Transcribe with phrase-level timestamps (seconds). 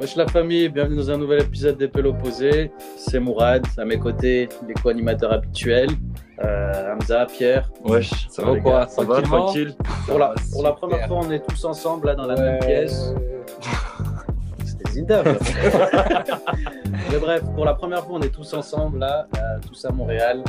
[0.00, 2.70] Wesh la famille, bienvenue dans un nouvel épisode des Pelles opposés.
[2.96, 5.90] C'est Mourad, à mes côtés, les co-animateurs habituels.
[6.42, 7.70] Euh, Hamza, Pierre.
[7.84, 8.86] Wesh, ça va ou quoi?
[8.86, 9.44] Ça va Tranquillement?
[9.44, 9.74] tranquille?
[10.06, 12.40] Pour la, pour la première fois, on est tous ensemble là dans la Ouais.
[12.40, 13.12] même pièce.
[14.64, 15.22] C'était Zinda.
[17.10, 20.42] Mais bref, pour la première fois, on est tous ensemble là, euh, tous à Montréal.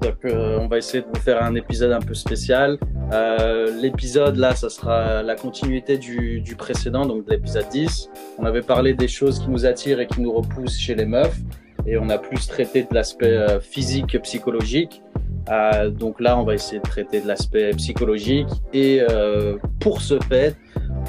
[0.00, 2.78] Donc, euh, on va essayer de vous faire un épisode un peu spécial.
[3.12, 8.10] Euh, l'épisode là, ça sera la continuité du, du précédent, donc de l'épisode 10.
[8.38, 11.38] On avait parlé des choses qui nous attirent et qui nous repoussent chez les meufs.
[11.86, 15.02] Et on a plus traité de l'aspect euh, physique, psychologique.
[15.50, 18.48] Euh, donc là, on va essayer de traiter de l'aspect psychologique.
[18.72, 20.56] Et euh, pour ce fait,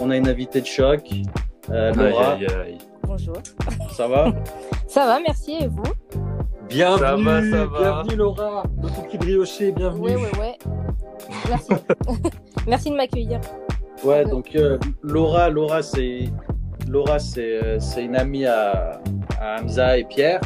[0.02, 1.02] on a une invitée de choc,
[1.70, 2.34] euh, Laura.
[2.34, 2.78] Aïe, aïe, aïe.
[3.04, 3.38] Bonjour.
[3.92, 4.34] Ça va?
[4.88, 5.54] Ça va, merci.
[5.62, 5.84] Et vous?
[6.70, 7.80] Bienvenue, Ça va, ça va.
[7.80, 10.06] bienvenue Laura, le cookie brioché, bienvenue.
[10.06, 10.58] Ouais, ouais, ouais.
[11.50, 11.70] Merci.
[12.68, 13.40] merci de m'accueillir.
[14.04, 16.26] Ouais, donc euh, Laura, Laura, c'est
[16.90, 19.00] Laura, c'est euh, c'est une amie à,
[19.40, 20.42] à Hamza et Pierre.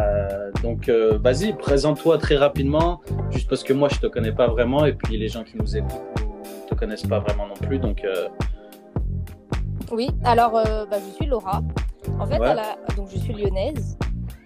[0.00, 4.48] Euh, donc euh, vas-y, présente-toi très rapidement, juste parce que moi je te connais pas
[4.48, 5.92] vraiment et puis les gens qui nous écoutent
[6.64, 7.78] ne te connaissent pas vraiment non plus.
[7.78, 8.28] Donc euh,
[9.92, 11.60] Oui, alors euh, bah, je suis Laura.
[12.18, 12.46] En fait, Ouais.
[12.48, 13.98] à la- donc je suis lyonnaise.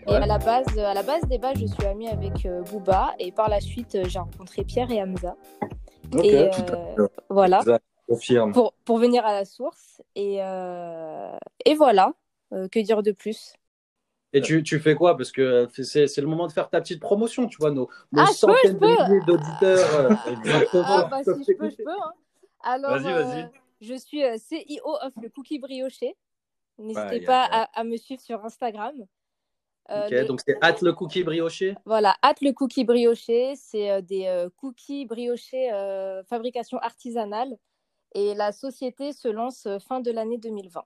[0.07, 0.17] Et Ouais.
[0.17, 3.15] à la base, à la base des bases, je suis amie avec euh, Booba.
[3.19, 5.37] Et par la suite, euh, j'ai rencontré Pierre et Hamza.
[6.25, 7.63] et tout euh, voilà,
[8.53, 10.03] pour, pour venir à la source.
[10.15, 12.15] Et, euh, et voilà,
[12.53, 13.53] Euh, que dire de plus?
[14.33, 15.17] Et tu, tu fais quoi?
[15.17, 18.23] Parce que c'est c'est le moment de faire ta petite promotion, tu vois, nos, nos
[18.23, 18.87] Ah, centaines je peux.
[18.87, 20.19] de d'auditeurs.
[20.89, 21.91] Ah, bah, si je peux, je peux.
[21.91, 22.13] hein.
[22.63, 23.49] Alors, Vas-y, vas-y.
[23.81, 26.17] je suis CEO of le Cookie Brioché.
[26.79, 28.95] N'hésitez pas à me suivre sur Instagram.
[29.91, 31.75] Euh, Ok, donc c'est hâte le cookie brioché?
[31.85, 37.57] Voilà, hâte le cookie brioché, c'est euh, des euh, cookies briochés euh, fabrication artisanale.
[38.15, 40.83] Et la société se lance euh, fin de l'année 2020.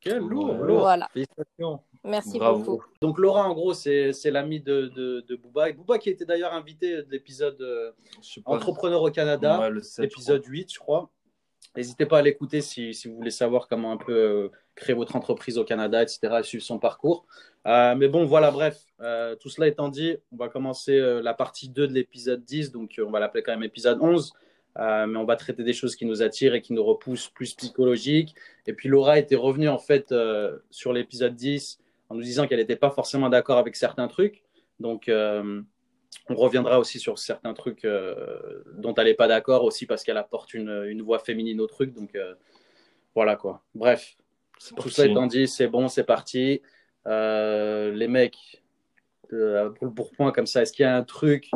[0.00, 0.78] Quel lourd, lourd.
[0.80, 1.80] Voilà, Félicitations.
[2.04, 2.62] merci Bravo.
[2.62, 2.84] beaucoup.
[3.00, 5.70] Donc Laura, en gros, c'est c'est l'ami de, de, de Booba.
[5.70, 7.90] Et Booba qui était d'ailleurs invité de l'épisode euh.
[8.44, 11.10] Entrepreneur au Canada, Ouais, le sept, épisode 8, je crois.
[11.76, 15.58] N'hésitez pas à l'écouter si, vous voulez savoir comment un peu euh, créer votre entreprise
[15.58, 17.26] au Canada, etc., et suivre son parcours.
[17.66, 18.80] Euh, mais bon, voilà, bref.
[19.00, 22.72] Euh, tout cela étant dit, on va commencer la partie 2 de l'épisode 10.
[22.72, 24.32] Donc, on va l'appeler quand même épisode 11.
[24.78, 27.54] Euh, mais on va traiter des choses qui nous attirent et qui nous repoussent, plus
[27.54, 28.34] psychologiques.
[28.66, 30.14] Et puis Laura était revenue en fait
[30.70, 31.80] sur l'épisode 10
[32.10, 34.44] en nous disant qu'elle n'était pas forcément d'accord avec certains trucs.
[34.78, 35.10] Donc,
[36.28, 40.16] on reviendra aussi sur certains trucs euh, dont elle n'est pas d'accord aussi parce qu'elle
[40.16, 41.92] apporte une, une voix féminine au truc.
[41.94, 42.34] Donc, euh,
[43.14, 43.62] voilà quoi.
[43.74, 44.16] Bref,
[44.58, 46.62] C'est tout ça étant dit, c'est bon, c'est parti.
[47.06, 48.62] Euh, les mecs,
[49.28, 51.50] pour le pourpoint comme ça, est-ce qu'il y a un truc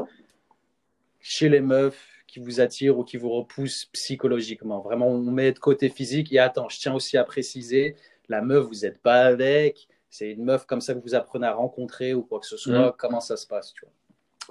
[1.21, 4.81] chez les meufs qui vous attire ou qui vous repousse psychologiquement?
[4.81, 6.33] Vraiment, on met de côté physique.
[6.33, 7.97] Et attends, je tiens aussi à préciser,
[8.29, 9.89] la meuf, vous n'êtes pas avec.
[10.09, 12.87] C'est une meuf comme ça que vous apprenez à rencontrer ou quoi que ce soit.
[12.87, 12.93] Mhm.
[12.99, 13.93] Comment ça se passe, tu vois?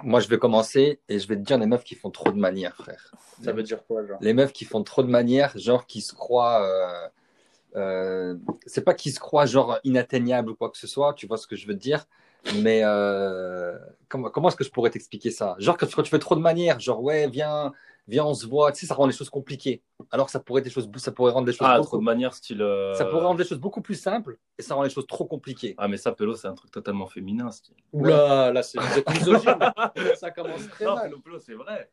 [0.03, 2.39] Moi, je vais commencer et je vais te dire les meufs qui font trop de
[2.39, 3.11] manières, frère.
[3.43, 6.13] Ça veut dire quoi, genre Les meufs qui font trop de manières, genre qui se
[6.13, 6.63] croient.
[6.63, 7.07] euh,
[7.75, 8.35] euh,
[8.65, 11.47] c'est pas qu'ils se croient genre inatteignables ou quoi que ce soit, tu vois ce
[11.47, 12.05] que je veux te dire.
[12.55, 13.77] Mais euh,
[14.09, 15.55] comment, comment est-ce que je pourrais t'expliquer ça?
[15.59, 17.71] Genre quand, quand tu fais trop de manières, genre ouais, viens,
[18.11, 19.81] viens, on se voit, tu sais, ça rend les choses compliquées.
[20.11, 21.97] Alors que ça pourrait, être des choses, ça pourrait rendre les choses Ah, beaucoup, trop
[21.97, 22.61] de manière, style.
[22.61, 25.25] euh, ça pourrait rendre les choses beaucoup plus simples et ça rend les choses trop
[25.25, 25.73] compliquées.
[25.77, 27.75] Ah, mais ça, Pélo, c'est un truc totalement féminin, style.
[27.93, 29.59] Oula, là, c'est vous êtes misogyne.
[30.15, 31.09] ça commence très Non, mal.
[31.09, 31.89] Pélo, Pélo, c'est vrai.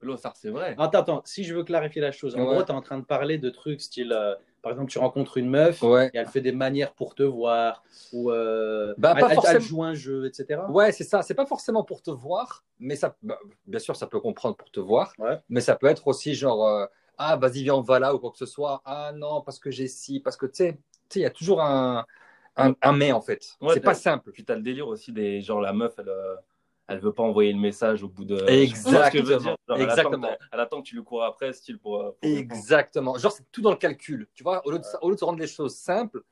[0.00, 0.74] Pélo, ça, c'est vrai.
[0.78, 2.46] Attends, attends, si je veux clarifier la chose, en Ouais.
[2.46, 5.36] gros, tu es en train de parler de trucs style, euh, par exemple, tu rencontres
[5.38, 6.10] une meuf Ouais.
[6.12, 7.82] et elle fait des manières pour te voir,
[8.12, 9.60] ou euh, Bah, elle, pas elle- elle forcément.
[9.60, 10.62] joue un jeu, etc.
[10.68, 11.22] Ouais, c'est ça.
[11.22, 14.70] C'est pas forcément pour te voir, mais ça, bah, bien sûr, ça peut comprendre pour
[14.70, 15.38] te voir, Ouais.
[15.48, 16.86] mais ça peut être aussi genre, euh,
[17.18, 18.82] ah, vas-y, viens, on va là ou quoi que ce soit.
[18.84, 20.78] Ah non, parce que j'ai ci, parce que tu sais, tu
[21.14, 22.06] sais, il y a toujours un,
[22.56, 23.56] un, un mais en fait.
[23.60, 24.30] Ouais, c'est pas simple.
[24.32, 25.40] Puis t'as le délire aussi des.
[25.40, 26.10] Genre, la meuf, elle.
[26.90, 28.44] Elle veut pas envoyer le message au bout de.
[28.48, 28.90] Exactement.
[28.90, 30.30] Tu vois ce que je veux dire Genre, elle attend Exactement.
[30.52, 32.00] Elle attend que tu lui cours après, style pour.
[32.00, 33.16] euh, pour Exactement.
[33.16, 34.28] Genre, c'est tout dans le calcul.
[34.34, 36.22] Tu vois, au lieu, de, au lieu de se rendre les choses simples,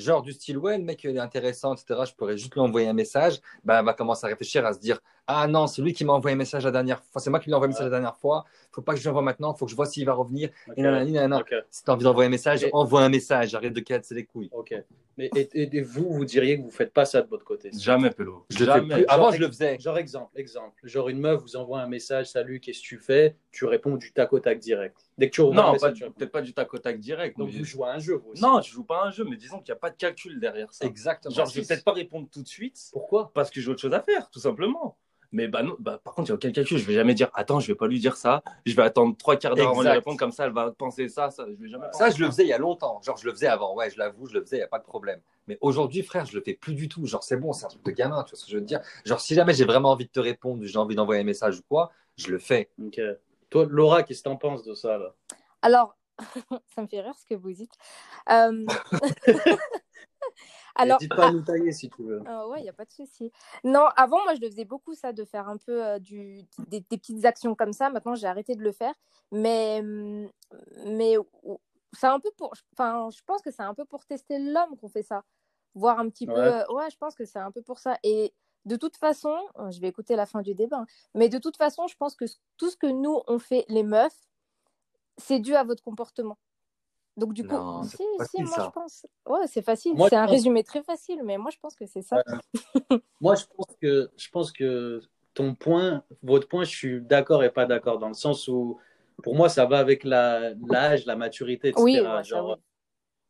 [0.00, 2.88] genre du style, ouais, le mec, il est intéressant, etc., je pourrais juste lui envoyer
[2.88, 5.92] un message, ben, elle va commencer à réfléchir, à se dire, ah non, c'est lui
[5.92, 7.74] qui m'a envoyé un message la dernière fois, c'est moi qui lui ai envoyé un
[7.74, 9.86] message la dernière fois, faut pas que je lui envoie maintenant, faut que je vois
[9.86, 10.74] s'il va revenir, Ok.
[10.76, 11.38] et nanani, nanana.
[11.38, 11.54] Ok.
[11.70, 14.48] Si t'as envie d'envoyer un message, Et- envoie un message, arrête de casser les couilles.
[14.52, 14.74] ok.
[15.18, 17.70] Mais et, et- et vous, vous diriez que vous faites pas ça de votre côté?
[17.76, 18.10] Jamais.
[18.48, 18.94] Je fais Jamais.
[18.94, 19.04] plus.
[19.08, 19.78] Avant, Genre, je le faisais.
[19.78, 20.72] Genre exemple, exemple.
[20.84, 23.36] Genre une meuf vous envoie un message, salut, qu'est-ce que tu fais?
[23.50, 24.96] Tu réponds du tac au tac direct.
[25.18, 27.36] Dès que tu Non, peut-être pas du tac au tac direct.
[27.36, 28.40] Donc mais- vous jouez à un jeu, vous aussi.
[28.42, 30.40] Non, tu joues pas à un jeu, mais disons qu'il n'y a pas de calcul
[30.40, 30.86] derrière ça.
[30.86, 31.34] Exactement.
[31.34, 33.32] Genre, je vais peut-être pas répondre tout de suite Pourquoi?
[33.34, 34.96] Parce que j'ai autre chose à faire, tout simplement.
[35.32, 36.76] Mais bah non, bah, par contre, il y a aucun calcul.
[36.76, 38.42] Je vais jamais dire, attends, je vais pas lui dire ça.
[38.66, 40.18] Je vais attendre trois quarts d'heure avant de répondre.
[40.18, 41.30] Comme ça, elle va penser ça.
[41.30, 41.46] ça.
[41.46, 43.00] Je vais jamais Ça, je le faisais il y a longtemps.
[43.02, 43.74] Genre, je le faisais avant.
[43.74, 45.20] Ouais, je l'avoue, je le faisais, il n'y a pas de problème.
[45.46, 47.06] Mais aujourd'hui, frère, je le fais plus du tout.
[47.06, 48.68] Genre, c'est bon, c'est un truc de gamin, tu vois ce que je veux te
[48.68, 48.80] dire?
[49.04, 51.62] Genre, si jamais j'ai vraiment envie de te répondre, j'ai envie d'envoyer un message ou
[51.68, 52.70] quoi, je le fais.
[52.84, 53.00] Ok.
[53.50, 55.14] Toi, Laura, qu'est-ce que t'en penses de ça là?
[55.62, 55.96] Alors,
[56.74, 57.72] ça me fait rire ce que vous dites.
[58.30, 58.66] Euh,
[60.76, 62.22] Alors, N'hésite pas à nous tailler si tu veux.
[62.26, 63.32] Euh, ouais, il n'y a pas de souci.
[63.64, 66.80] Non, avant, moi, je le faisais beaucoup, ça, de faire un peu euh, du, des,
[66.80, 67.90] des petites actions comme ça.
[67.90, 68.94] Maintenant, j'ai arrêté de le faire.
[69.32, 70.28] Mais, hum,
[70.86, 71.16] mais
[71.92, 72.52] c'est un peu pour.
[72.72, 75.24] Enfin, je pense que c'est un peu pour tester l'homme qu'on fait ça.
[75.74, 76.32] Voir un petit peu.
[76.32, 76.38] Ouais.
[76.38, 77.98] euh, ouais, je pense que c'est un peu pour ça.
[78.02, 78.32] Et
[78.64, 81.56] de toute façon, euh, je vais écouter la fin du débat, hein, mais de toute
[81.56, 82.24] façon, je pense que
[82.56, 84.28] tout ce que nous, on fait, les meufs,
[85.20, 86.38] c'est dû à votre comportement.
[87.16, 88.64] Donc, du coup, Non, si, moi, ça.
[88.66, 89.06] je pense.
[89.26, 89.94] Ouais, c'est facile.
[89.94, 92.22] Moi, c'est un pense- résumé très facile, mais moi, je pense que c'est ça.
[93.20, 95.02] Moi, je pense que, je pense que
[95.34, 98.78] ton point, votre point, je suis d'accord et pas d'accord dans le sens où,
[99.22, 101.84] pour moi, ça va avec la- l'âge, la maturité, etc.
[101.84, 102.42] Oui, ouais, ça,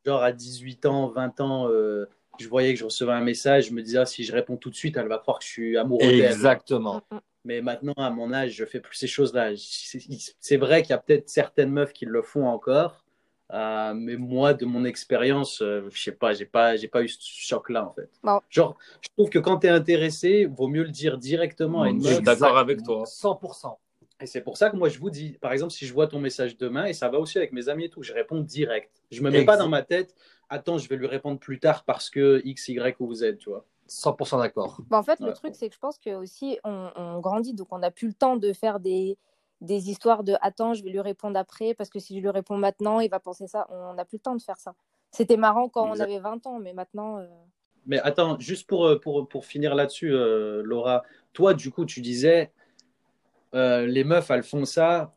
[0.05, 2.05] genre, à 18 ans, 20 ans, euh,
[2.39, 4.69] je voyais que je recevais un message, je me disais, ah, si je réponds tout
[4.69, 6.31] de suite, elle va croire que je suis amoureux d'elle.
[6.31, 7.01] Exactement.
[7.43, 9.51] Mais maintenant, à mon âge, je fais plus ces choses-là.
[9.55, 13.03] C'est vrai qu'il y a peut-être certaines meufs qui le font encore,
[13.51, 17.09] euh, mais moi, de mon expérience, euh, je sais pas, j'ai pas, j'ai pas eu
[17.09, 18.09] ce choc-là en fait.
[18.23, 18.39] Bon.
[18.49, 21.99] Genre, je trouve que quand tu es intéressé, vaut mieux le dire directement à une
[22.01, 22.23] Je suis meuf.
[22.23, 23.03] d'accord avec toi.
[23.03, 23.75] 100%.
[24.21, 26.19] Et c'est pour ça que moi, je vous dis, par exemple, si je vois ton
[26.19, 28.91] message demain, et ça va aussi avec mes amis et tout, je réponds direct.
[29.11, 30.15] Je me mets pas dans ma tête,
[30.47, 33.65] attends, je vais lui répondre plus tard parce que X, Y ou Z, tu vois.
[33.91, 34.77] 100% d'accord.
[34.89, 35.27] Bah, en fait, Ouais.
[35.27, 38.07] le truc, c'est que je pense que aussi on, on grandit, donc on n'a plus
[38.07, 39.17] le temps de faire des,
[39.61, 42.57] des histoires de attends, je vais lui répondre après, parce que si je lui réponds
[42.57, 43.67] maintenant, il va penser ça.
[43.69, 44.75] On n'a plus le temps de faire ça.
[45.11, 45.97] C'était marrant quand Exact.
[45.97, 47.17] on avait 20 ans, mais maintenant.
[47.19, 47.27] euh,
[47.85, 51.03] Mais attends, juste pour, euh, pour, pour finir là-dessus, euh, Laura,
[51.33, 52.51] toi, du coup, tu disais,
[53.53, 55.13] euh, les meufs, elles font ça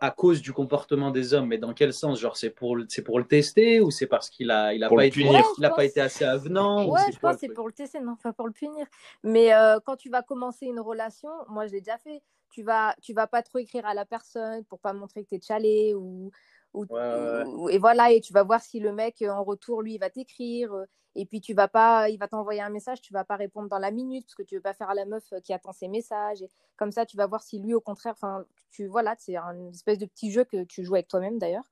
[0.00, 2.20] à cause du comportement des hommes, mais dans quel sens?
[2.20, 4.90] Genre, c'est pour, le- c'est pour le tester ou c'est parce qu'il a, il a,
[4.90, 5.24] pas été.
[5.24, 7.66] Ouais, il a pas été assez avenant ou Ouais, c'est je quoi pense c'est pour
[7.66, 8.86] le tester, non, pas pour le punir.
[9.22, 12.94] Mais euh, quand tu vas commencer une relation, moi je l'ai déjà fait, tu vas,
[13.02, 15.94] tu vas pas trop écrire à la personne pour pas montrer que tu es chalé
[15.94, 16.30] ou,
[16.74, 17.46] ou, Ouais, ouais, ouais.
[17.46, 19.98] ou- et voilà, et tu vas voir si le mec euh, en retour, lui, il
[19.98, 20.72] va t'écrire.
[21.20, 23.78] Et puis tu vas pas, il va t'envoyer un message, tu vas pas répondre dans
[23.80, 25.88] la minute parce que tu veux pas faire à la meuf euh, qui attend ses
[25.88, 26.42] messages.
[26.42, 29.70] Et comme ça, tu vas voir si lui, au contraire, enfin, tu voilà, c'est une
[29.70, 31.70] espèce de petit jeu que tu joues avec toi-même d'ailleurs.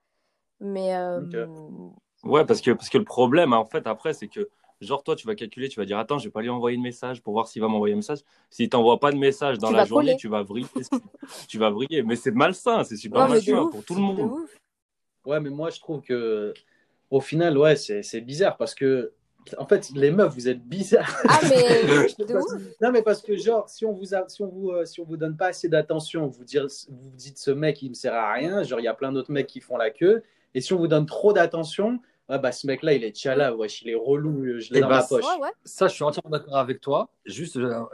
[0.61, 1.21] Mais euh,
[2.25, 4.49] Ouais, parce que, parce que le problème, en fait, après, c'est que,
[4.81, 6.83] genre, toi, tu vas calculer, tu vas dire, attends, je vais pas lui envoyer de
[6.83, 8.21] message pour voir s'il va m'envoyer un message.
[8.51, 10.17] S'il t'envoie pas de message dans Tu la journée, coller.
[10.17, 10.67] tu vas vriller.
[11.49, 12.03] tu vas vriller.
[12.03, 14.21] Mais c'est malsain, c'est super malsain ouf, pour tout le de monde.
[14.33, 14.59] ouf.
[15.25, 16.53] Ouais, mais moi, je trouve que,
[17.11, 19.13] au final, ouais, c'est c'est bizarre parce que,
[19.59, 21.17] en fait, les meufs, vous êtes bizarres.
[21.29, 21.49] Ah, mais
[22.27, 22.63] de Parce- ouf.
[22.81, 25.05] Non, mais parce que, genre, si on vous, a- si on vous, euh, si on
[25.05, 28.33] vous donne pas assez d'attention, vous, dire, vous dites ce mec, il me sert à
[28.33, 30.23] rien, genre, il y a plein d'autres mecs qui font la queue.
[30.55, 33.83] Et si on vous donne trop d'attention, ouais, bah, ce mec-là, il est tchala, wesh,
[33.83, 35.25] il est relou, euh, je l'ai Eh dans bah, la poche.
[35.25, 35.51] Ouais, ouais.
[35.65, 37.09] Ça, je suis entièrement d'accord avec toi.
[37.27, 37.85] Juste, euh,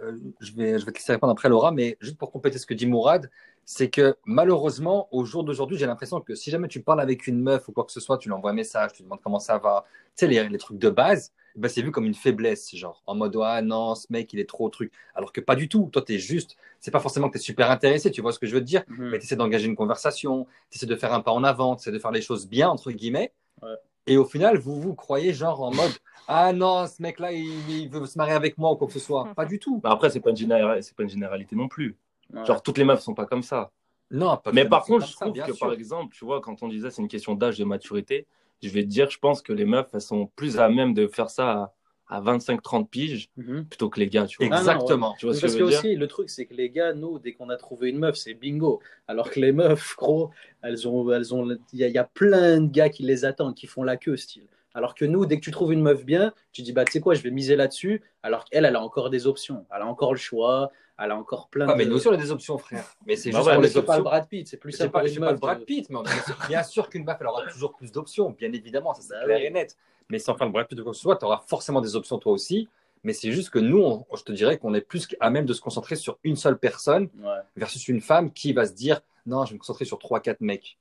[0.40, 2.74] je vais, je vais te laisser répondre après, Laura, mais juste pour compléter ce que
[2.74, 3.30] dit Mourad,
[3.64, 7.40] c'est que malheureusement, au jour d'aujourd'hui, j'ai l'impression que si jamais tu parles avec une
[7.40, 9.38] meuf ou quoi que ce soit, tu lui envoies un message, tu lui demandes comment
[9.38, 9.84] ça va,
[10.16, 13.14] tu sais, les, les trucs de base, ben, c'est vu comme une faiblesse, genre, en
[13.14, 14.92] mode, ah non, ce mec, il est trop truc.
[15.14, 15.88] Alors que pas du tout.
[15.92, 18.54] Toi, t'es juste, c'est pas forcément que t'es super intéressé, tu vois ce que je
[18.54, 19.10] veux te dire, Mhm.
[19.10, 21.82] mais tu essaies d'engager une conversation, tu essaies de faire un pas en avant, tu
[21.82, 23.32] essaies de faire les choses bien, entre guillemets.
[23.62, 23.74] Ouais.
[24.06, 25.92] Et au final, vous vous croyez genre en mode
[26.26, 28.98] Ah non, ce mec-là, il, il veut se marier avec moi ou quoi que ce
[28.98, 29.28] soit.
[29.36, 29.80] Pas du tout.
[29.84, 31.96] Mais après, c'est pas, une pas une généralité non plus.
[32.32, 32.44] Ouais.
[32.44, 33.70] Genre, toutes les meufs sont pas comme ça.
[34.10, 35.66] Non, pas Mais par contre, je ça, trouve bien que, sûr.
[35.66, 38.26] par exemple, tu vois, quand on disait c'est une question d'âge, de maturité,
[38.62, 41.06] je vais te dire, je pense que les meufs, elles sont plus à même de
[41.08, 41.72] faire ça
[42.08, 43.68] à, à 25-30 piges Mhm.
[43.68, 44.50] plutôt que les gars, tu vois.
[44.50, 45.14] Ah non, Exactement.
[45.16, 45.84] Tu vois ce que Parce je que veux dire?
[45.84, 48.34] aussi, le truc, c'est que les gars, nous, dès qu'on a trouvé une meuf, c'est
[48.34, 48.80] bingo.
[49.08, 50.30] Alors que les meufs, gros,
[50.62, 53.24] elles ont, elles ont, il y, a- il y a plein de gars qui les
[53.24, 54.48] attendent, qui font la queue, style.
[54.74, 57.00] Alors que nous, dès que tu trouves une meuf bien, tu dis, bah, tu sais
[57.00, 58.02] quoi, je vais miser là-dessus.
[58.22, 59.66] Alors qu'elle, elle a encore des options.
[59.74, 60.72] Elle a encore le choix.
[61.02, 61.78] Elle a encore plein Ouais, de.
[61.78, 62.84] mais nous aussi, on a des options, frère.
[63.06, 64.04] Mais c'est Bah juste ouais, pour mais les c'est pas le.
[64.04, 65.36] Brad Pitt, c'est plus C'est simple pas, pas le.
[65.38, 67.90] Brad de- Pitt, mais on- bien sûr, bien sûr qu'une meuf, elle aura toujours plus
[67.90, 69.76] d'options, bien évidemment, ça c'est Bah clair et net.
[70.10, 71.96] Mais sans faire le Brad Pitt ou quoi que ce soit, tu auras forcément des
[71.96, 72.68] options toi aussi.
[73.04, 75.52] Mais c'est juste que nous, on- je te dirais qu'on est plus à même de
[75.52, 77.30] se concentrer sur une seule personne Ouais.
[77.56, 80.40] versus une femme qui va se dire non, je vais me concentrer sur trois, quatre
[80.40, 80.78] mecs.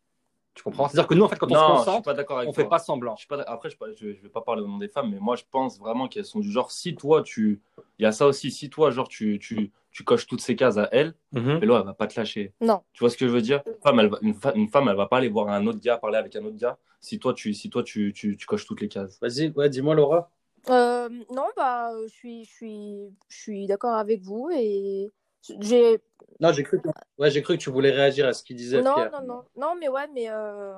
[0.53, 0.87] Tu comprends?
[0.89, 2.49] C'est-à-dire que nous, en fait, quand on non, se je suis concentre, pas d'accord avec
[2.49, 2.63] on toi.
[2.63, 3.15] fait pas semblant.
[3.15, 5.35] Je suis pas, après, je, je vais pas parler au nom des femmes, mais moi,
[5.37, 7.61] je pense vraiment qu'elles sont du genre, si toi, tu.
[7.99, 10.77] Il y a ça aussi, si toi, genre, tu, tu, tu coches toutes ces cases
[10.77, 12.53] à elle, mais là, elle va pas te lâcher.
[12.61, 12.81] Non.
[12.93, 13.61] Tu vois ce que je veux dire?
[13.65, 15.79] Une femme, elle va, une, fa- une femme, elle va pas aller voir un autre
[15.79, 18.65] gars, parler avec un autre gars, si toi, tu, si toi, tu, tu, tu coches
[18.65, 19.19] toutes les cases.
[19.21, 20.31] Vas-y, ouais, dis-moi, Laura.
[20.69, 22.97] Euh, non, bah, je suis, je suis,
[23.29, 25.11] je suis d'accord avec vous et
[25.59, 25.99] J'ai.
[26.39, 26.87] Non, j'ai cru, que...
[27.17, 28.81] ouais, j'ai cru que tu voulais réagir à ce qu'il disait.
[28.81, 29.11] Non, Pierre.
[29.11, 29.43] non, non.
[29.55, 30.29] Non, mais ouais, mais.
[30.29, 30.73] Euh...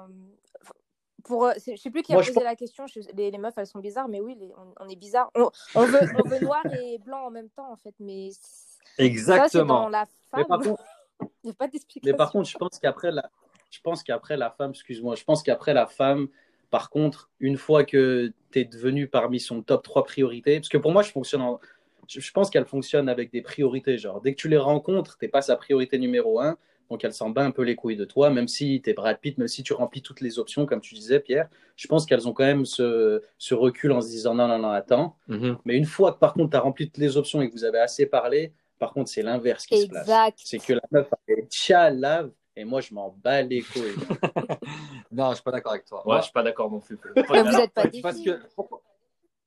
[1.23, 2.43] Pour, je sais plus qui a Moi, posé pense...
[2.43, 2.85] la question.
[2.87, 2.99] Je...
[3.15, 4.51] Les, les, meufs, elles sont bizarres, mais oui, les...
[4.57, 5.31] on, on, est bizarre.
[5.35, 7.95] On, on, veut, on veut noir et blanc en même temps, en fait.
[7.99, 8.29] Mais
[8.97, 9.49] exactement.
[9.49, 10.39] Ça, dans la femme.
[10.39, 10.83] Mais par contre,
[11.43, 11.67] Il n'y a pas
[12.03, 13.29] mais par contre je pense qu'après la,
[13.69, 16.27] je pense qu'après la femme, excuse-moi, je pense qu'après la femme,
[16.69, 20.77] par contre, une fois que tu es devenu parmi son top 3 priorités, parce que
[20.77, 21.59] pour moi, je fonctionne en,
[22.07, 23.97] je pense qu'elle fonctionne avec des priorités.
[23.97, 26.57] Genre, dès que tu les rencontres, tu n'es pas sa priorité numéro un.
[26.93, 29.17] Donc, elle s'en bat un peu les couilles de toi, même si tu es Brad
[29.17, 31.49] Pitt, même si tu remplis toutes les options, comme tu disais, Pierre.
[31.75, 34.69] Je pense qu'elles ont quand même ce, ce, recul en se disant non, non, non,
[34.69, 35.17] attends.
[35.27, 35.57] Mm-hmm.
[35.65, 37.63] Mais une fois que, par contre, tu as rempli toutes les options et que vous
[37.63, 40.03] avez assez parlé, par contre, c'est l'inverse qui exact.
[40.03, 40.33] se passe.
[40.35, 43.81] C'est que la meuf, est tchalave et moi, je m'en bats les couilles.
[45.11, 45.97] non, je suis pas d'accord avec toi.
[46.01, 46.99] Ouais, moi, je suis pas d'accord non plus.
[47.15, 48.83] Vous n'êtes pas parce que, pourquoi,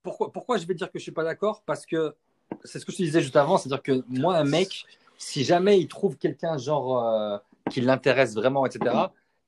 [0.03, 1.63] pourquoi, pourquoi, je vais dire que je suis pas d'accord?
[1.65, 2.17] Parce que
[2.65, 4.85] c'est ce que je te disais juste avant, c'est-à-dire que moi, un mec,
[5.19, 7.39] si jamais il trouve quelqu'un genre euh,
[7.71, 8.95] qui l'intéresse vraiment, etc.,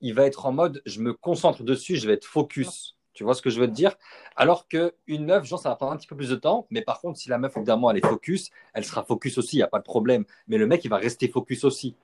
[0.01, 2.95] il va être en mode, je me concentre dessus, je vais être focus.
[3.13, 3.97] Tu vois ce que je veux te dire?
[4.37, 7.01] Alors qu'une meuf, genre, ça va prendre un petit peu plus de temps, mais par
[7.01, 9.67] contre, si la meuf, évidemment, elle est focus, elle sera focus aussi, il n'y a
[9.67, 10.23] pas de problème.
[10.47, 11.95] Mais le mec, il va rester focus aussi.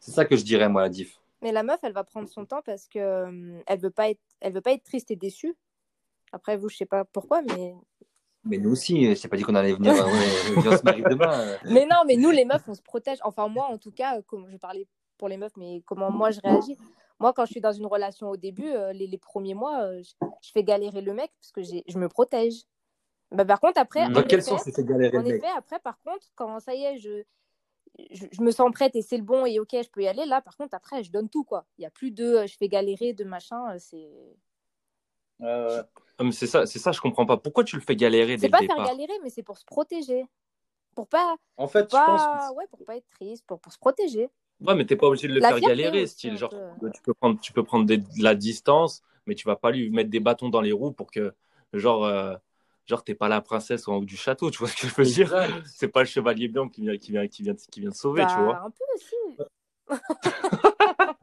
[0.00, 1.20] C'est ça que je dirais, moi, la diff.
[1.42, 4.20] Mais la meuf, elle va prendre son temps parce que euh, elle veut pas être,
[4.44, 5.54] veut pas être triste et déçue.
[6.32, 7.74] Après, vous, je sais pas pourquoi, mais.
[8.46, 11.02] Mais nous aussi, je t'ai pas dit qu'on allait venir, euh, ouais, venir se marier
[11.02, 11.32] demain.
[11.40, 11.56] euh.
[11.64, 13.18] Mais non, mais nous, les meufs, on se protège.
[13.24, 14.86] Enfin, moi, en tout cas, comme je parlais
[15.18, 16.76] pour les meufs, mais comment moi je réagis.
[17.18, 20.02] Moi, quand je suis dans une relation au début, euh, les, les premiers mois, euh,
[20.02, 20.12] je,
[20.42, 22.64] je fais galérer le mec parce que j'ai- je me protège.
[23.32, 25.78] Bah, par contre, après, Dans quel effet- sens c'est galérer En le mec effet, après,
[25.80, 27.22] par contre, quand ça y est, je,
[28.10, 30.26] je, je me sens prête et c'est le bon et ok, je peux y aller,
[30.26, 31.64] là, par contre, après, je donne tout, quoi.
[31.78, 34.06] Il n'y a plus de euh, je fais galérer, de machin, euh, c'est.
[35.42, 35.82] Euh,
[36.18, 37.36] Ah, C'est ça, c'est ça, je comprends pas.
[37.36, 39.64] Pourquoi tu le fais galérer dès C'est le pas faire galérer, mais c'est pour se
[39.64, 40.24] protéger.
[40.94, 42.52] Pour pas, en fait, je pas, pense.
[42.52, 44.30] ouais, pour pas être triste, pour, pour se protéger.
[44.60, 46.32] Ouais, mais t'es pas obligé de le La faire galérer, aussi, style.
[46.32, 46.50] un Genre,
[46.80, 46.90] peu.
[46.94, 49.90] tu peux prendre, tu peux prendre des- de la distance, mais tu vas pas lui
[49.90, 51.34] mettre des bâtons dans les roues pour que,
[51.74, 52.34] genre, euh,
[52.86, 55.04] genre t'es pas la princesse en haut du château, tu vois ce que je veux
[55.04, 55.34] dire?
[55.66, 58.26] C'est pas le chevalier blanc qui vient, qui vient, qui vient, qui vient te sauver,
[58.26, 58.62] tu Bah, vois.
[58.64, 59.16] Un peu aussi.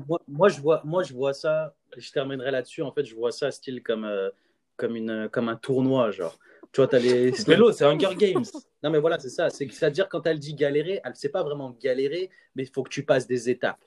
[0.07, 2.81] Moi, moi, je vois, moi, je vois ça, je terminerai là-dessus.
[2.81, 4.29] En fait, je vois ça style comme, euh,
[4.77, 6.12] comme, une, comme un tournoi.
[6.12, 6.38] Genre.
[6.72, 7.31] Tu vois, t'as les.
[7.74, 8.43] C'est Hunger Games.
[8.81, 9.50] Non, mais voilà, c'est ça.
[9.50, 12.83] C'est- C'est-à-dire, quand elle dit galérer, elle ne sait pas vraiment galérer, mais il faut
[12.83, 13.83] que tu passes des étapes.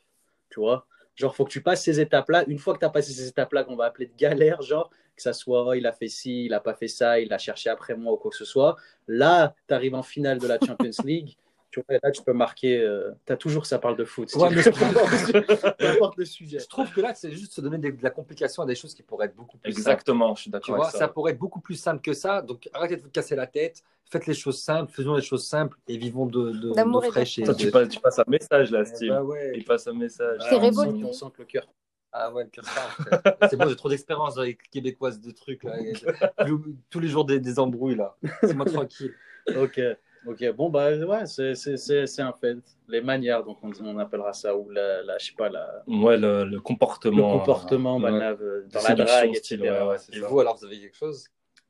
[0.51, 2.45] Tu vois Genre, il faut que tu passes ces étapes-là.
[2.47, 5.23] Une fois que tu as passé ces étapes-là, qu'on va appeler de galère, genre, que
[5.23, 7.71] ça soit, oh, il a fait ci, il n'a pas fait ça, il a cherché
[7.71, 8.77] après moi ou quoi que ce soit.
[9.09, 11.37] Là, tu arrives en finale de la Champions League.
[11.77, 12.87] Tu vois, là, tu peux marquer.
[13.27, 14.33] tu as toujours, ça parle de foot.
[14.35, 16.59] Ouais, mais- Peu importe le sujet.
[16.59, 18.95] Je trouve que là, c'est juste se donner des- de la complication à des choses
[18.95, 19.81] qui pourraient être beaucoup plus simples.
[19.81, 20.99] Exactement, je suis Tu d'accord vois, avec ça.
[21.01, 21.09] ça.
[21.09, 22.41] pourrait être beaucoup plus simple que ça.
[22.41, 23.83] Donc, arrêtez de vous casser la tête.
[24.11, 27.41] Faites les choses simples, faisons les choses simples et vivons de, de, et fraîche.
[27.45, 29.09] Toi, tu passes, tu passes un message là, Eh style.
[29.11, 29.53] bah ouais.
[29.57, 30.39] Il passe un message.
[30.41, 31.05] On, sent, révolté.
[31.05, 31.67] on sent que le cœur.
[32.13, 33.21] Ah ouais, le cœur simple.
[33.51, 35.65] C'est bon, j'ai trop d'expérience dans les québécoises de trucs.
[35.65, 35.75] Là.
[36.91, 38.17] Tous les jours des, des embrouilles là.
[38.41, 39.13] C'est moi tranquille.
[39.57, 39.81] Ok.
[40.27, 42.57] Ok, bon, bah ouais, c'est- c'est c'est- c'est un fait.
[42.89, 46.17] Les manières, donc on, on appellera ça, ou la, la, je sais pas, la, Ouais,
[46.17, 47.39] le, le le comportement.
[47.39, 48.11] comportement ouais.
[48.11, 49.85] bah, la- dans la drague, style, etc.
[49.85, 50.29] ouais, ouais, Et ça.
[50.29, 51.27] vous alors, vous avez quelque chose?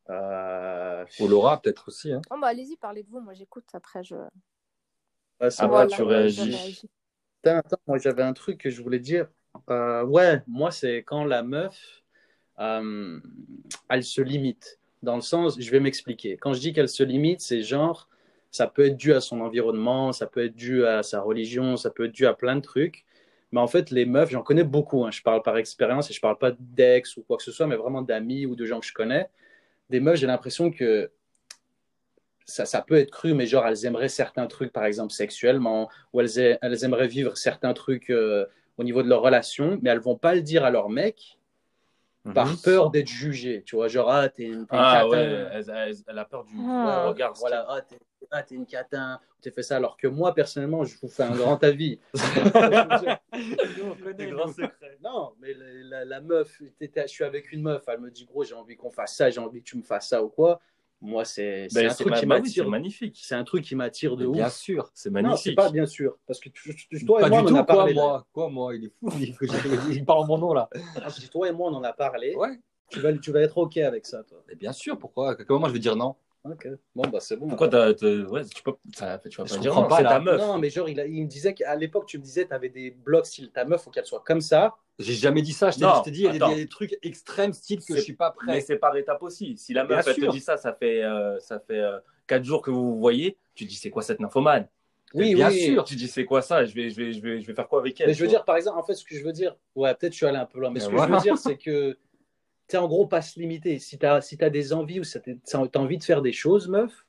[0.08, 2.12] Euh, Ou Laura peut-être aussi.
[2.12, 2.22] Hein.
[2.30, 3.20] Bon, bah, allez-y, parlez de vous.
[3.20, 3.66] Moi, j'écoute.
[3.74, 4.14] Après, je.
[4.14, 4.28] ouais,
[5.40, 6.88] Après, vrai, Voilà, tu réagis.
[7.44, 9.28] Attends, attends, moi j'avais un truc que je voulais dire.
[9.70, 12.02] Euh, ouais, moi c'est quand la meuf,
[12.58, 13.20] euh,
[13.88, 14.78] elle se limite.
[15.02, 16.36] Dans le sens, je vais m'expliquer.
[16.36, 18.08] Quand je dis qu'elle se limite, c'est genre,
[18.56, 21.90] ça peut être dû à son environnement, ça peut être dû à sa religion, ça
[21.90, 23.04] peut être dû à plein de trucs.
[23.52, 25.04] Mais en fait, les meufs, j'en connais beaucoup.
[25.04, 25.10] hein.
[25.10, 27.76] Je parle par expérience et je parle pas d'ex ou quoi que ce soit, mais
[27.76, 29.28] vraiment d'amis ou de gens que je connais.
[29.90, 31.10] Des meufs, j'ai l'impression que
[32.46, 36.58] ça, peut être cru, mais genre elles aimeraient certains trucs, par exemple sexuellement, ou elles,
[36.62, 38.46] elles aimeraient vivre certains trucs euh,
[38.78, 41.35] au niveau de leur relation, mais elles vont pas le dire à leur mec
[42.34, 42.56] par Mhm.
[42.64, 43.62] peur d'être jugées.
[43.64, 45.08] Tu vois, genre, ah, t'es une, Ah catin.
[45.08, 45.18] ouais,
[45.52, 47.08] elle, elle- elle a peur du, du Ah.
[47.08, 47.32] regard.
[47.34, 47.96] Voilà, ah, t'es
[48.32, 49.76] ah, t'es une catin, t'es fait ça.
[49.76, 52.00] Alors que moi, personnellement, je vous fais un grand avis.
[54.16, 54.98] Des grands secrets.
[55.02, 58.44] Non, mais la, la- la meuf, je suis avec une meuf, elle me dit, gros,
[58.44, 60.60] j'ai envie qu'on fasse ça, j'ai envie que tu me fasses ça ou quoi.
[61.02, 62.64] Moi, c'est Ben, un truc ma- qui bah oui, m'attire.
[62.64, 63.20] c'est magnifique.
[63.22, 64.54] C'est un truc qui m'attire de Mais Bien ouf.
[64.54, 64.90] sûr.
[64.94, 65.54] C'est Non, c'est magnifique.
[65.56, 66.18] pas bien sûr.
[66.26, 67.94] Parce que tu- tu- toi pas et moi, on en a quoi, parlé.
[67.94, 68.26] moi?
[68.32, 68.74] Quoi, moi?
[68.74, 69.10] Il est fou.
[69.90, 70.68] Il, parle en mon nom, là.
[71.02, 72.34] Ah, toi et moi, on en a parlé.
[72.34, 72.58] Ouais.
[72.88, 74.42] Tu, vas, tu vas être OK avec ça, toi.
[74.48, 75.34] Mais bien sûr, pourquoi?
[75.34, 76.16] Comment moi je vais dire non?
[76.50, 76.68] Ok.
[76.94, 77.48] Bon, bah, c'est bon.
[77.48, 80.04] Pourquoi t'as, t'as- ouais, tu peux, ça, tu vas Je pas dire non, pas, c'est
[80.04, 80.40] ta meuf.
[80.40, 82.68] Non, mais genre, il, a- il me disait qu'à l'époque, tu me disais, tu avais
[82.68, 84.76] des blocs style ta meuf, faut qu'elle soit comme ça.
[84.98, 85.70] J'ai jamais dit ça.
[85.70, 86.46] Je t'ai Non, dit, je t'ai dit, il y a des- attends.
[86.48, 88.60] il y a des trucs extrêmes, style que C'est- je suis pas Mais prêt.
[88.60, 89.56] c'est par étape aussi.
[89.58, 92.44] Si la Bien meuf elle te dit ça, ça fait euh, ça fait euh, quatre
[92.44, 94.68] jours que vous vous voyez, tu dis c'est quoi cette nymphomane?
[95.14, 95.84] Oui, bien sûr.
[95.84, 96.64] Tu dis c'est quoi ça?
[96.64, 98.28] Je vais, je, vais, je, vais, je vais faire quoi avec elle Mais je veux
[98.28, 100.36] dire, par exemple, en fait, ce que je veux dire, ouais, peut-être je suis allé
[100.38, 101.96] un peu loin, mais ce que je veux dire, c'est que
[102.68, 103.78] tu en gros, pas se limiter.
[103.78, 106.32] Si tu as, si as des envies ou si tu as envie de faire des
[106.32, 107.06] choses, meuf,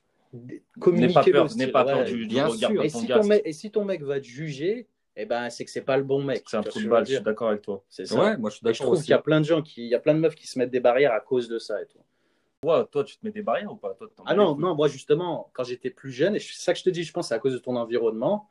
[0.78, 1.56] communiquez-le.
[1.56, 2.82] N'aie pas peur, du, bien sûr.
[2.82, 4.86] Et, si ton mec, et si ton mec va te juger,
[5.16, 6.44] eh ben, c'est que c'est pas le bon mec.
[6.46, 7.84] C'est un trou de balle, je suis d'accord avec toi.
[7.88, 8.20] C'est ça.
[8.20, 8.74] Ouais, moi, je suis d'accord.
[8.74, 10.34] Je trouve qu'il y a plein de gens, qui, il y a plein de meufs
[10.34, 11.98] qui se mettent des barrières à cause de ça et tout.
[12.62, 13.94] toi, tu te mets des barrières ou pas?
[13.94, 16.84] Toi, Ah non, non, moi justement, quand j'étais plus jeune, et c'est ça que je
[16.84, 18.48] te dis, je pense, c'est à cause de ton environnement,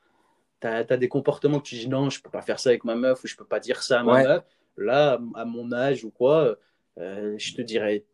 [0.59, 2.95] tu as, des comportements que tu dis non, je peux pas faire ça avec ma
[2.95, 4.43] meuf ou je peux pas dire ça à ma meuf.
[4.75, 6.55] Là, à mon âge ou quoi, euh,
[6.97, 8.05] je te dirais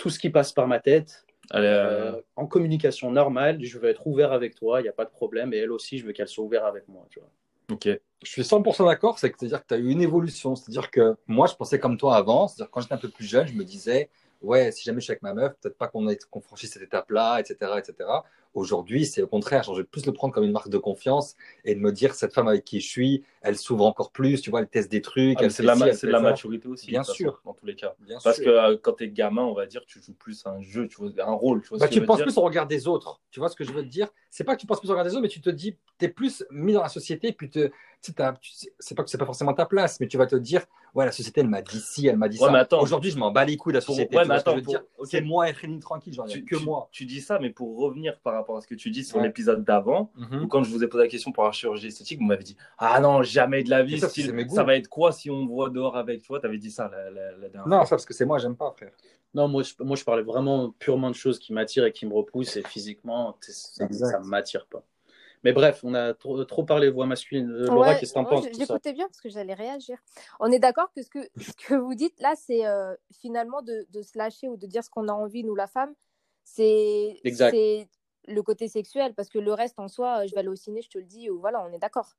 [0.00, 1.26] tout ce qui passe par ma tête.
[1.54, 5.04] Euh, euh, en communication normale, je veux être ouvert avec toi, il n'y a pas
[5.04, 5.52] de problème.
[5.52, 7.06] Et elle aussi, je veux qu'elle soit ouverte avec moi.
[7.10, 7.28] Tu vois.
[7.70, 7.88] Ok.
[8.22, 10.56] Je suis 100% d'accord, c'est-à-dire que tu as eu une évolution.
[10.56, 12.48] C'est-à-dire que moi, je pensais comme toi avant.
[12.48, 14.08] C'est-à-dire quand j'étais un peu plus jeune, je me disais,
[14.40, 17.40] ouais, si jamais je suis avec ma meuf, peut-être pas qu'on qu franchisse cette étape-là,
[17.40, 18.08] etc., etc.
[18.52, 21.74] Aujourd'hui, c'est au contraire, je vais plus le prendre comme une marque de confiance et
[21.76, 24.60] de me dire cette femme avec qui je suis, elle s'ouvre encore plus, tu vois,
[24.60, 25.38] elle teste des trucs.
[25.40, 27.94] Ah, c'est de, la, de la maturité aussi, bien sûr, dans tous les cas.
[28.24, 30.88] Parce que euh, quand tu es gamin, on va dire, tu joues plus un jeu,
[30.88, 31.62] tu vois, un rôle.
[31.62, 33.20] Tu, vois bah, tu penses plus au regard des autres.
[33.30, 34.08] Tu vois ce que je veux te dire?
[34.30, 36.06] C'est pas que tu penses plus au regard des autres, mais tu te dis, tu
[36.06, 39.66] es plus mis dans la société, puis te, c'est pas que c'est pas forcément ta
[39.66, 40.62] place, mais tu vas te dire,
[40.94, 42.66] ouais, la société, elle m'a dit ci, elle m'a dit ça.
[42.80, 44.16] Aujourd'hui, je m'en bats les couilles de la société.
[44.16, 44.56] Ouais, mais attends,
[45.04, 46.88] c'est moi être tranquille, genre, que moi.
[46.92, 49.64] Tu dis ça, mais pour revenir par rapport à ce que tu dis sur l'épisode
[49.64, 50.42] d'avant, mhm.
[50.42, 52.56] ou quand je vous ai posé la question pour la chirurgie esthétique, vous m'avez dit,
[52.78, 55.70] ah non, jamais de la vie, ça, ça, va être quoi si on me voit
[55.70, 56.40] dehors avec toi?
[56.40, 58.72] Tu avais dit ça la, la, dernière Non, ça, parce que c'est moi, j'aime pas,
[58.76, 58.92] frère.
[59.32, 62.14] Non, moi je, moi, je parlais vraiment purement de choses qui m'attirent et qui me
[62.14, 64.82] repoussent, et physiquement, ça ne m'attire pas.
[65.42, 67.50] Mais bref, on a trop, trop parlé voix masculine.
[67.50, 69.98] Euh, Laura, qu'est-ce que tu en penses J'écoutais bien parce que j'allais réagir.
[70.38, 73.86] On est d'accord que ce, que ce que vous dites là, c'est euh, finalement de,
[73.90, 75.94] de, se lâcher ou de dire ce qu'on a envie, nous, la femme.
[76.44, 77.20] C'est
[78.28, 80.88] le côté sexuel parce que le reste en soi, je vais aller au ciné, je
[80.88, 82.16] te le dis, ou voilà, on est d'accord.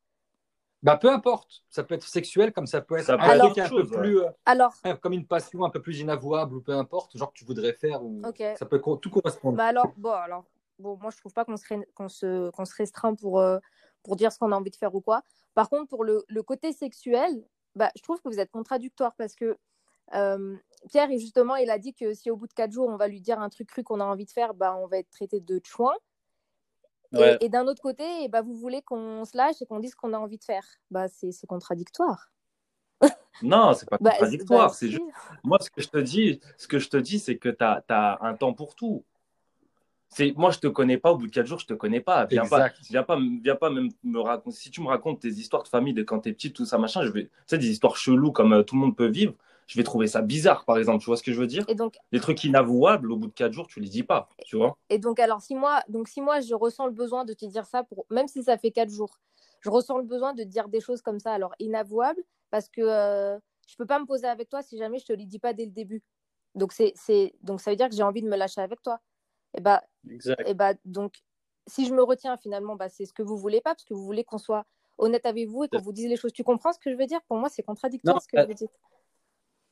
[0.84, 3.88] Bah, peu importe, ça peut être sexuel comme ça peut être un truc un peu
[3.88, 7.38] plus euh, alors comme une passion un peu plus inavouable ou peu importe, genre que
[7.38, 8.20] tu voudrais faire ou
[8.56, 9.58] ça peut tout correspondre.
[9.58, 10.46] Bah alors bon alors
[10.82, 11.66] bon, moi, je trouve pas qu'on se,
[12.10, 13.60] se, se, restreint pour, euh,
[14.04, 15.24] pour dire ce qu'on a envie de faire ou quoi.
[15.54, 19.36] Par contre, pour le, le côté sexuel, bah, je trouve que vous êtes contradictoire parce
[19.36, 19.58] que
[20.14, 20.56] euh,
[20.90, 23.22] Pierre, justement, il a dit que si au bout de quatre jours, on va lui
[23.22, 25.62] dire un truc cru qu'on a envie de faire, bah, on va être traité de
[25.64, 25.94] chouin.
[27.42, 30.14] Et, d'un autre côté, bah, vous voulez qu'on se lâche et qu'on dise ce qu'on
[30.14, 30.66] a envie de faire.
[30.90, 32.32] Bah, c'est contradictoire.
[33.44, 34.68] Non, c'est pas bah, contradictoire.
[34.68, 35.02] Bah, c'est juste...
[35.44, 37.84] Moi, ce que je te dis, ce que je te dis, c'est que tu as,
[37.90, 39.04] as, un temps pour tout
[40.12, 42.26] c'est moi je te connais pas au bout de quatre jours je te connais pas
[42.26, 45.64] viens pas viens pas viens pas même me raconter si tu me racontes tes histoires
[45.64, 47.96] de famille de quand t'es petit tout ça machin je vais tu sais des histoires
[47.96, 49.34] cheloues comme euh, tout le monde peut vivre
[49.68, 51.76] je vais trouver ça bizarre par exemple tu vois ce que je veux dire et
[51.76, 54.78] donc des trucs inavouables au bout de quatre jours tu les dis pas tu vois.
[54.90, 57.66] Et donc alors si moi donc si moi je ressens le besoin de te dire
[57.66, 59.20] ça pour même si ça fait quatre jours
[59.62, 62.82] je ressens le besoin de te dire des choses comme ça alors inavouables parce que
[62.82, 65.54] euh, je peux pas me poser avec toi si jamais je te les dis pas
[65.54, 66.04] dès le début.
[66.56, 66.94] Donc c'est
[67.42, 69.00] donc ça veut dire que j'ai envie de me lâcher avec toi.
[69.58, 69.84] Et bah,
[70.46, 71.16] et bah donc,
[71.68, 74.06] si je me retiens finalement, bah, c'est ce que vous voulez pas, parce que vous
[74.06, 74.66] voulez qu'on soit
[74.98, 76.32] honnête avec vous et qu'on vous dise les choses.
[76.32, 77.22] Tu comprends ce que je veux dire?
[77.28, 78.80] Pour moi, c'est contradictoire ce que vous dites.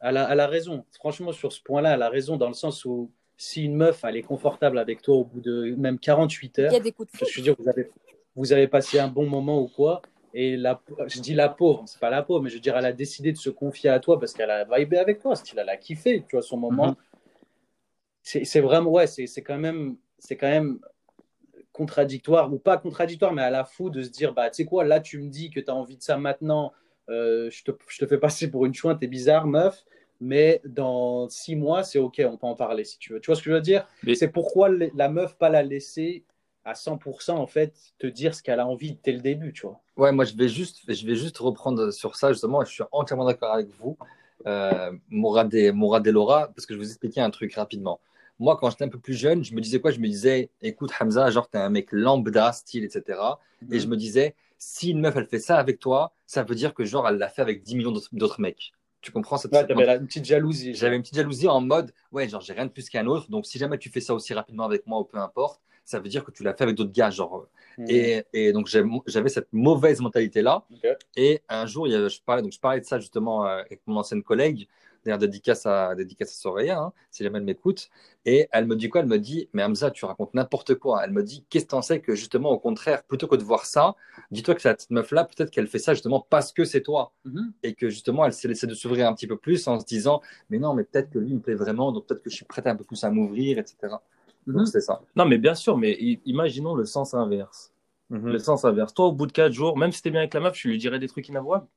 [0.01, 0.85] Elle a, elle a raison.
[0.91, 4.17] Franchement, sur ce point-là, elle a raison dans le sens où si une meuf, elle
[4.17, 7.11] est confortable avec toi au bout de même 48 heures, il y a des coups
[7.11, 7.89] de je veux dire, vous avez,
[8.35, 10.01] vous avez passé un bon moment ou quoi,
[10.33, 12.85] et la, je dis la pauvre, c'est pas la pauvre, mais je veux dire, elle
[12.85, 15.69] a décidé de se confier à toi parce qu'elle a vibé avec toi, style, elle
[15.69, 16.87] a kiffé, tu vois, son moment.
[16.87, 16.95] Mhm
[18.23, 20.79] c'est vraiment, ouais, c'est quand même, c'est quand même
[21.71, 24.83] contradictoire, ou pas contradictoire, mais à la fou de se dire, bah, tu sais quoi,
[24.83, 26.73] là, tu me dis que tu as envie de ça maintenant,
[27.09, 29.85] euh, je, te, je, te, fais passer pour une chouin, t'es bizarre, meuf,
[30.21, 33.19] mais dans six mois, c'est ok, on peut en parler si tu veux.
[33.19, 33.87] Tu vois ce que je veux dire?
[34.15, 36.23] C'est pourquoi la meuf, pas la laisser
[36.65, 39.81] à 100% en fait te dire ce qu'elle a envie dès le début, tu vois.
[39.97, 42.63] Ouais, moi je vais juste, je vais juste reprendre sur ça justement.
[42.63, 43.97] Je suis entièrement d'accord avec vous,
[44.45, 47.99] euh, Mourad, et, Mourad et Laura, parce que je vous expliquer un truc rapidement
[48.39, 49.91] moi, quand j'étais un peu plus jeune, je me disais quoi?
[49.91, 53.19] Je me disais, écoute, Hamza, genre, t'es un mec lambda, style, etc.
[53.71, 56.73] Et je me disais, si une meuf, elle fait ça avec toi, ça veut dire
[56.73, 58.71] que, genre, elle l'a fait avec 10 millions d'autres mecs.
[59.01, 60.73] Tu comprends cette Ouais, t'avais une petite jalousie.
[60.73, 63.29] J'avais une petite jalousie en mode, ouais, genre, j'ai rien de plus qu'un autre.
[63.29, 66.09] Donc, si jamais tu fais ça aussi rapidement avec moi ou peu importe, ça veut
[66.09, 67.47] dire que tu l'as fait avec d'autres gars, genre.
[67.77, 67.85] Mhm.
[67.89, 70.65] Et, et, donc, j'avais cette mauvaise mentalité-là.
[71.15, 73.61] Et un jour, il y avait, je, parlais, donc, je parlais de ça justement euh,
[73.61, 74.67] avec mon ancienne collègue.
[75.03, 77.89] D'ailleurs, dédicace à, dédicace à Soraya, hein, si jamais elle m'écoute.
[78.25, 79.01] Et elle me dit quoi?
[79.01, 81.03] Elle me dit, mais Hamza, tu racontes n'importe quoi.
[81.03, 83.43] Elle me dit, qu'est-ce que tu en sais que justement, au contraire, plutôt que de
[83.43, 83.95] voir ça,
[84.31, 87.13] dis-toi que cette meuf-là, peut-être qu'elle fait ça justement parce que c'est toi.
[87.25, 87.53] Mhm.
[87.63, 90.21] Et que justement, elle s'est laissée de s'ouvrir un petit peu plus en se disant,
[90.49, 92.67] mais non, mais peut-être que lui me plaît vraiment, donc peut-être que je suis prête
[92.67, 93.77] un peu plus à m'ouvrir, etc.
[94.47, 94.65] Donc mhm.
[94.65, 95.01] c'est ça.
[95.15, 95.93] Non, mais bien sûr, mais
[96.25, 97.71] imaginons le sens inverse.
[98.09, 98.31] Mhm.
[98.31, 98.93] Le sens inverse.
[98.93, 100.77] Toi, au bout de 4 jours, même si t'es bien avec la meuf, tu lui
[100.77, 101.67] dirais des trucs inavouables.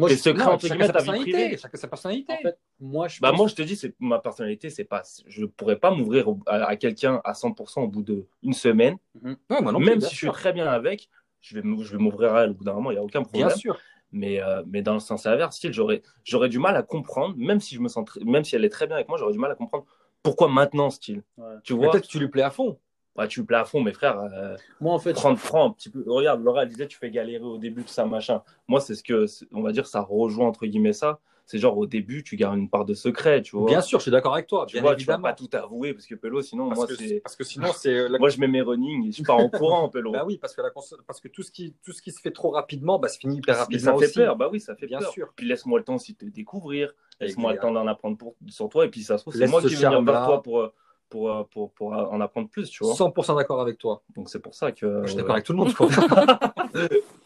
[0.00, 1.56] Moi, je secret, entre guillemets, ta vie privée.
[1.56, 2.32] Chacun sa personnalité.
[2.32, 5.02] En fait, moi, je, bah, moi, je te dis, c'est ma personnalité, c'est pas.
[5.26, 8.96] Je pourrais pas m'ouvrir à, quelqu'un à 100% au bout d'une semaine.
[9.22, 9.36] Mhm.
[9.78, 11.08] même si je suis très bien avec,
[11.40, 13.22] je vais, je vais m'ouvrir à elle au bout d'un moment, il n'y a aucun
[13.22, 13.48] problème.
[13.48, 13.78] Bien sûr.
[14.12, 17.76] Mais, euh, mais dans le sens inverse, j'aurais, j'aurais du mal à comprendre, même si,
[17.76, 19.54] je me sens même si elle est très bien avec moi, j'aurais du mal à
[19.54, 19.84] comprendre
[20.22, 21.22] pourquoi maintenant, style.
[21.62, 21.92] Tu vois?
[21.92, 22.78] Peut-être que tu lui plais à fond.
[23.20, 24.18] Ouais, tu lui plais à fond, mes frères.
[24.20, 25.12] Euh, moi, en fait.
[25.12, 26.02] Prends, prends un petit peu.
[26.06, 28.42] Regarde, Laura, elle disait, tu fais galérer au début, tout ça, machin.
[28.66, 31.86] Moi, c'est ce que, on va dire, ça rejoint, entre guillemets, ça c'est genre au
[31.86, 33.66] début, tu gardes une part de secret, tu vois.
[33.66, 34.66] Bien sûr, je suis d'accord avec toi.
[34.68, 35.16] Tu vois, évidemment.
[35.18, 37.20] tu vas pas tout avouer parce que Pelo, sinon, moi, c'est.
[37.20, 38.08] Parce que sinon, c'est.
[38.20, 40.12] Moi, je mets mes running et je pars en courant, Pelo.
[40.12, 42.30] bah oui, parce que, la parce que tout, ce qui, tout ce qui se fait
[42.30, 43.98] trop rapidement, bah, se finit hyper rapidement.
[43.98, 45.32] Ça fait peur, bah oui, ça fait Bien sûr.
[45.34, 46.94] Puis laisse-moi le temps aussi de te découvrir.
[47.20, 48.36] Laisse-moi le temps d'en apprendre pour...
[48.46, 48.86] sur toi.
[48.86, 50.72] Et puis ça se trouve, c'est moi qui vais venir vers toi pour.
[51.10, 52.94] Pour, pour, pour, en apprendre plus, tu vois.
[52.94, 54.02] 100% d'accord avec toi.
[54.14, 55.02] Donc c'est pour ça que.
[55.02, 55.90] Je suis d'accord avec tout le monde, je crois.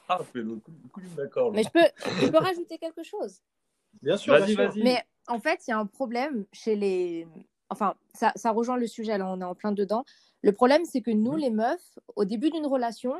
[0.08, 0.20] ah,
[1.16, 1.52] d'accord.
[1.52, 1.86] Mais je peux,
[2.20, 3.40] je peux rajouter quelque chose?
[4.02, 4.82] Bien sûr, vas-y, vas-y.
[4.82, 7.26] Mais en fait, il y a un problème chez les.
[7.70, 10.04] Enfin, ça, ça, rejoint le sujet, là, on est en plein dedans.
[10.42, 11.38] Le problème, c'est que nous, mhm.
[11.38, 13.14] les meufs, au début d'une relation,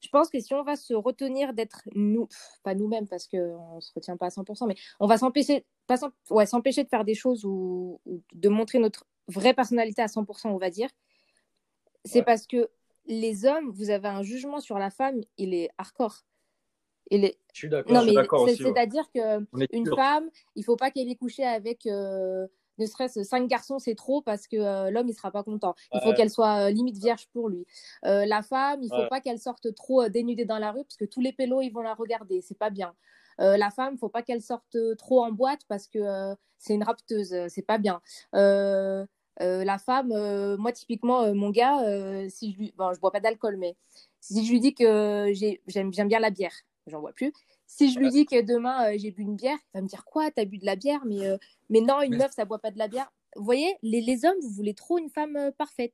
[0.00, 2.28] je pense que si on va se retenir d'être nous,
[2.62, 5.96] pas nous-mêmes parce qu'on ne se retient pas à 100%, mais on va s'empêcher, pas
[6.30, 8.00] ouais, s'empêcher de faire des choses ou,
[8.34, 10.88] de montrer notre vraie personnalité à 100%, on va dire,
[12.04, 12.70] c'est parce que
[13.06, 16.24] les hommes, vous avez un jugement sur la femme, il est hardcore.
[17.52, 18.48] Je suis d'accord.
[18.48, 22.46] C'est-à-dire qu'une femme, il faut pas qu'elle ait couché avec euh,
[22.78, 25.74] ne serait-ce cinq garçons, c'est trop parce que euh, l'homme, il sera pas content.
[25.94, 27.66] Il faut qu'elle soit euh, limite vierge pour lui.
[28.02, 31.20] la femme, il faut pas qu'elle sorte trop dénudée dans la rue parce que tous
[31.20, 32.42] les pélos, ils vont la regarder.
[32.42, 32.94] C'est pas bien.
[33.38, 37.34] la femme, il faut pas qu'elle sorte trop en boîte parce que c'est une rapteuse.
[37.48, 38.02] C'est pas bien.
[39.40, 40.08] La femme,
[40.56, 41.78] moi, typiquement, mon gars,
[42.28, 42.74] si je lui...
[42.76, 43.76] Bon, je bois pas d'alcool, mais
[44.20, 45.32] si je lui dis que
[45.66, 46.54] j'aime bien la bière,
[46.86, 47.32] j'en vois plus.
[47.66, 50.04] Si je lui dis que demain euh, j'ai bu une bière, il va me dire
[50.04, 51.00] quoi T'as bu de la bière?
[51.04, 51.36] Mais, euh,
[51.68, 53.12] mais non, une meuf ça boit pas de la bière.
[53.36, 55.92] Vous voyez, les, les hommes, vous voulez trop une femme euh, parfaite.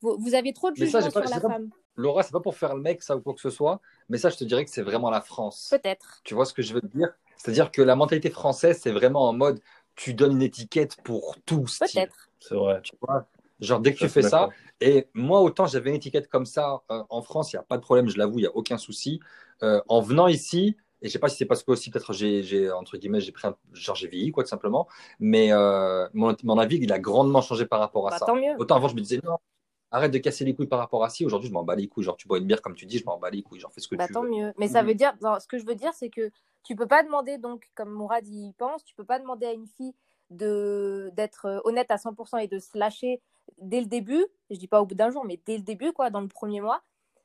[0.00, 1.70] Vous, vous, avez trop de jugement sur la femme.
[1.96, 4.30] Laura, c'est pas pour faire le mec ça ou quoi que ce soit, mais ça
[4.30, 5.68] je te dirais que c'est vraiment la France.
[5.70, 6.22] Peut-être.
[6.24, 7.12] Tu vois ce que je veux te dire?
[7.36, 9.60] C'est-à-dire que la mentalité française, c'est vraiment en mode
[9.94, 11.66] tu donnes une étiquette pour tout.
[11.78, 12.30] Peut-être.
[12.42, 12.80] C'est vrai.
[12.82, 13.26] Tu vois
[13.60, 14.48] Genre, dès que tu fais ça,
[14.80, 17.82] et moi, autant j'avais une étiquette comme ça en France, il n'y a pas de
[17.82, 19.20] problème, je l'avoue, il n'y a aucun souci.
[19.62, 22.70] Euh, en venant ici, et je sais pas si c'est parce que aussi peut-être j'ai
[22.72, 24.86] entre guillemets j'ai pris un, genre j'ai vieilli quoi tout simplement
[25.18, 28.76] mais euh, mon, mon, avis il a grandement changé par rapport à bah, ça autant
[28.76, 29.36] avant je me disais non
[29.90, 32.04] arrête de casser les couilles par rapport à ci aujourd'hui je m'en bats les couilles
[32.04, 33.80] genre tu bois une bière comme tu dis je m'en bats les couilles genre fais
[33.80, 34.88] ce que bah, tu tant mieux mais ça mhm.
[34.88, 36.30] veut dire ce que je veux dire c'est que
[36.62, 39.66] tu peux pas demander donc comme Mourad y pense tu peux pas demander à une
[39.66, 39.94] fille
[40.36, 43.20] d'être euh, honnête à 100% et de se lâcher
[43.58, 46.10] dès le début je dis pas au bout d'un jour mais dès le début quoi
[46.10, 46.82] dans le premier mois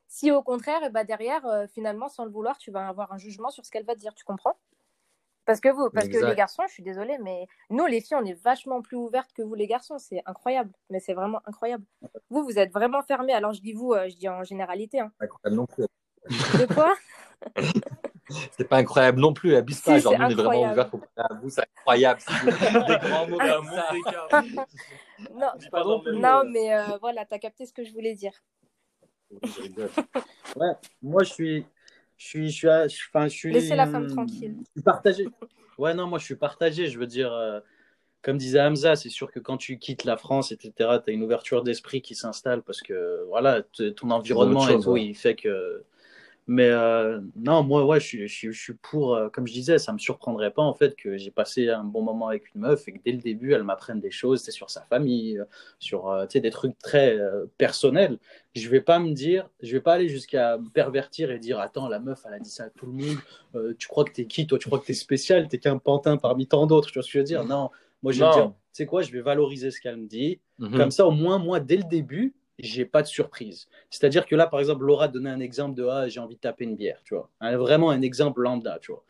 [0.07, 3.11] si au contraire, et eh ben derrière, euh, finalement, sans le vouloir, tu vas avoir
[3.11, 4.57] un jugement sur ce qu'elle va te dire, tu comprends?
[5.45, 8.25] Parce que vous, parce que les garçons, je suis désolée, mais nous, les filles, on
[8.25, 9.97] est vachement plus ouvertes que vous, les garçons.
[9.97, 11.85] C'est incroyable, mais c'est vraiment incroyable.
[12.29, 13.31] Vous, vous êtes vraiment fermés.
[13.31, 14.99] Alors, je dis vous, euh, je dis en généralité.
[14.99, 15.11] Hein.
[15.21, 15.85] Incroyable non plus.
[16.59, 16.95] De quoi?
[18.51, 19.99] c'est pas incroyable non plus, abuse pas.
[19.99, 22.21] genre, on est vraiment ouvert à vous, c'est incroyable.
[22.43, 23.39] des grands mots,
[25.33, 28.33] non, non, mais euh, voilà, tu as capté ce que je voulais dire
[30.55, 31.65] ouais, moi je suis.
[32.17, 33.53] Je suis, je suis, enfin, je suis.
[33.53, 34.55] Laissez la femme tranquille.
[34.59, 35.27] Je suis partagé.
[35.77, 36.87] Ouais, non, moi je suis partagé.
[36.87, 37.59] Je veux dire, euh,
[38.21, 41.23] comme disait Hamza, c'est sûr que quand tu quittes la France, etc., tu as une
[41.23, 43.61] ouverture d'esprit qui s'installe parce que voilà,
[43.95, 45.83] ton environnement et tout, il fait que
[46.49, 49.91] mais euh, non, moi, ouais, je, je, je, suis pour, euh, comme je disais, ça
[49.91, 52.93] me surprendrait pas en fait que j'ai passé un bon moment avec une meuf et
[52.93, 55.45] que dès le début, elle m'apprenne des choses, sur sa famille, euh,
[55.79, 57.19] sur des trucs très
[57.57, 58.17] personnels.
[58.55, 61.89] Je vais pas me dire, je vais pas aller jusqu'à me pervertir et dire, attends,
[61.89, 64.47] la meuf, elle a dit ça à tout le monde, tu crois que t'es qui,
[64.47, 67.07] toi, tu crois que t'es spécial, t'es qu'un pantin parmi tant d'autres, tu vois ce
[67.09, 67.43] que je veux dire?
[67.43, 67.71] Non,
[68.03, 70.39] moi, je vais dire, tu sais quoi, je vais valoriser ce qu'elle me dit.
[70.59, 70.77] Mhm.
[70.77, 73.67] Comme ça, au moins, moi, dès le début, j'ai pas de surprise.
[73.89, 76.63] C'est-à-dire que là, par exemple, Laura donnait un exemple de ah, j'ai envie de taper
[76.63, 77.29] une bière, tu vois.
[77.57, 79.03] vraiment un exemple lambda, tu vois.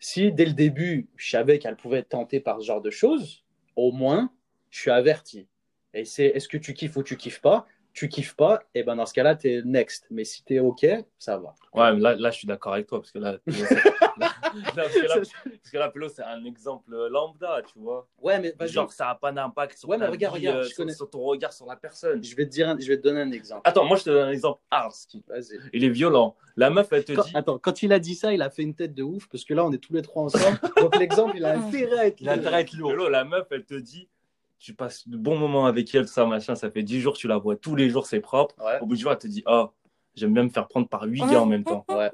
[0.00, 3.44] Si dès le début, je savais qu'elle pouvait être tentée par ce genre de choses,
[3.76, 4.30] au moins,
[4.70, 5.46] je suis averti.
[5.94, 7.66] Et c'est est-ce que tu kiffes ou tu kiffes pas?
[7.92, 10.06] Tu kiffes pas, et ben dans ce cas-là, tu es next.
[10.10, 10.86] Mais si tu es OK,
[11.18, 11.54] ça va.
[11.74, 13.38] Ouais, là, là je suis d'accord avec toi, parce que là,
[14.74, 14.92] parce,
[15.70, 18.08] que là Pelo, c'est un exemple lambda, tu vois.
[18.20, 21.20] Ouais, mais Genre, ça n'a pas d'impact sur, ouais, mais regarde, regarde, euh, sur, ton
[21.20, 22.22] regard sur la personne.
[22.22, 23.62] Je vais te, dire je vais te donner un exemple.
[23.64, 25.58] Attends, moi, je te donne un exemple Vas-y.
[25.72, 26.36] Il est violent.
[26.56, 27.30] La meuf, elle te dit.
[27.34, 29.54] Attends, quand il a dit ça, il a fait une tête de ouf, parce que
[29.54, 30.58] là, on est tous les trois ensemble.
[30.80, 32.92] donc l'exemple, il a intérêt à être, il a intérêt à être lourd.
[33.08, 34.08] la meuf, elle te dit
[34.58, 37.38] tu passes de bons moments avec elle, ça, machin, ça fait 10 jours, tu la
[37.38, 38.56] vois tous les jours, c'est propre.
[38.80, 39.68] Au bout du jour, elle te dit, oh,
[40.14, 41.84] j'aime bien me faire prendre par huit gars en même temps.
[41.88, 42.10] Ouais.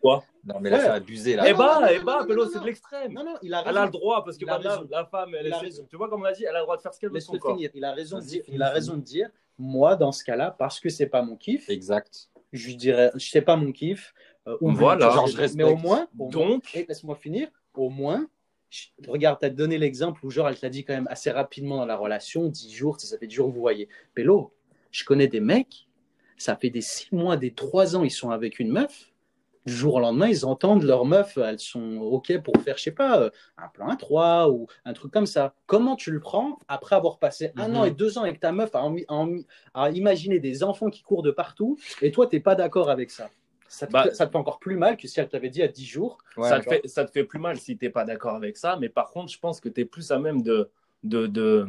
[0.00, 1.36] Quoi Non, mais là, c'est abusé.
[1.36, 1.44] Là.
[1.48, 3.12] Eh bah, eh bah, non, c'est de l'extrême.
[3.12, 3.70] Non, non, il a raison.
[3.70, 4.88] Elle a le droit, parce que Il a voilà, raison.
[4.90, 5.86] la femme, elle Il a est- raison.
[5.88, 7.20] tu vois, comme on a dit, elle a le droit de faire ce qu'elle veut
[7.20, 7.54] son Laisse-le corps.
[7.56, 7.70] finir.
[7.74, 10.80] Il a raison de dire, il a raison de dire, moi, dans ce cas-là, parce
[10.80, 12.28] que c'est pas mon kiff, Exact.
[12.52, 14.14] je lui dirais, c'est pas mon kiff.
[14.46, 15.10] euh, Voilà.
[15.10, 15.68] genre, je mais respecte.
[15.68, 18.26] au moins, au moins- Donc, et laisse-moi finir, au moins,
[18.70, 21.76] je- regarde, tu as donné l'exemple où, genre, elle t'a dit quand même assez rapidement
[21.76, 23.88] dans la relation, 10 jours, ça fait 10 jours que vous voyez.
[24.14, 24.54] Pélo,
[24.90, 25.86] je connais des mecs,
[26.38, 29.10] ça fait des 6 mois, des 3 ans, ils sont avec une meuf.
[29.68, 32.90] Du jour au lendemain, ils entendent leur meuf, elles sont OK pour faire, je sais
[32.90, 35.52] pas, euh, un plan à 3 ou un truc comme ça.
[35.66, 37.76] Comment tu le prends après avoir passé un Mhm.
[37.76, 39.36] an et deux ans avec ta meuf à, en- à en-
[39.74, 43.28] à imaginer des enfants qui courent de partout et toi, tu pas d'accord avec ça?
[43.68, 45.68] Ça te, Bah- ça te fait encore plus mal que si elle t'avait dit à
[45.68, 46.16] 10 jours.
[46.38, 48.78] Ouais, ça, te fait, ça te fait plus mal si t'es pas d'accord avec ça,
[48.80, 50.70] mais par contre, je pense que tu es plus à même de,
[51.02, 51.66] de, de,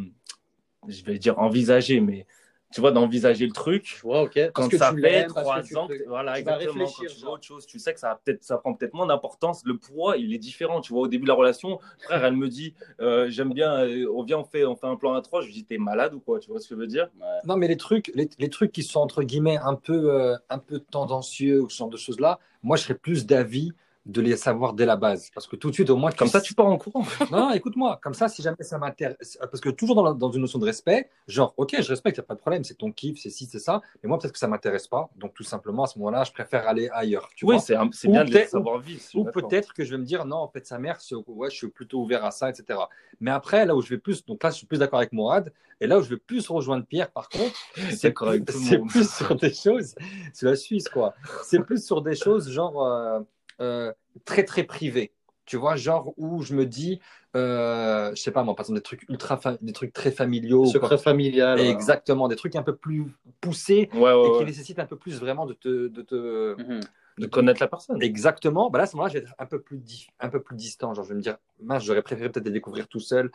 [0.88, 2.26] je vais dire envisager, mais
[2.72, 3.96] tu vois, d'envisager le truc.
[3.98, 4.34] Je vois, ok.
[4.36, 6.74] Quand Parce que ça tu fait trois que tu ans, que- voilà, tu exactement.
[6.74, 7.34] réfléchir, Quand tu genre.
[7.34, 9.64] autre chose, tu sais que ça, peut-être, ça prend peut-être moins d'importance.
[9.66, 10.80] Le poids, il est différent.
[10.82, 14.06] Tu vois, au début de la relation, frère, elle me dit, euh, j'aime bien, euh,
[14.14, 15.42] on vient, on fait, on fait un plan à trois.
[15.42, 17.10] Je lui dis, t'es malade ou quoi Tu vois ce que je veux dire?
[17.20, 17.28] Ouais.
[17.46, 20.60] Non, mais les trucs, les, les trucs qui sont entre guillemets un peu, euh, un
[20.60, 23.72] peu tendancieux ou ce genre de choses-là, moi, je serais plus d'avis
[24.10, 25.30] de les savoir dès la base.
[25.34, 27.04] Parce que tout de suite, au moins, Comme ça, tu pars en courant.
[27.32, 30.32] Non, non, écoute-moi, comme ça, si jamais ça m'intéresse, parce que toujours dans, la- dans
[30.32, 32.74] une notion de respect, genre, ok, je respecte, il n'y a pas de problème, c'est
[32.74, 35.34] ton kiff, c'est ci, c'est ça, mais moi, peut-être que ça ne m'intéresse pas, donc
[35.36, 37.76] tout simplement, à ce moment-là, je préfère aller ailleurs, tu oui, c'est
[38.08, 39.02] bien de les savoir vivre.
[39.14, 41.68] Ou peut-être que je vais me dire, non, en fait, sa mère, ouais, je suis
[41.70, 42.80] plutôt ouvert à ça, etc.
[43.20, 45.52] Mais après, là où je vais plus, donc là, je suis plus d'accord avec Mourad,
[45.82, 47.56] et là où je vais plus rejoindre Pierre, par contre,
[47.92, 48.44] c'est plus,
[48.88, 49.94] plus sur des choses,
[50.34, 51.14] c'est la Suisse, quoi.
[51.44, 53.20] C'est plus sur des choses, genre, euh,
[53.62, 53.92] euh,
[54.26, 55.12] très, très privées.
[55.46, 57.00] Tu vois, genre où je me dis,
[57.36, 60.66] euh, je sais pas moi, par exemple, des trucs ultra, fa- des trucs très familiaux.
[60.66, 61.60] Secret familial.
[61.60, 61.70] ouais.
[61.70, 63.06] Exactement, des trucs un peu plus
[63.42, 64.38] poussés Ouais, ouais, et ouais.
[64.38, 66.80] qui nécessitent un peu plus vraiment de te, de te, Mhm.
[67.18, 68.02] De connaître la personne.
[68.02, 68.70] Exactement.
[68.70, 70.56] Bah là, à ce moment-là, je vais être un peu plus, di- un peu plus
[70.56, 70.94] distant.
[70.94, 73.30] Genre, je vais me dire, mince, j'aurais préféré peut-être les découvrir tout seul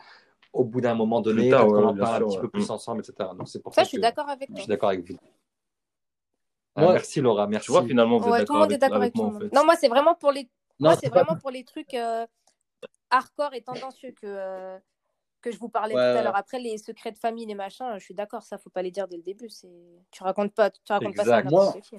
[0.53, 2.71] au bout d'un moment donné, tard, ouais, en parle un petit peu plus Mm.
[2.71, 3.29] ensemble, etc.
[3.37, 4.61] Donc, c'est pour Ça, ça, je suis que d'accord avec je toi.
[4.63, 5.17] suis d'accord avec vous.
[6.75, 7.65] Ah, Moi- merci Laura, merci.
[7.65, 9.13] Tu vois, finalement, vous Ouais, êtes tout le d'accord monde est avec, d'accord avec avec
[9.13, 9.49] tout moi, le en monde.
[9.49, 9.55] fait.
[9.55, 12.25] Non, moi, c'est vraiment pour les, Non, moi, c'est vraiment pour les trucs euh,
[13.09, 14.77] hardcore et tendancieux que, euh,
[15.41, 16.35] que je vous parlais Ouais, tout à l'heure.
[16.35, 19.07] Après, les secrets de famille, les machins, je suis d'accord, ça, faut pas les dire
[19.07, 19.49] dès le début.
[19.49, 19.69] C'est...
[20.11, 21.81] Tu racontes pas, tu racontes pas ça Exact.
[21.81, 21.95] qui.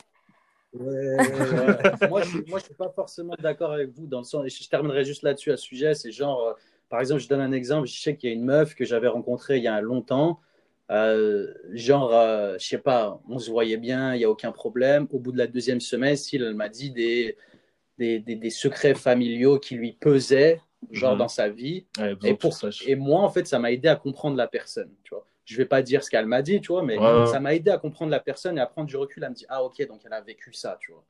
[0.74, 1.16] Ouais,
[2.10, 4.46] moi, je suis, moi, je suis pas forcément d'accord avec vous dans le sens.
[4.46, 5.94] je terminerai juste là-dessus à ce sujet.
[5.94, 6.52] C'est genre, euh,
[6.90, 7.86] par exemple, je donne un exemple.
[7.86, 10.40] Je sais qu'il y a une meuf que j'avais rencontrée il y a longtemps.
[10.90, 15.06] Euh, genre, euh, je sais pas, on se voyait bien, il y a aucun problème.
[15.10, 17.36] Au bout de la deuxième semaine, si elle m'a dit des,
[17.98, 20.60] des, des, des secrets familiaux qui lui pesaient,
[20.92, 21.18] genre Mhm.
[21.18, 21.86] dans sa vie.
[21.98, 24.92] Ouais, Et, pour, et moi, en fait, ça m'a aidé à comprendre la personne.
[25.02, 25.26] Tu vois.
[25.44, 27.70] Je vais pas dire ce qu'elle m'a dit, tu vois, mais Ouais, ça m'a aidé
[27.70, 29.22] à comprendre la personne et à prendre du recul.
[29.24, 31.04] Elle me dit, ah ok, donc elle a vécu ça, tu vois.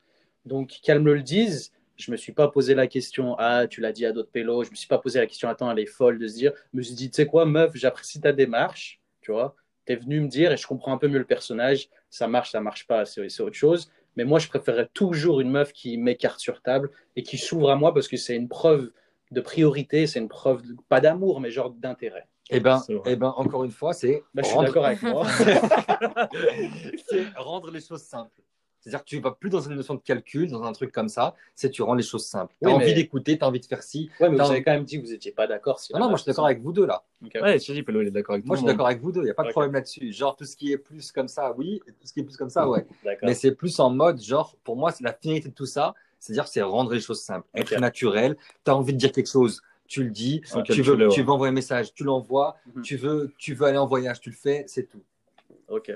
[0.45, 3.91] Donc qu'elle me le dise, je me suis pas posé la question, ah tu l'as
[3.91, 6.19] dit à d'autres pélos, je me suis pas posé la question, attends, elle est folle
[6.19, 9.31] de se dire, je me suis dit, tu sais quoi, meuf, j'apprécie ta démarche, tu
[9.31, 9.55] vois.
[9.87, 12.51] Tu es venu me dire et je comprends un peu mieux le personnage, ça marche,
[12.51, 13.89] ça marche pas, c'est c'est autre chose.
[14.17, 17.75] Mais moi, je préférerais toujours une meuf qui m'écarte sur table et qui s'ouvre à
[17.75, 18.91] moi parce que c'est une preuve
[19.31, 22.27] de priorité, c'est une preuve, de- pas d'amour, mais genre d'intérêt.
[22.49, 25.25] Eh ben, eh ben, encore une fois, c'est Bah, je suis d'accord avec moi.
[27.07, 28.41] c'est rendre les choses simples.
[28.87, 31.35] C'est-à-dire que tu vas plus dans une notion de calcul, dans un truc comme ça,
[31.55, 32.55] c'est tu rends les choses simples.
[32.61, 34.09] Tu as Oui, envie mais- d'écouter, tu as envie de faire ci.
[34.21, 35.81] Ouais, mais T'as vous avez quand même dit que vous n'étiez pas d'accord.
[35.81, 37.03] si Non, la non, moi je suis d'accord avec vous deux là.
[37.21, 39.11] Ouais, je te dis, Pélo, il est d'accord avec Moi je suis d'accord avec vous
[39.11, 40.13] deux, il n'y a pas de problème là-dessus.
[40.13, 42.37] Genre tout ce qui est plus comme ça, oui, et tout ce qui est plus
[42.37, 42.85] comme ça, ouais.
[43.23, 46.47] Mais c'est plus en mode, genre, pour moi, c'est la finalité de tout ça, c'est-à-dire
[46.47, 48.37] c'est rendre les choses simples, être naturel.
[48.63, 50.41] Tu as envie de dire quelque chose, tu le dis.
[50.65, 52.55] Tu, veux, tu veux envoyer un message, tu l'envoies.
[52.73, 52.81] Mhm.
[52.83, 55.01] Tu, veux, tu veux aller en voyage, tu le fais, c'est tout.
[55.67, 55.91] Ok.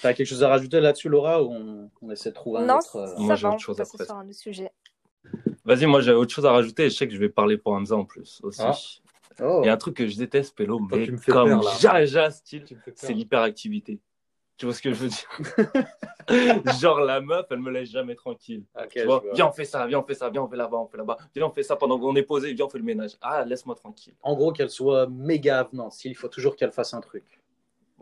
[0.00, 2.66] Tu as quelque chose à rajouter là-dessus, Laura, ou on, on essaie de trouver un
[2.66, 4.04] Non, autre euh, ça Moi, j'ai va, autre chose après.
[4.04, 4.70] sur un autre sujet.
[5.64, 6.86] Vas-y, moi, j'ai autre chose à rajouter.
[6.86, 8.60] et Je sais que je vais parler pour Hamza en plus aussi.
[8.62, 8.74] Ah.
[9.40, 9.60] Oh.
[9.62, 11.62] Il y a un truc que je déteste, Pélo, Toi, mais tu me fais comme.
[11.80, 13.00] Jaja style, Tu me fais peur.
[13.00, 14.00] c'est l'hyperactivité.
[14.58, 15.28] Tu vois ce que je veux dire?
[16.80, 18.64] Genre, la meuf, elle me laisse jamais tranquille.
[18.78, 19.32] Ok, Tu je vois, vois.
[19.34, 21.16] viens, on fait ça, viens, on fait ça, viens, on fait là-bas, on fait là-bas.
[21.34, 23.12] Viens, on fait ça pendant qu'on est posé, viens, on fait le ménage.
[23.22, 24.14] Ah, laisse-moi tranquille.
[24.22, 26.04] En gros, qu'elle soit méga avenante.
[26.04, 27.24] Il faut toujours qu'elle fasse un truc.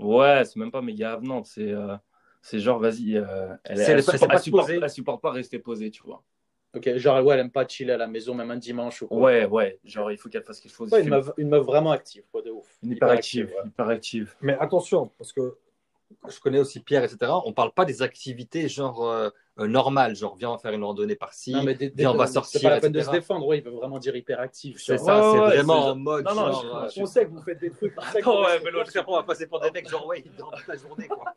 [0.01, 1.97] Ouais, c'est même pas méga avenante, c'est euh,
[2.43, 4.81] c'est genre, vas-y, euh, elle, elle, supporte, pas elle supporte- posée.
[4.83, 6.23] elle supporte pas rester posée, tu vois.
[6.75, 9.19] Ok, genre, ouais, elle aime pas chiller à la maison, même un dimanche ou quoi.
[9.19, 10.93] Ouais, ouais, genre, il faut qu'elle fasse quelque chose.
[10.93, 12.79] Ouais, une, meuf, une meuf vraiment active, quoi, de ouf.
[12.83, 13.67] Une hyperactive, ouais.
[13.69, 14.35] hyperactive.
[14.41, 15.59] Mais attention, parce que
[16.29, 17.33] je connais aussi Pierre, etc.
[17.45, 21.53] On parle pas des activités genre euh, euh, normales, genre viens faire une randonnée par-ci,
[21.53, 23.47] Non, mais des- des- viens on va C'est sortir, pas la peine de se défendre,
[23.47, 24.79] ouais, il veut vraiment dire hyperactive.
[24.79, 27.25] C'est ça, c'est ouais, vraiment c'est- en mode Non, non, genre, je- euh, On sait
[27.27, 27.95] que vous faites des trucs.
[27.97, 30.67] Attends, ouais, mais l'autre, on va passer pour des mecs genre ouais, ils dorment toute
[30.69, 31.33] la journée quoi.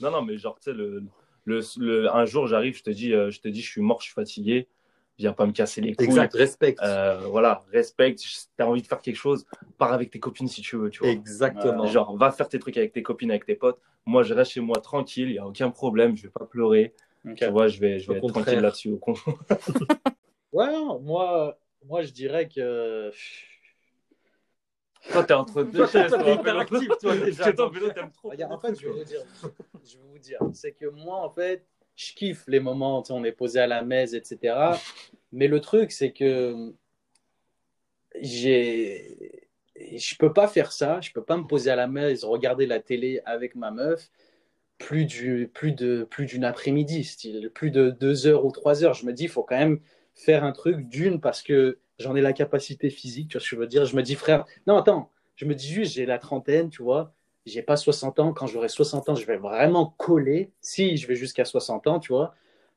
[0.00, 1.02] Non, non, mais genre, tu sais, le,
[1.44, 4.06] le, le, un jour, j'arrive, je te dis, je te dis, je suis mort, je
[4.06, 4.68] suis fatigué
[5.18, 6.06] viens pas me casser les couilles.
[6.06, 6.82] Exact, respecte.
[6.82, 8.22] Euh, voilà, respecte.
[8.56, 9.46] T'as envie de faire quelque chose,
[9.78, 11.10] pars avec tes copines si tu veux, tu vois.
[11.10, 11.86] Exactement.
[11.86, 13.80] genre, va faire tes trucs avec tes copines, avec tes potes.
[14.04, 16.94] Moi, je reste chez moi tranquille, il y a aucun problème, je vais pas pleurer.
[17.36, 18.90] Tu vois, je vais, je vais être tranquille là-dessus.
[20.52, 23.10] ouais, moi, moi, je dirais que.
[25.10, 26.10] Toi, t'es entre deux chaises.
[26.12, 26.66] Toi, hyper
[27.00, 27.50] toi, déjà.
[27.50, 28.32] Vélo, t'aimes trop.
[28.32, 29.20] En fait, je vais vous dire,
[29.84, 31.64] je vais vous dire, c'est que moi, en fait,
[31.96, 34.54] je kiffe les moments, où on est posé à la messe, etc.
[35.32, 36.72] Mais le truc, c'est que
[38.20, 41.00] j'ai, je peux pas faire ça.
[41.00, 44.10] Je peux pas me poser à la messe, regarder la télé avec ma meuf
[44.78, 48.94] plus du, plus de, plus d'une après-midi, style, plus de deux heures ou trois heures.
[48.94, 49.80] Je me dis, il faut quand même
[50.14, 53.28] faire un truc d'une parce que j'en ai la capacité physique.
[53.28, 53.86] Tu vois ce que je veux dire?
[53.86, 55.10] Je me dis, frère, non, attends.
[55.36, 57.14] Je me dis juste, j'ai la trentaine, tu vois
[57.46, 58.32] j'ai pas 60 ans.
[58.32, 60.50] Quand j'aurai 60 ans, je vais vraiment coller.
[60.60, 62.34] Si je vais jusqu'à 60 ans, tu vois.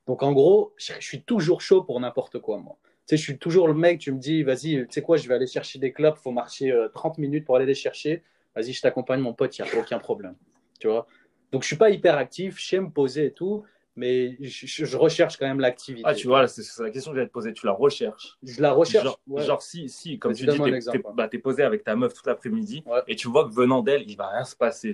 [0.08, 2.78] Donc en gros, je, suis toujours chaud pour n'importe quoi, moi.
[3.06, 5.28] Tu sais, je suis toujours le mec, tu me dis, vas-y, tu sais quoi, je
[5.28, 8.24] vais aller chercher des clubs, faut marcher 30 euh, minutes pour aller les chercher.
[8.56, 10.36] Vas-y, je t'accompagne, mon pote, il n'y a aucun problème.
[10.80, 11.08] Tu vois.
[11.52, 13.64] Donc je suis pas hyper actif, je sais me poser et tout
[14.00, 16.08] mais je, recherche quand même l'activité.
[16.08, 17.52] Ah, tu vois, c'est la question que j'allais te poser.
[17.52, 19.10] Tu la recherches Je la recherche.
[19.36, 22.84] Genre, si, si, comme tu dis, tu es, bah, posé avec ta meuf toute l'après-midi
[23.08, 24.94] et tu vois que venant d'elle, il va rien se passer.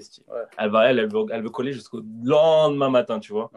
[0.58, 3.52] Elle, va, elle, elle, veut, elle veut coller jusqu'au lendemain matin, tu vois.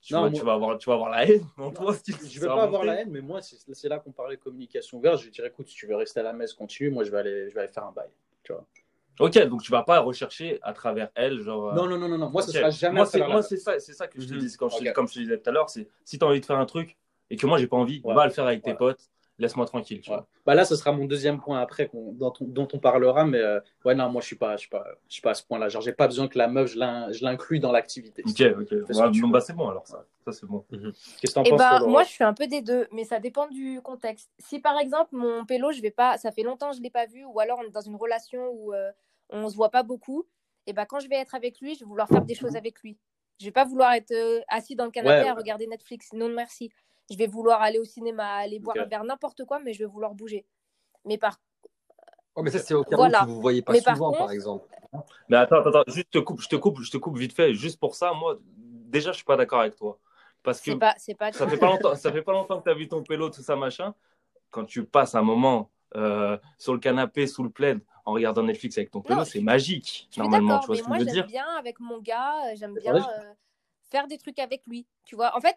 [0.00, 1.92] Tu, non, tu, vas avoir, tu vas avoir la haine en toi.
[2.06, 5.18] Je ne vais pas avoir la haine, mais moi, c'est là qu'on parlait communication ouverte.
[5.18, 6.90] Je lui dirais, écoute, si tu veux rester à la messe, continue.
[6.90, 8.10] Moi, je vais aller, je vais aller faire un bail.
[8.44, 8.64] Tu vois.
[9.18, 11.70] Ok, donc tu vas pas rechercher à travers elle, genre.
[11.70, 12.30] Euh, non, non, non, non, non.
[12.30, 13.02] moi, ce sera jamais.
[13.28, 14.40] Moi, c'est ça, c'est ça que je te mhm.
[14.40, 14.56] dis.
[14.56, 16.46] Comme, je, comme je te disais tout à l'heure, c'est si tu as envie de
[16.46, 16.96] faire un truc
[17.30, 19.10] et que moi, j'ai pas envie, va le faire avec tes potes.
[19.38, 20.00] Laisse-moi tranquille.
[20.00, 20.26] Tu vois.
[20.46, 23.94] Bah là, ce sera mon deuxième point après dont, dont, on parlera, mais euh, ouais,
[23.94, 25.68] non, moi, je suis pas, je suis pas, je suis pas à ce point-là.
[25.68, 28.22] Genre, j'ai pas besoin que la meuf, je l'inclue dans l'activité.
[28.26, 29.30] Ok, ok.
[29.30, 30.06] bah, c'est bon alors ça.
[30.24, 30.64] Ça, c'est bon.
[30.70, 30.90] Mhm.
[31.20, 33.20] Qu'est-ce que t'en eh penses bah, Moi, je suis un peu des deux, mais ça
[33.20, 34.30] dépend du contexte.
[34.38, 37.04] Si par exemple, mon pélo, je vais pas, ça fait longtemps que je l'ai pas
[37.04, 38.72] vu, ou alors on est dans une relation où.
[38.72, 38.90] Euh,
[39.30, 40.26] on se voit pas beaucoup,
[40.66, 42.80] et ben quand je vais être avec lui, je vais vouloir faire des choses avec
[42.82, 42.98] lui.
[43.40, 46.12] Je vais pas vouloir être euh, assis dans le canapé à regarder Netflix.
[46.12, 46.70] Non, merci.
[47.10, 49.84] Je vais vouloir aller au cinéma, aller boire un verre, n'importe quoi, mais je vais
[49.90, 50.44] vouloir bouger.
[51.04, 51.38] Mais par
[52.36, 54.68] Oh, mais ça, c'est au cas où vous ne voyez pas souvent, par, exemple.
[55.28, 57.54] Mais attends, attends, juste te coupe, je te coupe, je te coupe vite fait.
[57.54, 59.98] Juste pour ça, moi, déjà, je suis pas d'accord avec toi.
[60.42, 62.74] Parce que pas, pas ça, fait pas longtemps, ça fait pas longtemps que tu as
[62.74, 63.94] vu ton pélo, tout ça, machin.
[64.50, 68.78] Quand tu passes un moment euh, sur le canapé, sous le plaid, en regardant Netflix
[68.78, 70.58] avec ton pélo, c'est magique, normalement.
[70.60, 71.14] Tu vois ce que je veux dire?
[71.14, 73.34] J'aime bien avec mon gars, euh, j'aime bien euh,
[73.90, 74.86] faire des trucs avec lui.
[75.04, 75.56] Tu vois, en fait,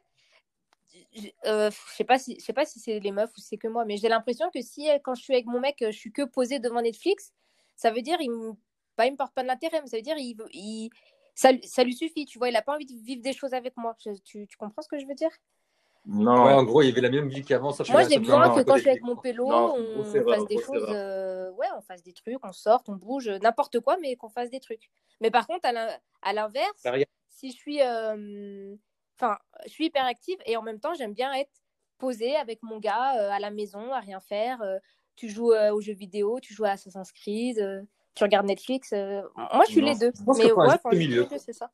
[1.46, 3.68] euh, je sais pas si je sais pas si c'est les meufs ou c'est que
[3.68, 6.24] moi, mais j'ai l'impression que si quand je suis avec mon mec, je suis que
[6.24, 7.34] posée devant Netflix,
[7.76, 8.54] ça veut dire il me,
[8.96, 10.90] pas, il me porte pas de l'intérêt, mais ça veut dire il, il
[11.36, 12.26] ça, ça, lui suffit.
[12.26, 13.96] Tu vois, il a pas envie de vivre des choses avec moi.
[14.26, 15.32] tu, tu comprends ce que je veux dire?
[16.10, 16.32] Non.
[16.32, 17.72] en gros, il y avait la même vie qu'avant.
[17.90, 20.86] Moi, j'ai besoin que quand je suis avec mon pélo, on fasse des choses.
[20.90, 24.50] Euh, ouais, on fasse des trucs, on sorte, on bouge, n'importe quoi, mais qu'on fasse
[24.50, 24.90] des trucs.
[25.22, 25.68] Mais par contre,
[26.22, 26.88] à l'inverse,
[27.28, 28.76] si je suis, euh,
[29.20, 31.52] enfin, je suis hyper active et en même temps, j'aime bien être
[31.98, 34.62] posée avec mon gars euh, à la maison, à rien faire.
[35.16, 38.92] tu joues aux jeux vidéo, tu joues à Assassin's Creed, tu regardes Netflix.
[38.92, 40.12] moi, je suis les deux.
[40.38, 41.70] Mais ouais, c'est ça.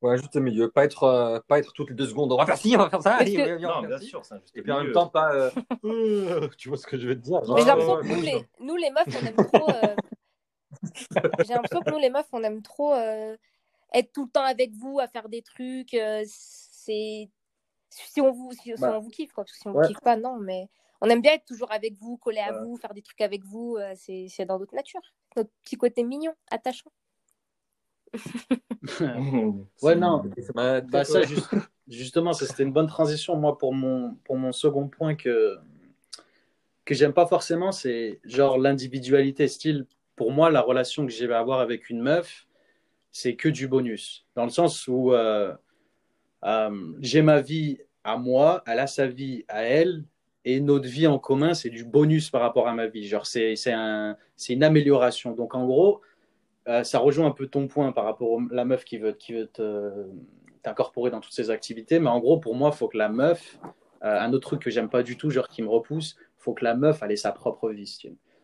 [0.00, 0.70] Ouais, juste au milieu.
[0.70, 2.32] Pas être, euh, pas être toutes les deux secondes.
[2.32, 3.16] On va faire ci, on va faire ça.
[3.16, 4.38] Allez, non, bien sûr, ça.
[4.54, 5.34] Et puis en même temps, pas.
[5.34, 5.50] Euh,
[5.84, 8.46] euh, tu vois ce que je veux te dire Mais j'ai l'impression que nous les,
[8.60, 9.68] nous, les meufs, on aime trop.
[11.44, 15.00] j'ai l'impression que nous, les meufs, on aime trop être tout le temps avec vous,
[15.00, 15.96] à faire des trucs.
[16.26, 17.28] c'est.
[17.90, 18.98] Si on vous, si, bah.
[18.98, 19.44] on vous kiffe, quoi.
[19.44, 20.68] Parce que si on vous kiffe pas, non, mais.
[21.00, 23.78] On aime bien être toujours avec vous, coller à vous, faire des trucs avec vous.
[23.96, 25.00] c'est dans notre nature.
[25.36, 26.90] Notre petit côté mignon, attachant.
[29.82, 30.22] ouais, non.
[30.54, 31.20] Bah, ça,
[31.88, 35.56] justement, c'était une bonne transition, moi, pour mon, pour mon second point que,
[36.84, 39.48] que j'aime pas forcément, c'est genre l'individualité.
[39.48, 42.46] Style, pour moi, la relation que j'ai à avoir avec une meuf,
[43.10, 44.26] c'est que du bonus.
[44.34, 45.54] Dans le sens où euh,
[46.44, 50.04] euh, j'ai ma vie à moi, elle a sa vie à elle,
[50.44, 53.06] et notre vie en commun, c'est du bonus par rapport à ma vie.
[53.06, 54.16] Genre, c'est un,
[54.48, 55.32] une amélioration.
[55.32, 56.00] Donc, en gros,
[56.68, 59.32] euh, ça rejoint un peu ton point par rapport à la meuf qui veut, qui
[59.32, 59.50] veut
[60.62, 61.98] t'incorporer dans toutes ses activités.
[61.98, 63.58] Mais en gros, pour moi, il faut que la meuf,
[64.04, 66.52] euh, un autre truc que j'aime pas du tout, genre qui me repousse, il faut
[66.52, 67.98] que la meuf elle ait sa propre vie.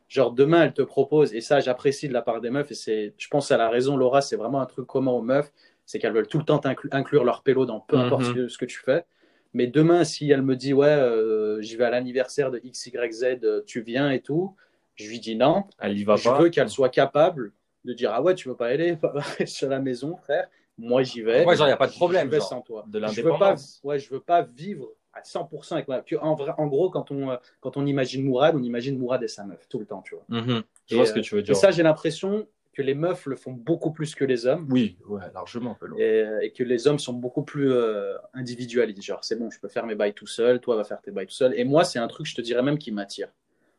[0.09, 3.15] Genre demain, elle te propose, et ça j'apprécie de la part des meufs, et c'est,
[3.17, 5.53] je pense à la raison, Laura, c'est vraiment un truc commun aux meufs,
[5.87, 6.61] c'est qu'elles veulent tout le temps
[6.93, 8.49] inclure leur pélo dans peu importe mhm.
[8.49, 9.05] ce, que, tu fais.
[9.53, 13.83] Mais demain, si elle me dit, ouais, euh, j'y vais à l'anniversaire de XYZ, tu
[13.83, 14.57] viens et tout,
[14.95, 15.65] je lui dis non.
[15.79, 17.53] Elle y va je veux qu'elle soit capable
[17.85, 18.97] de dire ah ouais tu veux pas aller
[19.63, 21.45] à la maison frère moi j'y vais.
[21.45, 22.27] Ouais, genre, il n'y a pas de problème.
[22.27, 22.85] Je vais sans toi.
[22.89, 26.03] De je veux pas, ouais, je veux pas vivre à 100% avec ma.
[26.21, 29.45] En, vrai, en gros, quand on, quand on imagine Mourad, on imagine Mourad et sa
[29.45, 30.25] meuf tout le temps, tu vois.
[30.41, 30.63] Mm-hmm.
[30.87, 31.53] Je vois ce que tu veux dire.
[31.53, 34.67] Et ça, j'ai l'impression que les meufs le font beaucoup plus que les hommes.
[34.69, 35.79] Oui, ouais, largement.
[35.97, 39.03] Et, et, que les hommes sont beaucoup plus euh, individualistes.
[39.03, 41.27] Genre, c'est bon, je peux faire mes bails tout seul, toi va faire tes bails
[41.27, 41.55] tout seul.
[41.57, 43.29] Et moi, c'est un truc, je te dirais même, qui m'attire.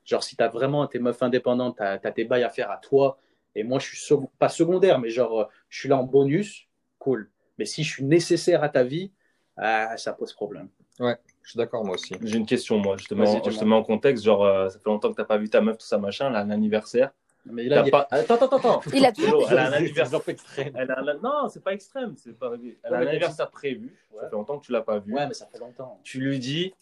[0.05, 2.77] Genre, si tu as vraiment tes meufs indépendantes, tu as, tes bails à faire à
[2.77, 3.17] toi,
[3.55, 6.67] et moi, je suis pas secondaire, mais genre, euh, je suis là en bonus,
[6.99, 7.31] cool.
[7.57, 9.11] Mais si je suis nécessaire à ta vie,
[9.57, 10.69] ah, ça pose problème.
[10.99, 12.15] Ouais, je suis d'accord, moi aussi.
[12.21, 12.97] J'ai une question, moi.
[12.97, 14.23] Je te, mets en, je te mets en contexte.
[14.25, 16.29] Genre, euh, ça fait longtemps que tu n'as pas vu ta meuf, tout ça, machin,
[16.29, 17.11] là, un anniversaire.
[17.45, 17.83] Mais il a...
[17.83, 18.07] pas...
[18.11, 18.81] Attends, attends, attends.
[18.93, 19.49] Il a toujours.
[19.51, 20.73] Elle a un anniversaire extrême.
[20.75, 21.13] Elle a un...
[21.21, 22.15] Non, c'est pas extrême.
[22.17, 22.51] C'est pas...
[22.83, 23.95] Elle a un anniversaire prévu.
[24.13, 25.13] Ça fait longtemps que tu l'as pas vu.
[25.13, 25.99] Ouais, mais ça fait longtemps.
[26.03, 26.73] Tu lui dis,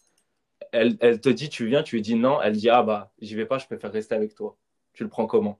[0.71, 2.41] elle, elle te dit, tu viens, tu lui dis non.
[2.41, 4.57] Elle dit, ah bah, j'y vais pas, je préfère rester avec toi.
[4.93, 5.59] Tu le prends comment?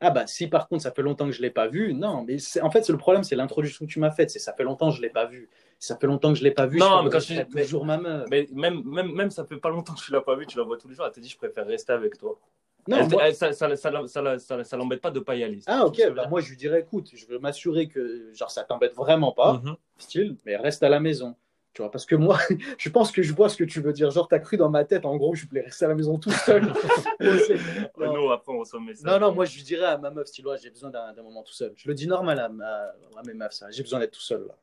[0.00, 2.36] Ah bah si par contre ça fait longtemps que je l'ai pas vu, non, mais
[2.62, 4.96] en fait le problème c'est l'introduction que tu m'as faite, c'est ça fait longtemps que
[4.96, 6.78] je l'ai pas vu, ça fait longtemps que je l'ai pas vu.
[6.78, 8.28] Non, mais quand je dis toujours ma meuf.
[8.30, 10.64] Mais même, même, même ça fait pas longtemps que tu l'as pas vu, tu la
[10.64, 12.38] vois tous les jours, elle te dit je préfère rester avec toi.
[12.86, 15.60] Non, ça, ça, ça, l'embête pas de pas y aller.
[15.66, 18.94] Ah ok, bah, moi je lui dirais écoute, je veux m'assurer que genre ça t'embête
[18.94, 19.76] vraiment pas, mhm.
[19.98, 21.34] style, mais reste à la maison.
[21.78, 22.36] Tu vois, parce que moi,
[22.76, 24.10] je pense que je vois ce que tu veux dire.
[24.10, 26.32] Genre, t'as cru dans ma tête, en gros, je voulais rester à la maison tout
[26.32, 26.62] seul.
[28.00, 28.30] non.
[28.32, 28.78] après, on ça.
[29.04, 31.72] Non, non, moi, je dirais à ma meuf, style, j'ai besoin d'un moment tout seul.
[31.76, 33.70] Je le dis normal à, mes meufs, ça.
[33.70, 34.56] J'ai besoin d'être tout seul, là.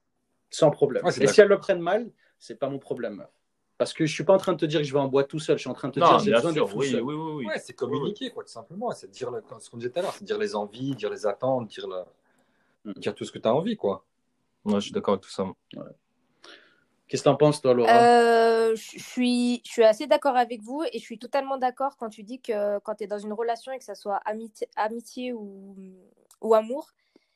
[0.50, 1.06] Sans problème.
[1.22, 3.30] Et si elles le prennent mal, c'est pas mon problème, meuf.
[3.78, 5.30] Parce que je suis pas en train de te dire que je vais en boîte
[5.30, 5.56] tout seul.
[5.56, 7.02] Je suis en train de te dire que j'ai besoin d'être tout oui, seul.
[7.02, 7.46] Oui, oui, oui.
[7.46, 8.92] Ouais, c'est communiquer, quoi, tout simplement.
[8.92, 10.14] C'est dire ce qu'on disait tout à l'heure.
[10.14, 11.88] C'est dire les envies, dire les attentes, dire,
[12.84, 12.92] mm.
[12.92, 14.04] dire tout ce que tu as envie, quoi.
[14.66, 15.46] Moi, je suis d'accord avec tout ça.
[15.46, 15.84] Ouais.
[17.08, 17.92] Qu'est-ce que tu en penses, toi, Laura?
[17.92, 22.10] Euh, je, suis, je suis assez d'accord avec vous et je suis totalement d'accord quand
[22.10, 25.34] tu dis que quand tu es dans une relation et que ça soit amitié, amitié
[25.34, 25.76] ou,
[26.42, 26.90] ou amour,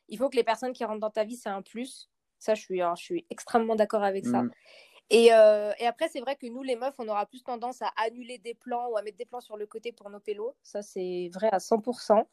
[0.08, 2.10] il faut que les personnes qui rentrent dans ta vie, c'est un plus.
[2.38, 4.42] Ça, je suis, hein, je suis extrêmement d'accord avec ça.
[4.42, 4.50] Mm.
[5.10, 7.90] Et, euh, et, après, c'est vrai que nous, les meufs, on aura plus tendance à
[7.96, 10.54] annuler des plans ou à mettre des plans sur le côté pour nos pélos.
[10.62, 12.24] Ça, c'est vrai à 100%.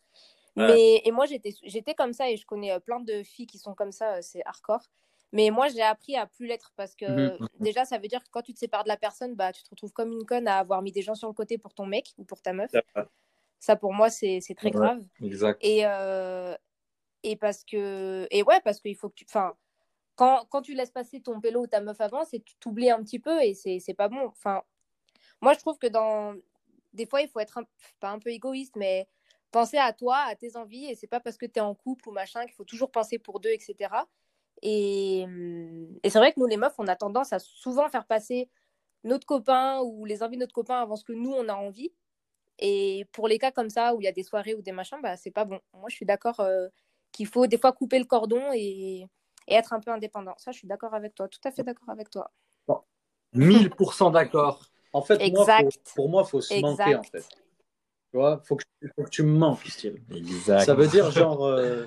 [0.55, 3.75] Mais, et moi, j'étais comme ça et je connais euh, plein de filles qui sont
[3.75, 4.81] comme ça, c'est hardcore.
[5.34, 7.47] Mais moi, j'ai appris à plus l'être parce que mmh, mmh.
[7.59, 9.69] déjà, ça veut dire que quand tu te sépares de la personne, bah, tu te
[9.69, 12.13] retrouves comme une conne à avoir mis des gens sur le côté pour ton mec
[12.17, 12.71] ou pour ta meuf.
[13.59, 15.03] Ça, pour moi, c'est très grave.
[15.21, 15.59] Exact.
[15.61, 16.55] Et, euh,
[17.23, 18.28] et parce que.
[18.32, 19.25] Et ouais, parce qu'il faut que tu.
[19.28, 19.53] Enfin,
[20.15, 23.03] quand, quand, tu laisses passer ton pélo ou ta meuf avant, c'est tu t'oublies un
[23.03, 24.28] petit peu et c'est pas bon.
[24.28, 24.63] Enfin,
[25.41, 26.36] moi, je trouve que dans.
[26.93, 27.59] Des fois, il faut être
[27.99, 29.07] pas un peu égoïste, mais
[29.51, 30.86] penser à toi, à tes envies.
[30.86, 33.19] Et c'est pas parce que tu es en couple ou machin qu'il faut toujours penser
[33.19, 33.89] pour deux, etc.
[34.62, 38.05] Et, mmh, et c'est vrai que nous, les meufs, on a tendance à souvent faire
[38.05, 38.49] passer
[39.03, 41.91] notre copain ou les envies de notre copain avant ce que nous, on a envie.
[42.60, 44.99] Et pour les cas comme ça, où il y a des soirées ou des machins,
[45.01, 45.60] bah, c'est pas bon.
[45.74, 46.68] Moi, je suis d'accord euh,
[47.12, 49.05] qu'il faut des fois couper le cordon et,
[49.47, 50.34] et, être un peu indépendant.
[50.38, 52.32] Ça, je suis d'accord avec toi, tout à fait d'accord avec toi.
[52.68, 52.82] Bon.
[53.36, 54.66] 1000% d'accord.
[54.93, 55.45] En fait, moi,
[55.95, 57.28] pour moi, il faut se manquer, en fait.
[58.10, 58.58] Tu vois, il faut,
[58.95, 60.01] faut, que tu me manques, style.
[60.10, 60.62] Exact.
[60.62, 61.86] Ça veut dire, genre, euh,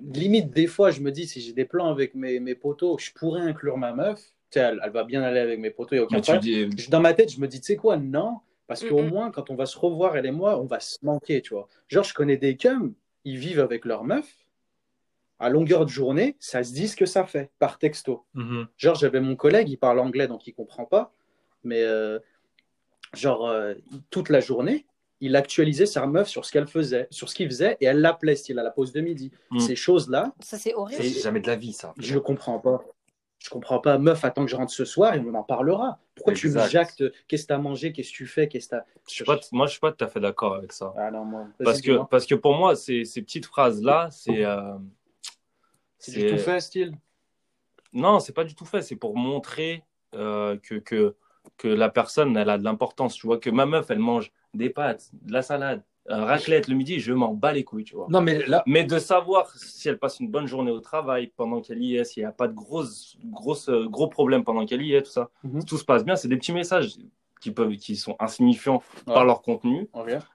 [0.00, 3.12] limite, des fois, je me dis, si j'ai des plans avec mes, mes potos, je
[3.12, 4.20] pourrais inclure ma meuf.
[4.54, 6.70] Elle, elle, va bien aller avec mes potos, il aucun problème.
[6.88, 8.40] Dans ma tête, je me dis, tu sais quoi, non.
[8.66, 11.42] Parce qu'au moins, quand on va se revoir, elle et moi, on va se manquer,
[11.42, 11.66] tu vois.
[11.88, 14.32] Genre, je connais des cums, ils vivent avec leur meuf.
[15.40, 18.24] À longueur de journée, ça se dit ce que ça fait, par texto.
[18.36, 18.66] Mm-hmm.
[18.76, 21.12] Genre, j'avais mon collègue, il parle anglais, donc il comprend pas.
[21.64, 22.20] Mais, euh,
[23.12, 23.74] genre, euh,
[24.10, 24.86] toute la journée,
[25.20, 28.36] il actualisait sa meuf sur ce qu'elle faisait, sur ce qu'il faisait, et elle l'appelait
[28.36, 29.30] style à la pause de midi.
[29.50, 29.58] Mm.
[29.60, 30.32] Ces choses-là.
[30.40, 31.02] Ça, c'est horrible.
[31.02, 31.94] C'est jamais de la vie, ça.
[31.98, 32.82] Je ne comprends pas.
[33.38, 33.96] Je comprends pas.
[33.98, 35.98] Meuf, attends que je rentre ce soir et on en parlera.
[36.14, 37.02] Pourquoi tu me jactes?
[37.26, 37.92] Qu'est-ce que tu as mangé?
[37.92, 38.48] Qu'est-ce que tu fais?
[38.48, 38.74] Qu'est-ce
[39.10, 40.92] je pas Moi, je suis pas tout à fait d'accord avec ça.
[40.96, 41.46] Ah non, moi.
[41.64, 44.44] Parce que, parce que pour moi, ces, ces petites phrases-là, c'est.
[44.44, 44.74] Euh,
[45.98, 46.94] c'est du tout fait, style?
[47.92, 48.82] Non, c'est pas du tout fait.
[48.82, 51.16] C'est pour montrer euh, que, que,
[51.56, 53.14] que la personne, elle a de l'importance.
[53.14, 56.74] Tu vois, que ma meuf, elle mange des pâtes, de la salade, un raclette le
[56.74, 58.06] midi, je m'en bats les couilles, tu vois.
[58.08, 58.62] Non, mais là.
[58.66, 62.04] Mais de savoir si elle passe une bonne journée au travail pendant qu'elle y est,
[62.04, 65.30] s'il n'y a pas de gros, euh, gros problèmes pendant qu'elle y est, tout ça,
[65.44, 65.64] mhm.
[65.64, 66.96] tout se passe bien, c'est des petits messages
[67.40, 69.88] qui, peuvent, qui sont insignifiants par leur contenu,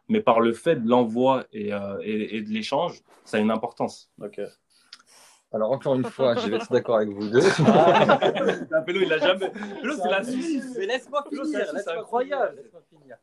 [0.08, 4.12] mais par le fait de l'envoi et, euh, et, de l'échange, ça a une importance.
[4.22, 4.40] Ok.
[5.54, 7.40] Alors, encore une fois, je vais être d'accord avec vous deux.
[7.66, 8.20] Ah,
[8.88, 9.52] il l'a jamais.
[9.82, 10.22] c'est la
[10.78, 11.66] Mais laisse-moi finir.
[11.78, 12.56] C'est incroyable.
[12.58, 13.16] Laisse-moi finir.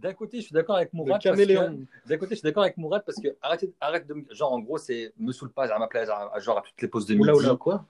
[0.00, 1.22] D'un côté, je suis d'accord avec Mourad.
[1.22, 4.14] D'un côté, je suis d'accord avec Mourad parce que arrête, arrête de.
[4.30, 7.06] Genre, en gros, c'est me saoule pas à ma place, genre à toutes les pauses
[7.06, 7.28] de midi.
[7.28, 7.84] Oula, oula, quoi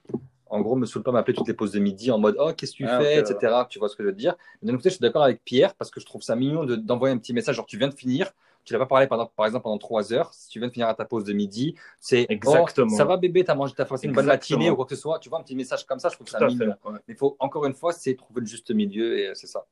[0.51, 2.73] en gros, me saoule pas m'appeler toutes les pauses de midi en mode Oh, qu'est-ce
[2.73, 3.63] que tu ah, fais, etc.
[3.69, 4.35] Tu vois ce que je veux dire?
[4.61, 7.17] D'un côté, je suis d'accord avec Pierre parce que je trouve ça mignon d'envoyer un
[7.17, 8.31] petit message genre tu viens de finir.
[8.65, 10.33] tu l'as pas parlé pendant, par exemple pendant trois heures.
[10.33, 13.45] Si tu viens de finir à ta pause de midi, c'est oh, ça va bébé,
[13.45, 15.19] tu as mangé, ta passé une bonne matinée ou quoi que ce soit.
[15.19, 16.75] Tu vois un petit message comme ça, je trouve ça mignon.
[16.85, 19.65] Mais il faut encore une fois, c'est trouver le juste milieu et c'est ça.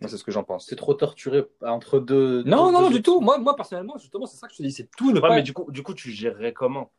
[0.00, 0.66] Moi, c'est ce que j'en pense.
[0.66, 2.42] C'est trop torturé entre deux.
[2.44, 3.20] Non, non, du tout.
[3.20, 4.72] Moi, moi, personnellement, justement, c'est ça que je te dis.
[4.72, 5.34] C'est tout ne pas.
[5.34, 6.90] Mais du coup, du coup, tu gérerais comment?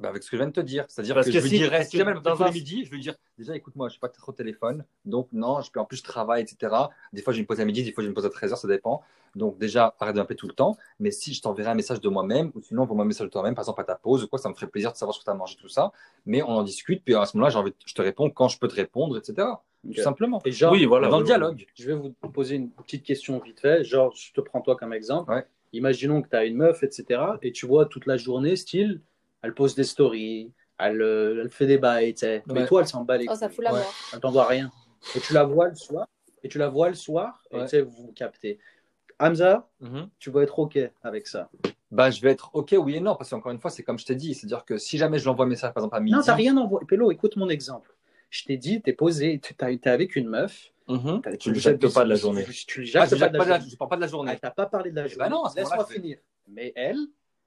[0.00, 0.86] Bah avec ce que je viens de te dire.
[0.88, 3.88] C'est-à-dire que, je lui dirais, si jamais dans un midi, je lui dire, déjà, écoute-moi,
[3.88, 6.74] je suis pas trop au téléphone, donc non, je peux en plus je travaille, etc.
[7.12, 8.66] Des fois, je me pose à midi, des fois, je me pose à 13h, ça
[8.66, 9.02] dépend.
[9.36, 10.78] Donc déjà, arrête de m'appeler tout le temps.
[11.00, 13.54] Mais si je t'enverrai un message de moi-même, ou sinon, envoie-moi un message de toi-même,
[13.54, 15.24] par exemple à ta pause, ou quoi, ça me ferait plaisir de savoir ce que
[15.24, 15.92] tu as mangé, tout ça.
[16.24, 18.68] Mais on en discute, puis à ce moment-là, envie, je te réponds quand je peux
[18.68, 19.48] te répondre, etc.
[19.84, 20.40] Tout simplement.
[20.44, 21.66] Et genre, oui, voilà, dans le dialogue.
[21.74, 23.84] Je vais vous poser une petite question vite fait.
[23.84, 25.44] Genre, je te prends toi comme exemple.
[25.72, 27.22] Imaginons que tu as une meuf, etc.
[27.42, 29.00] Et tu vois toute la journée, style,
[29.42, 32.42] elle pose des stories, elle, euh, elle fait des bails, tu sais.
[32.52, 33.94] Mais toi, elle s'en bat les Oh, ça fout la mort.
[34.12, 34.70] Elle t'envoie rien.
[35.14, 36.08] Et tu la vois le soir,
[36.42, 38.58] et tu la vois le soir, et tu sais, vous vous captez.
[39.18, 40.08] Hamza, mhm.
[40.18, 41.50] tu vas être OK avec ça
[41.90, 44.06] bah, je vais être OK, oui et non, parce qu'encore une fois, c'est comme je
[44.06, 46.14] t'ai dit, c'est-à-dire que si jamais je l'envoie un message, par exemple, à midi.
[46.14, 46.86] Non, t'as rien envoyé.
[46.86, 47.92] Pélo, écoute mon exemple.
[48.30, 50.72] Je t'ai dit, t'es posé, t'es avec une meuf.
[50.88, 51.22] Mhm.
[51.38, 52.44] Tu ne jettes pas de la journée.
[52.66, 53.70] Tu, ne jettes pas, de la journée.
[53.70, 54.32] Je parle pas de la journée.
[54.32, 55.28] Elle t'a pas parlé de la eh ben journée.
[55.30, 56.18] bah non, Laisse-moi finir.
[56.48, 56.98] Mais elle,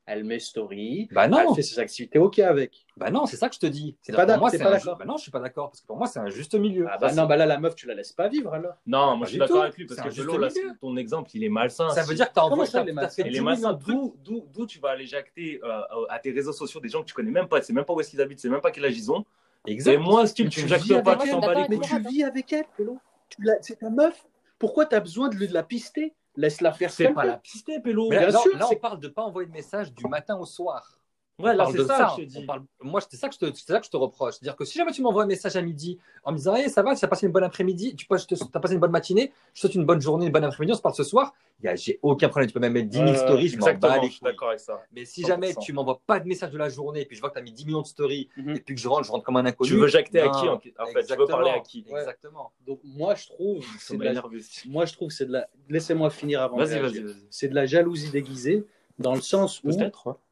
[0.05, 1.39] elle met story, bah non.
[1.39, 2.85] elle fait ses activités OK avec.
[2.97, 3.95] Bah non, c'est ça que je te dis.
[4.01, 4.49] C'est pas d'accord.
[4.97, 6.87] Bah non, je suis pas d'accord parce que pour moi c'est un juste milieu.
[6.89, 8.75] Ah bah non, bah là la meuf tu la laisses pas vivre alors.
[8.85, 10.49] Non, moi je suis d'accord avec lui parce que là,
[10.81, 11.89] ton exemple il est malsain.
[11.89, 12.83] Ça veut dire que t'as envoyé ça
[13.25, 13.73] Il est malsain.
[13.73, 17.31] D'où tu vas aller jacter euh, à tes réseaux sociaux des gens que tu connais
[17.31, 18.85] même pas, tu sais même pas où est-ce qu'ils habitent, tu sais même pas quel
[18.85, 19.25] âge ils ont.
[19.65, 19.93] Exact.
[19.93, 21.79] Et moi, style, tu ne pas, tu t'en bats les couilles.
[21.79, 22.65] Mais tu vis avec elle,
[23.61, 24.25] C'est ta meuf.
[24.59, 26.13] Pourquoi tu as besoin de la pister?
[26.35, 28.09] Laisse-la faire C'est pas la pister, Pélo.
[28.09, 30.99] Bien sûr, là, on parle de pas envoyer de message du matin au soir.
[31.39, 32.45] Ouais, là, c'est ça, je te dis.
[32.81, 33.57] Moi, c'est ça, que je te...
[33.57, 34.35] ça que je te reproche.
[34.35, 36.83] C'est-à-dire que si jamais tu m'envoies un message à midi en me disant hey, ça
[36.83, 39.59] va, tu as passé une bonne après-midi, tu as passé une bonne matinée, je te
[39.61, 41.33] souhaite une bonne journée, une bonne après-midi, on se parle ce soir,
[41.75, 42.47] j'ai aucun problème.
[42.47, 44.79] Tu peux même mettre 10 000 stories, je m'en bats les d'accord avec ça.
[44.91, 47.29] Mais si jamais tu m'envoies pas de message de la journée, et puis je vois
[47.29, 48.55] que tu as mis 10 millions de stories, mhm.
[48.57, 49.69] et puis que je rentre, je rentre comme un inconnu.
[49.71, 50.71] Tu veux jacter à qui en, fait?
[51.07, 51.85] Tu veux parler à qui?
[51.89, 52.51] Exactement.
[52.67, 53.65] Donc, moi, je trouve.
[54.67, 55.47] Moi, je trouve c'est de la.
[55.69, 56.57] Laissez-moi finir avant.
[56.57, 57.03] Vas-y, vas-y.
[57.31, 58.65] C'est de la jalousie déguisée,
[58.99, 59.71] dans le sens où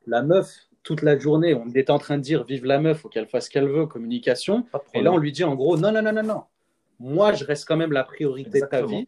[0.06, 3.10] la meuf toute la journée, on est en train de dire vive la meuf, faut
[3.10, 4.66] qu'elle fasse ce qu'elle veut, communication.
[4.94, 6.44] Et là, on lui dit en gros non, non, non, non, non.
[7.00, 9.08] Moi, je reste quand même la priorité de ta vie.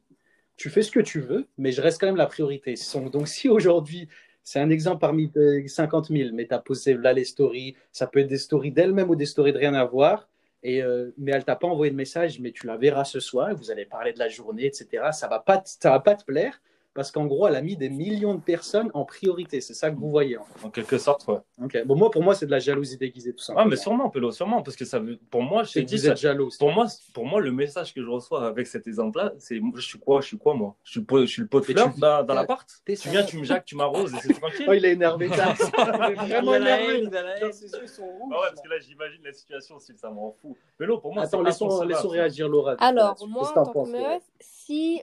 [0.55, 2.76] Tu fais ce que tu veux, mais je reste quand même la priorité.
[3.11, 4.07] Donc, si aujourd'hui,
[4.43, 5.32] c'est un exemple parmi
[5.65, 9.09] 50 000, mais tu as posé là les stories, ça peut être des stories d'elle-même
[9.09, 10.28] ou des stories de rien à voir.
[10.63, 13.53] Et euh, mais elle t'a pas envoyé de message, mais tu la verras ce soir,
[13.53, 15.09] vous allez parler de la journée, etc.
[15.11, 16.61] Ça va pas, ça va pas te plaire,
[16.93, 19.61] parce qu'en gros, elle a mis des millions de personnes en priorité.
[19.61, 20.37] C'est ça que vous voyez.
[20.63, 21.83] En, quelque sorte, ouais.
[21.85, 23.53] Bon, moi, pour moi, c'est de la jalousie déguisée, tout ça.
[23.57, 25.17] Ah, mais sûrement, Pélo, sûrement, parce que ça veut...
[25.31, 26.49] pour moi, je dit, vous êtes jaloux.
[26.59, 29.99] Pour moi, pour moi, le message que je reçois avec cet exemple-là, c'est, je suis
[29.99, 30.75] quoi, je suis quoi, moi?
[30.83, 32.67] Je suis le pot, je suis le pot de fleurs dans, dans l'appart?
[32.85, 34.65] Tu viens, tu me jacques, tu m'arroses, et c'est tranquille.
[34.69, 35.25] oh, il est énervé.
[35.33, 37.51] est vraiment énervé.
[37.51, 38.33] Ses yeux sont rouges.
[38.35, 40.55] Ah ouais, parce que là, j'imagine la situation, si ça m'en fout.
[40.77, 42.75] Pélo, pour moi, Attends, laissons, laissons réagir Laura.
[42.79, 45.01] Alors, moi, en tant que meuf, si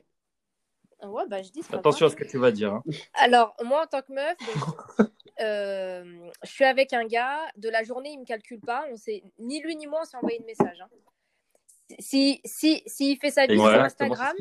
[1.03, 2.74] Ouais, bah, je dis Attention à ce que tu vas dire.
[2.74, 2.82] Hein.
[3.14, 4.36] Alors, moi, en tant que meuf,
[5.40, 7.40] euh, je suis avec un gars.
[7.57, 8.84] De la journée, il ne me calcule pas.
[8.90, 10.80] On sait, ni lui ni moi, on s'est envoyé de message.
[10.80, 10.88] Hein.
[11.98, 14.34] Si, si, si, fait sa vie sur Instagram,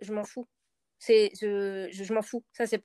[0.00, 0.46] je m'en fous.
[0.98, 2.44] C'est, je, je, m'en fous.
[2.52, 2.80] Ça, c'est,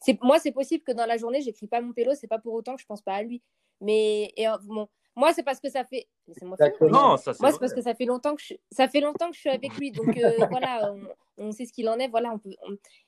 [0.00, 2.12] c'est, moi, c'est possible que dans la journée, j'écris pas mon pélo.
[2.14, 3.42] C'est pas pour autant que je pense pas à lui.
[3.80, 6.08] Mais et, bon, moi, c'est parce que ça fait.
[6.26, 8.54] Laissez-moi Non, ça, Moi, c'est parce que ça fait longtemps que je...
[8.70, 9.90] ça fait longtemps que je suis avec lui.
[9.90, 10.94] Donc euh, voilà,
[11.36, 12.08] on, sait ce qu'il en est.
[12.08, 12.50] Voilà, on peut.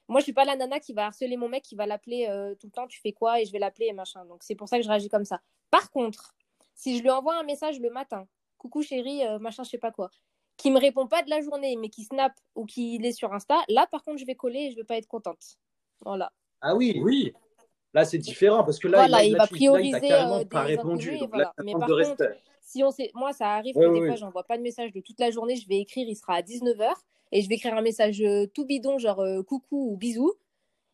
[0.09, 2.55] Moi, je suis pas la nana qui va harceler mon mec, qui va l'appeler euh,
[2.57, 2.87] tout le temps.
[2.87, 4.25] Tu fais quoi Et je vais l'appeler et machin.
[4.27, 5.41] Donc c'est pour ça que je réagis comme ça.
[5.71, 6.35] Par contre,
[6.75, 8.27] si je lui envoie un message le matin,
[8.59, 10.11] coucou chérie, euh, machin, je sais pas quoi,
[10.59, 13.57] qui me répond pas de la journée, mais qui snap ou qui est sur Insta,
[13.69, 15.57] là, par contre, je vais coller et je vais pas être contente.
[16.05, 16.33] Voilà.
[16.61, 17.33] Ah oui, oui.
[17.95, 21.13] Là, c'est différent parce que là, il, va prioriser carrément euh, pas répondu.
[21.63, 24.63] Mais par contre, si on sait, moi, ça arrive que des fois, j'envoie pas de
[24.63, 25.55] message de toute la journée.
[25.55, 26.93] Je vais écrire, il sera à 19h
[27.31, 30.35] et je vais écrire un message euh, tout bidon, genre euh, coucou ou bisous.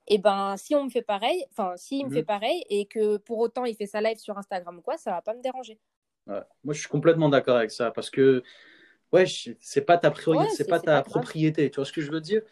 [0.09, 2.27] Et ben, si on me fait pareil, enfin, s'il me fait mhm.
[2.27, 5.23] pareil et que pour autant il fait sa live sur Instagram ou quoi, ça va
[5.23, 5.79] pas me déranger.
[6.27, 8.43] Moi, je suis complètement d'accord avec ça parce que
[9.13, 9.25] ouais,
[9.59, 11.71] c'est pas ta priorité, c'est pas ta propriété.
[11.71, 12.43] Tu vois ce que je veux dire?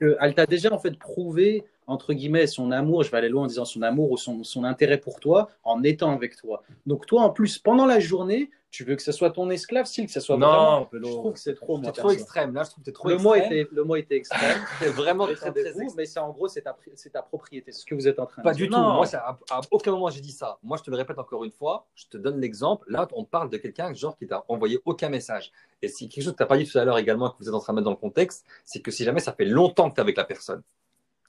[0.00, 3.46] Elle t'a déjà en fait prouvé entre guillemets, son amour, je vais aller loin en
[3.46, 6.62] disant son amour ou son, son, intérêt pour toi en étant avec toi.
[6.86, 10.04] Donc toi, en plus, pendant la journée, tu veux que ce soit ton esclave, si
[10.04, 10.90] que ce soit non, vraiment...
[10.92, 12.52] Je trouve que c'est trop, moi, trop extrême.
[12.52, 13.38] Là, je trouve que trop le extrême.
[13.38, 14.58] Mot était, le mot était extrême.
[14.80, 15.88] c'est vraiment très, très, extrême.
[15.96, 16.76] Mais c'est en gros, c'est ta,
[17.12, 17.72] ta, propriété.
[17.72, 18.52] C'est ce que vous êtes en train de dire.
[18.52, 18.76] Pas du tout.
[18.76, 20.58] Moi, à, à, aucun moment j'ai dit ça.
[20.62, 21.86] Moi, je te le répète encore une fois.
[21.94, 22.84] Je te donne l'exemple.
[22.90, 25.52] Là, on parle de quelqu'un genre qui t'a envoyé aucun message.
[25.80, 27.48] Et si quelque chose que tu n'as pas dit tout à l'heure également que vous
[27.48, 29.88] êtes en train de mettre dans le contexte, c'est que si jamais ça fait longtemps
[29.88, 30.62] que tu es avec la personne,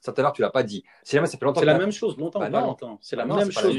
[0.00, 0.84] Ça tout à l'heure, tu l'as pas dit.
[1.02, 1.60] Si jamais ça fait longtemps.
[1.60, 2.98] C'est la même chose, longtemps, bah pas longtemps.
[3.00, 3.76] C'est la, même chose.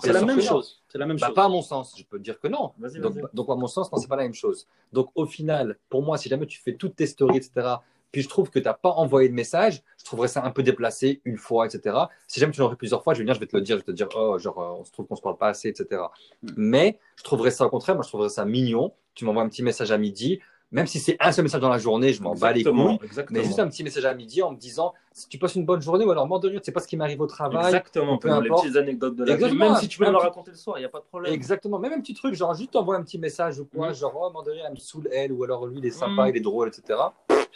[0.00, 0.82] C'est la même chose.
[0.88, 1.34] C'est la même chose.
[1.34, 1.94] Pas à mon sens.
[1.98, 2.72] Je peux te dire que non.
[2.78, 4.66] Donc, donc, à mon sens, non, c'est pas la même chose.
[4.92, 7.76] Donc, au final, pour moi, si jamais tu fais toutes tes stories, etc.,
[8.12, 10.62] puis je trouve que tu n'as pas envoyé de message, je trouverais ça un peu
[10.62, 11.96] déplacé une fois, etc.
[12.26, 13.80] Si jamais tu l'aurais plusieurs fois, je vais venir, je vais te le dire, je
[13.80, 16.02] vais te dire, oh, genre, euh, on se trouve qu'on se parle pas assez, etc.
[16.42, 16.48] Hmm.
[16.56, 18.92] Mais je trouverais ça au contraire, moi, je trouverais ça mignon.
[19.14, 20.40] Tu m'envoies un petit message à midi,
[20.70, 22.98] même si c'est un seul message dans la journée, je m'en bats les couilles.
[23.30, 25.80] Mais juste un petit message à midi en me disant si tu passes une bonne
[25.80, 27.64] journée ou alors mort de rire, tu sais pas ce qui m'arrive au travail.
[27.66, 29.54] Exactement, peu les petites anecdotes de la vie.
[29.54, 31.32] Même si tu peux me le raconter le soir, il n'y a pas de problème.
[31.32, 33.94] Exactement, même un petit truc, genre juste t'envoies un petit message ou quoi, mm.
[33.94, 36.26] genre oh, mort de rire, elle me saule elle, ou alors lui il est sympa,
[36.26, 36.28] mm.
[36.28, 36.98] il est drôle, etc.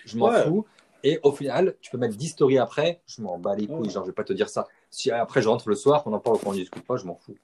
[0.04, 0.66] Je m'en fous.
[1.04, 4.04] Et au final, tu peux mettre 10 stories après, je m'en bats les couilles, genre
[4.04, 4.68] je vais pas te dire ça.
[4.88, 7.16] Si après je rentre le soir, qu'on en parle ou qu'on discute pas, je m'en
[7.16, 7.36] fous.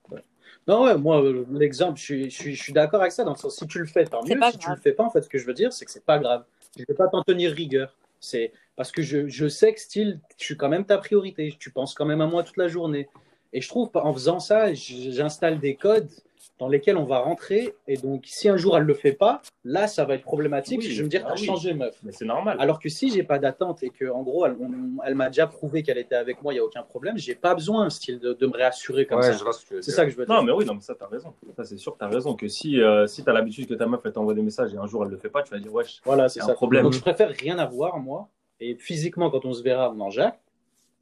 [0.68, 3.24] Non, ouais, moi, euh, l'exemple, je suis, je suis, d'accord avec ça.
[3.24, 4.38] Dans le sens, si tu le fais, tant mieux.
[4.52, 6.04] Si tu le fais pas, en fait, ce que je veux dire, c'est que c'est
[6.04, 6.44] pas grave.
[6.76, 7.96] Je vais pas t'en tenir rigueur.
[8.20, 11.56] C'est parce que je, je, sais que, style, je suis quand même ta priorité.
[11.58, 13.08] Tu penses quand même à moi toute la journée.
[13.54, 16.10] Et je trouve, en faisant ça, j'installe des codes
[16.58, 17.74] dans lesquels on va rentrer.
[17.86, 20.82] Et donc, si un jour elle ne le fait pas, là, ça va être problématique.
[20.82, 21.98] je vais me dire, ah, changé, meuf.
[22.02, 22.56] Mais c'est normal.
[22.60, 24.56] Alors que si j'ai pas d'attente et qu'en gros, elle,
[25.04, 27.54] elle m'a déjà prouvé qu'elle était avec moi, il n'y a aucun problème, j'ai pas
[27.54, 29.32] besoin, style, de, de me réassurer comme ça.
[29.80, 30.34] C'est ça que je veux dire.
[30.34, 31.32] Non, mais oui, non, mais ça, tu as raison.
[31.56, 32.34] Ça, c'est sûr, tu as raison.
[32.34, 34.78] Que si, euh, si tu as l'habitude que ta meuf, elle t'envoie des messages et
[34.78, 36.84] un jour, elle le fait pas, tu vas dire, wesh, voilà, c'est un problème.
[36.84, 38.28] Donc, je préfère rien avoir, moi.
[38.60, 40.40] Et physiquement, quand on se verra, on en jacque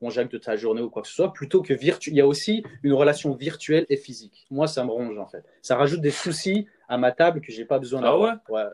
[0.02, 2.14] on jacque de ta journée ou quoi que ce soit, plutôt que virtuel.
[2.14, 4.46] Il y a aussi une relation virtuelle et physique.
[4.50, 5.44] Moi, ça me ronge en fait.
[5.62, 8.36] Ça rajoute des soucis à ma table que j'ai pas besoin ah d'avoir.
[8.48, 8.70] Ah ouais, ouais.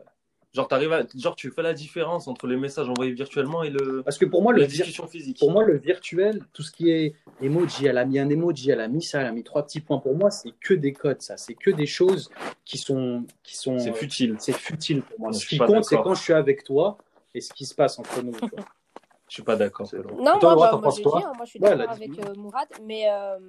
[0.53, 0.79] Genre, à...
[1.15, 4.03] genre, tu fais la différence entre les messages envoyés virtuellement et le.
[4.03, 5.39] Parce que pour moi, le discussion physique.
[5.39, 8.81] Pour moi, le virtuel, tout ce qui est emoji, elle a mis un emoji, elle
[8.81, 9.97] a mis ça, elle a mis trois petits points.
[9.97, 11.37] Pour moi, c'est que des codes, ça.
[11.37, 12.29] C'est que des choses
[12.65, 13.79] qui sont, qui sont.
[13.79, 14.35] C'est futile.
[14.37, 15.33] C'est futile pour moi.
[15.33, 16.99] ce qui compte, c'est quand je suis avec toi
[17.33, 18.33] et ce qui se passe entre nous.
[19.33, 19.89] Je suis pas d'accord.
[19.91, 23.39] Non, moi, moi, moi, dit, hein, moi, je suis d'accord avec euh, Mourad, mais, euh,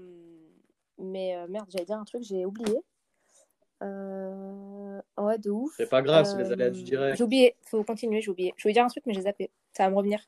[0.97, 2.79] mais euh, merde, j'allais dire un truc, j'ai oublié.
[3.83, 4.99] Euh...
[5.19, 5.75] Ouais, de ouf.
[5.77, 7.19] C'est pas grave, c'est les aléas du direct.
[7.19, 8.55] J'ai oublié, faut continuer, j'ai oublié.
[8.57, 9.51] Je voulais dire un truc, mais j'ai zappé.
[9.75, 10.21] Ça va me revenir.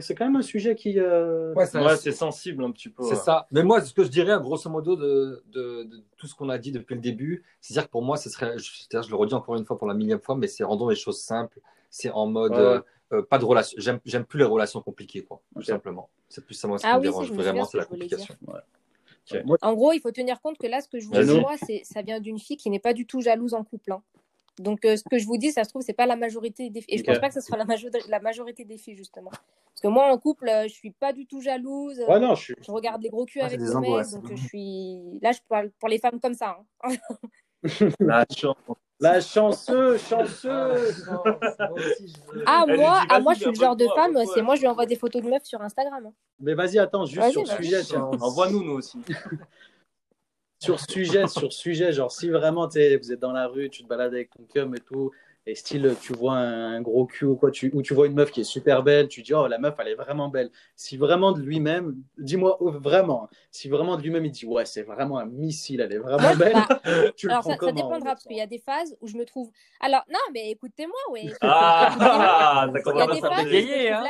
[0.00, 0.98] C'est quand même un sujet qui.
[1.00, 3.04] Ouais, c'est sensible un petit peu.
[3.04, 3.46] C'est ça.
[3.52, 6.58] Mais moi, ce que je dirais, grosso modo, de, de, de tout ce qu'on a
[6.58, 8.58] dit depuis le début, c'est-à-dire que pour moi, ce serait.
[8.58, 10.96] Je, je, le redis encore une fois pour la millième fois, mais c'est rendons les
[10.96, 11.60] choses simples.
[11.88, 12.54] C'est en mode.
[12.54, 12.80] Euh,
[13.28, 13.76] pas de relation.
[14.04, 16.10] J'aime plus les relations compliquées, quoi, tout simplement.
[16.28, 18.34] C'est plus ça, moi, ce qui ah me dérange vraiment, c'est la complication.
[19.62, 21.54] En gros, il faut tenir compte que là, ce que je vous dis, moi,
[21.84, 23.92] ça vient d'une fille qui n'est pas du tout jalouse en couple.
[23.92, 24.02] Hein.
[24.58, 26.82] Donc, euh, ce que je vous dis, ça se trouve, c'est pas la majorité des
[26.82, 26.94] filles.
[26.94, 27.64] Et je pense pas que ce soit la,
[28.08, 29.30] la majorité des filles, justement.
[29.30, 31.98] Parce que moi, en couple, euh, je suis pas du tout jalouse.
[31.98, 34.10] non, je, regarde les gros culs avec mes mecs.
[34.10, 35.18] Donc, je suis.
[35.22, 36.58] Là, je parle pour les femmes comme ça.
[36.82, 36.90] Hein.
[38.00, 38.56] la chance.
[39.00, 41.08] La chanceuse, chanceuse.
[42.46, 44.86] Ah, moi, ah, moi je suis le genre de femme, c'est moi, je lui envoie
[44.86, 46.06] des photos de meufs sur Instagram.
[46.06, 46.12] Hein.
[46.38, 47.96] Mais vas-y, attends, juste sur le sujet.
[47.96, 48.98] Envoie-nous, nous aussi.
[50.58, 54.12] sur sujet, sur sujet, genre si vraiment vous êtes dans la rue, tu te balades
[54.12, 55.10] avec ton cum et tout,
[55.46, 58.30] et style, tu vois un, gros cul ou quoi, tu, ou tu vois une meuf
[58.30, 60.50] qui est super belle, tu dis, oh, la meuf, elle est vraiment belle.
[60.76, 64.82] Si vraiment de lui-même, dis-moi oh, vraiment, si vraiment de lui-même, il dit, ouais, c'est
[64.82, 66.80] vraiment un missile, elle est vraiment belle, bah,
[67.16, 69.06] tu le alors prends ça, comment, ça dépendra, parce qu'il y a des phases où
[69.06, 69.50] je me trouve.
[69.80, 71.32] Alors, non, mais écoutez-moi, ouais.
[71.42, 74.04] Ah, ça commence à bégayer, hein.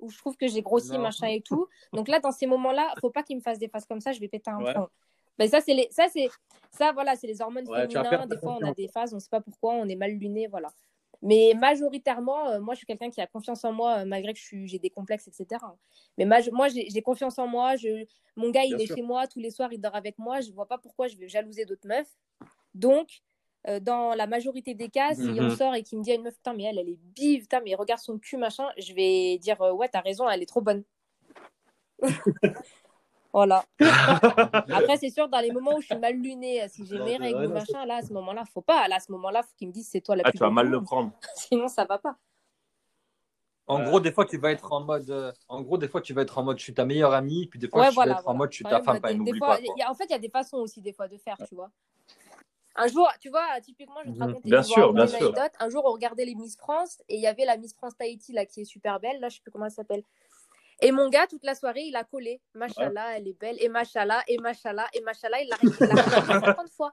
[0.00, 1.68] Où je trouve que j'ai grossi, machin et tout.
[1.92, 4.20] Donc là, dans ces moments-là, faut pas qu'il me fasse des phases comme ça, je
[4.20, 4.88] vais péter un plomb.
[5.38, 5.88] Ben ça, c'est les...
[5.90, 6.28] ça, c'est
[6.70, 8.26] ça, voilà, c'est les hormones féminines.
[8.28, 10.46] Des fois, on a des phases, on ne sait pas pourquoi, on est mal luné,
[10.48, 10.72] voilà.
[11.22, 14.40] Mais majoritairement, euh, moi, je suis quelqu'un qui a confiance en moi, euh, malgré que
[14.40, 15.64] j'ai des complexes, etc.
[16.18, 17.76] Mais moi, j'ai confiance en moi.
[17.76, 18.04] Je...
[18.36, 20.40] Mon gars, il est chez moi, tous les soirs, il dort avec moi.
[20.40, 22.12] Je ne vois pas pourquoi je vais jalouser d'autres meufs.
[22.74, 23.22] Donc,
[23.68, 25.56] euh, dans la majorité des cas, si on mhm.
[25.56, 27.62] sort et qu'il me dit à une meuf, putain, mais elle, elle est bive, putain,
[27.64, 30.84] mais regarde son cul, machin, je vais dire, ouais, t'as raison, elle est trop bonne.
[33.34, 33.64] Voilà.
[33.80, 37.16] Après, c'est sûr, dans les moments où je suis mal lunée, euh, si j'ai mes
[37.16, 38.86] règles ou machin, là, à ce moment-là, faut pas.
[38.86, 40.68] Là, à ce moment-là, faut qu'ils me disent c'est toi la ah, Tu vas mal
[40.68, 41.10] le prendre.
[41.34, 42.16] Sinon, ça va pas.
[43.66, 45.10] En gros, des fois, tu vas être en mode.
[45.10, 47.48] Euh, en gros, des fois, tu vas être en mode, je suis ta meilleure amie,
[47.48, 49.58] puis des fois, tu vas être en mode, je suis ta femme, pas n'oublie pas.
[49.88, 51.72] en fait, il y a des façons aussi, des fois, de faire, tu vois.
[52.76, 54.26] Un jour, tu vois, typiquement, je vais te mhm.
[54.26, 55.34] raconter bien sûr, bien sûr.
[55.58, 58.32] Un jour, on regardait les Miss France et il y avait la Miss France Tahiti,
[58.32, 59.18] là, qui est super belle.
[59.18, 60.04] Là, je sais plus comment elle s'appelle.
[60.80, 62.40] Et mon gars, toute la soirée, il a collé.
[62.54, 63.56] Machallah, elle est belle.
[63.60, 66.92] Et machallah, et machallah, et machallah, il l'a répété 50 fois.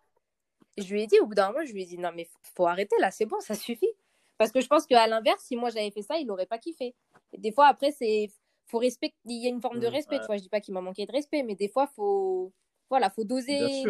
[0.77, 2.67] je lui ai dit, au bout d'un moment, je lui ai dit, non, mais faut
[2.67, 3.91] arrêter là, c'est bon, ça suffit.
[4.38, 6.95] Parce que je pense qu'à l'inverse, si moi j'avais fait ça, il n'aurait pas kiffé.
[7.38, 8.29] des fois, après, c'est
[8.65, 10.19] faut respect il y a une forme de mmh, respect.
[10.19, 12.51] Tu vois, je dis pas qu'il m'a manqué de respect, mais des fois, faut
[12.89, 13.86] voilà, faut doser.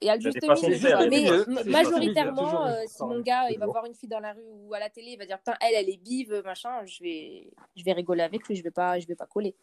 [0.00, 1.44] Il y a le juste milieu.
[1.48, 4.74] Mais majoritairement, euh, si mon gars il va voir une fille dans la rue ou
[4.74, 7.84] à la télé, il va dire Putain, elle, elle est bive, machin, je vais, je
[7.84, 9.54] vais rigoler avec lui, je vais pas, je vais pas coller.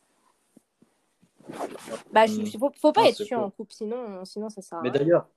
[2.12, 2.60] Bah, il hmm.
[2.60, 5.28] faut, faut, pas être chiant en couple, sinon, sinon ça sert à Mais d'ailleurs,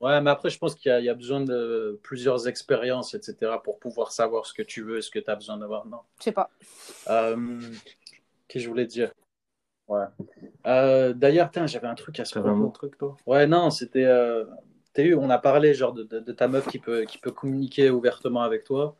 [0.00, 4.12] Ouais, mais après, je pense qu'il y, a besoin de plusieurs expériences, etc., pour pouvoir
[4.12, 5.84] savoir ce que tu veux et ce que tu as besoin d'avoir.
[5.84, 6.00] Non?
[6.18, 6.48] Je sais pas.
[7.08, 7.60] Euh,
[8.48, 9.12] Qu'est-ce que je voulais dire?
[9.90, 10.04] Ouais.
[10.66, 12.68] Euh, D'ailleurs, j'avais un truc à ce moment.
[12.68, 13.16] un truc, toi?
[13.26, 14.04] Ouais, non, c'était.
[14.04, 14.44] Euh,
[14.98, 18.42] eu, on a parlé genre de, de, ta meuf qui peut, qui peut communiquer ouvertement
[18.42, 18.96] avec toi.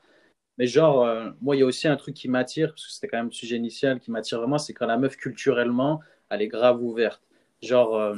[0.59, 3.09] Mais genre, euh, moi, il y a aussi un truc qui m'attire, parce que c'était
[3.09, 6.49] quand même le sujet initial qui m'attire vraiment, c'est quand la meuf, culturellement, elle est
[6.49, 7.23] grave ouverte.
[7.63, 8.15] Genre, euh,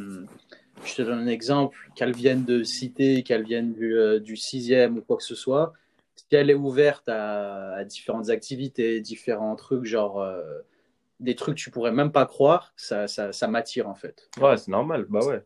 [0.85, 4.99] je te donne un exemple, qu'elle vienne de cité, qu'elle vienne du, euh, du sixième
[4.99, 5.73] ou quoi que ce soit,
[6.17, 10.25] si elle est ouverte à, différentes activités, différents trucs, genre
[11.23, 14.29] des trucs que tu pourrais même pas croire, ça, ça, ça m'attire en fait.
[14.41, 15.45] Ouais, c'est normal, bah ouais.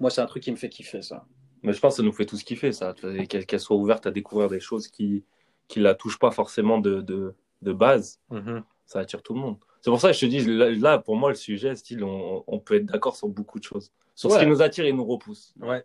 [0.00, 1.26] Moi, c'est un truc qui me fait kiffer ça.
[1.62, 2.94] Mais je pense que ça nous fait tous kiffer ça,
[3.28, 5.24] qu'elle soit ouverte à découvrir des choses qui
[5.68, 8.20] qui la touchent pas forcément de, de, de base.
[8.30, 8.62] Mm-hmm.
[8.84, 9.56] Ça attire tout le monde.
[9.80, 10.44] C'est pour ça que je te dis,
[10.80, 13.90] là, pour moi, le sujet, style, on, on peut être d'accord sur beaucoup de choses.
[14.14, 15.54] Sur ce qui nous attire et nous repousse.
[15.60, 15.84] Ouais.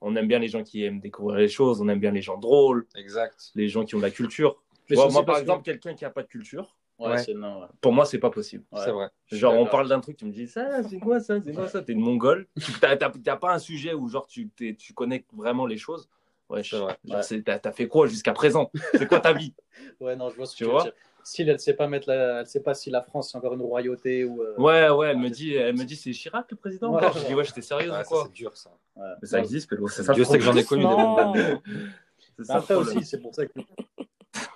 [0.00, 2.38] On aime bien les gens qui aiment découvrir les choses, on aime bien les gens
[2.38, 2.86] drôles.
[2.96, 3.52] Exact.
[3.54, 4.60] Les gens qui ont de la culture.
[4.90, 8.30] moi, par exemple, quelqu'un qui n'a pas de culture, ouais, non, pour moi, c'est pas
[8.30, 8.64] possible.
[8.76, 9.08] C'est vrai.
[9.30, 11.82] Genre, on parle d'un truc, tu me dis, ça, c'est quoi ça C'est quoi ça?
[11.82, 12.46] T'es une mongole.
[12.80, 16.08] T'as pas un sujet où, genre, tu, tu connais vraiment les choses.
[16.48, 16.98] Ouais, c'est vrai.
[17.44, 18.70] T'as fait quoi jusqu'à présent?
[18.94, 19.54] C'est quoi ta vie?
[19.98, 20.84] Ouais, non, je vois ce que tu, vois?
[21.22, 22.40] si elle sait pas mettre la...
[22.40, 25.18] elle sait pas si la France c'est encore une royauté ou euh, ouais ouais elle
[25.18, 28.04] me dit elle me dit c'est Chirac le président ouais, je dis ouais j'étais ou
[28.06, 28.24] quoi?
[28.26, 28.70] c'est dur ça.
[28.96, 32.74] Mais ça existe mais c'est ça Dieu sait que j'en ai connu des ça après
[32.74, 33.52] aussi c'est pour ça que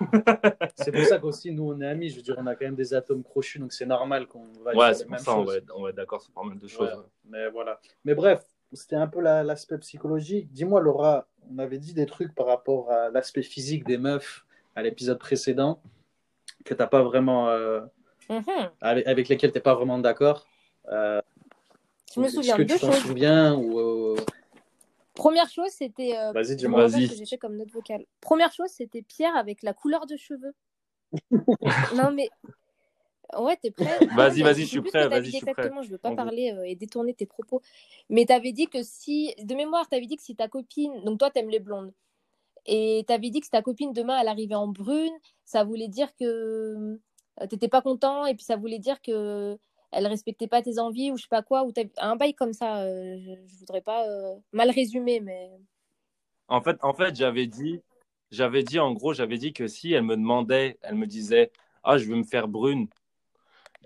[0.77, 2.75] c'est pour ça qu'aussi nous on est amis je veux dire on a quand même
[2.75, 5.73] des atomes crochus donc c'est normal qu'on va ouais c'est pour ça on va, être,
[5.75, 9.07] on va être d'accord sur pas mal de choses mais voilà mais bref c'était un
[9.07, 13.85] peu l'aspect psychologique dis-moi Laura on avait dit des trucs par rapport à l'aspect physique
[13.85, 14.45] des meufs
[14.77, 15.81] à l'épisode précédent
[16.65, 17.81] que t'as pas vraiment, euh,
[18.29, 18.71] mm-hmm.
[18.81, 20.47] avec, avec, lesquels tu n'es pas vraiment d'accord.
[20.91, 21.21] Euh,
[22.15, 22.95] je me souviens de deux choses.
[22.97, 24.04] souviens ou, euh,
[25.25, 26.19] Première chose, c'était.
[26.19, 26.87] Euh, vas-y, dis-moi.
[26.87, 27.07] Vas-y.
[27.07, 28.05] J'ai fait comme note vocale.
[28.21, 30.55] Première chose, c'était Pierre avec la couleur de cheveux.
[31.97, 32.29] non, mais.
[33.39, 34.01] Ouais, t'es prêt?
[34.15, 35.09] Vas-y, vas-y, je suis prêt.
[35.09, 37.63] Vas-y, je suis exactement, je veux pas parler et détourner tes propos.
[38.11, 41.03] Mais tu avais dit que si, de mémoire, tu avais dit que si ta copine,
[41.05, 41.95] donc toi, t'aimes les blondes,
[42.67, 45.15] et tu avais dit que si ta copine demain, elle arrivait en brune,
[45.47, 46.99] ça voulait dire que
[47.41, 49.59] euh, tu n'étais pas content et puis ça voulait dire que
[49.95, 52.83] elle respectait pas tes envies ou je sais pas quoi, ou un bail comme ça.
[52.83, 55.51] Euh, je, voudrais pas euh, mal résumer, mais.
[56.49, 57.81] En fait, en fait j'avais dit,
[58.31, 61.51] j'avais dit, en gros, j'avais dit que si elle me demandait, elle me disait,
[61.83, 62.89] ah, je veux me faire brune.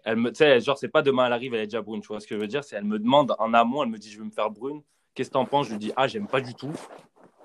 [0.04, 2.00] Elle me, tu sais, genre, c'est pas demain elle arrive, elle est déjà brune.
[2.00, 2.64] Tu vois ce que je veux dire?
[2.64, 4.82] C'est elle me demande en amont, elle me dit, je veux me faire brune.
[5.14, 5.66] Qu'est-ce que t'en penses?
[5.66, 6.72] Je lui dis, ah, j'aime pas du tout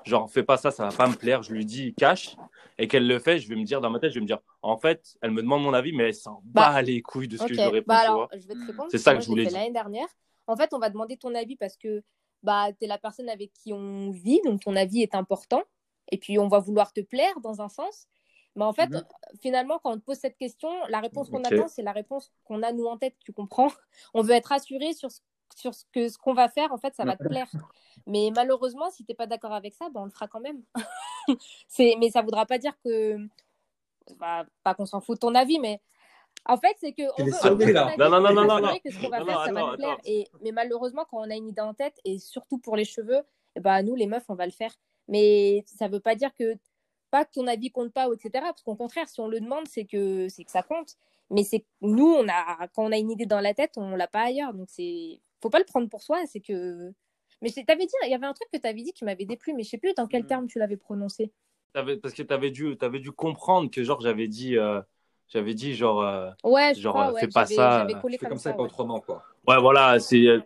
[0.05, 2.35] genre fais pas ça, ça va pas me plaire, je lui dis cache
[2.77, 4.39] et qu'elle le fait, je vais me dire dans ma tête, je vais me dire
[4.61, 7.37] en fait, elle me demande mon avis mais elle s'en bah, bat les couilles de
[7.37, 8.89] ce que je réponds, bah, alors, je vais te répondre.
[8.91, 9.53] C'est ça que je voulais dire.
[9.53, 10.07] L'année dernière,
[10.47, 12.03] en fait, on va demander ton avis parce que
[12.41, 15.63] bah tu es la personne avec qui on vit, donc ton avis est important
[16.11, 18.07] et puis on va vouloir te plaire dans un sens.
[18.55, 19.03] Mais en fait, mhm.
[19.41, 22.61] finalement, quand on te pose cette question, la réponse qu'on attend, c'est la réponse qu'on
[22.61, 23.71] a nous en tête, tu comprends?
[24.13, 25.21] On veut être rassuré sur ce
[25.57, 27.47] sur ce que ce qu'on va faire, en fait, ça va te plaire.
[28.07, 30.61] Mais malheureusement, si tu n'es pas d'accord avec ça, ben, on le fera quand même.
[31.67, 33.17] c'est, mais ça ne voudra pas dire que.
[34.19, 35.79] Bah, pas qu'on s'en fout de ton avis, mais
[36.45, 37.03] en fait, c'est que.
[37.17, 37.95] On veut, là.
[37.97, 38.77] Non, non, non, non, non.
[38.83, 39.97] Que ce qu'on va faire, ça va te plaire.
[40.03, 43.21] Et, mais malheureusement, quand on a une idée en tête, et surtout pour les cheveux,
[43.55, 44.73] et bah, nous, les meufs, on va le faire.
[45.07, 46.55] Mais ça ne veut pas dire que.
[47.11, 48.29] Pas que ton avis compte pas, etc.
[48.33, 50.95] Parce qu'au contraire, si on le demande, c'est que, c'est que ça compte.
[51.29, 54.07] Mais c'est nous, on a, quand on a une idée dans la tête, on l'a
[54.07, 54.53] pas ailleurs.
[54.53, 56.91] Donc, c'est faut pas le prendre pour soi, c'est que.
[57.41, 59.53] Mais t'avais dit, il y avait un truc que tu avais dit qui m'avait déplu,
[59.53, 60.27] mais je sais plus dans quel mm.
[60.27, 61.31] terme tu l'avais prononcé.
[61.73, 64.81] parce que tu avais dû, avais dû comprendre que genre j'avais dit, euh,
[65.27, 69.01] j'avais dit genre, euh, ouais, genre crois, fais pas ça, fais comme, ça, pas autrement
[69.01, 69.23] quoi.
[69.45, 70.25] Ouais, voilà, c'est.
[70.25, 70.39] Euh,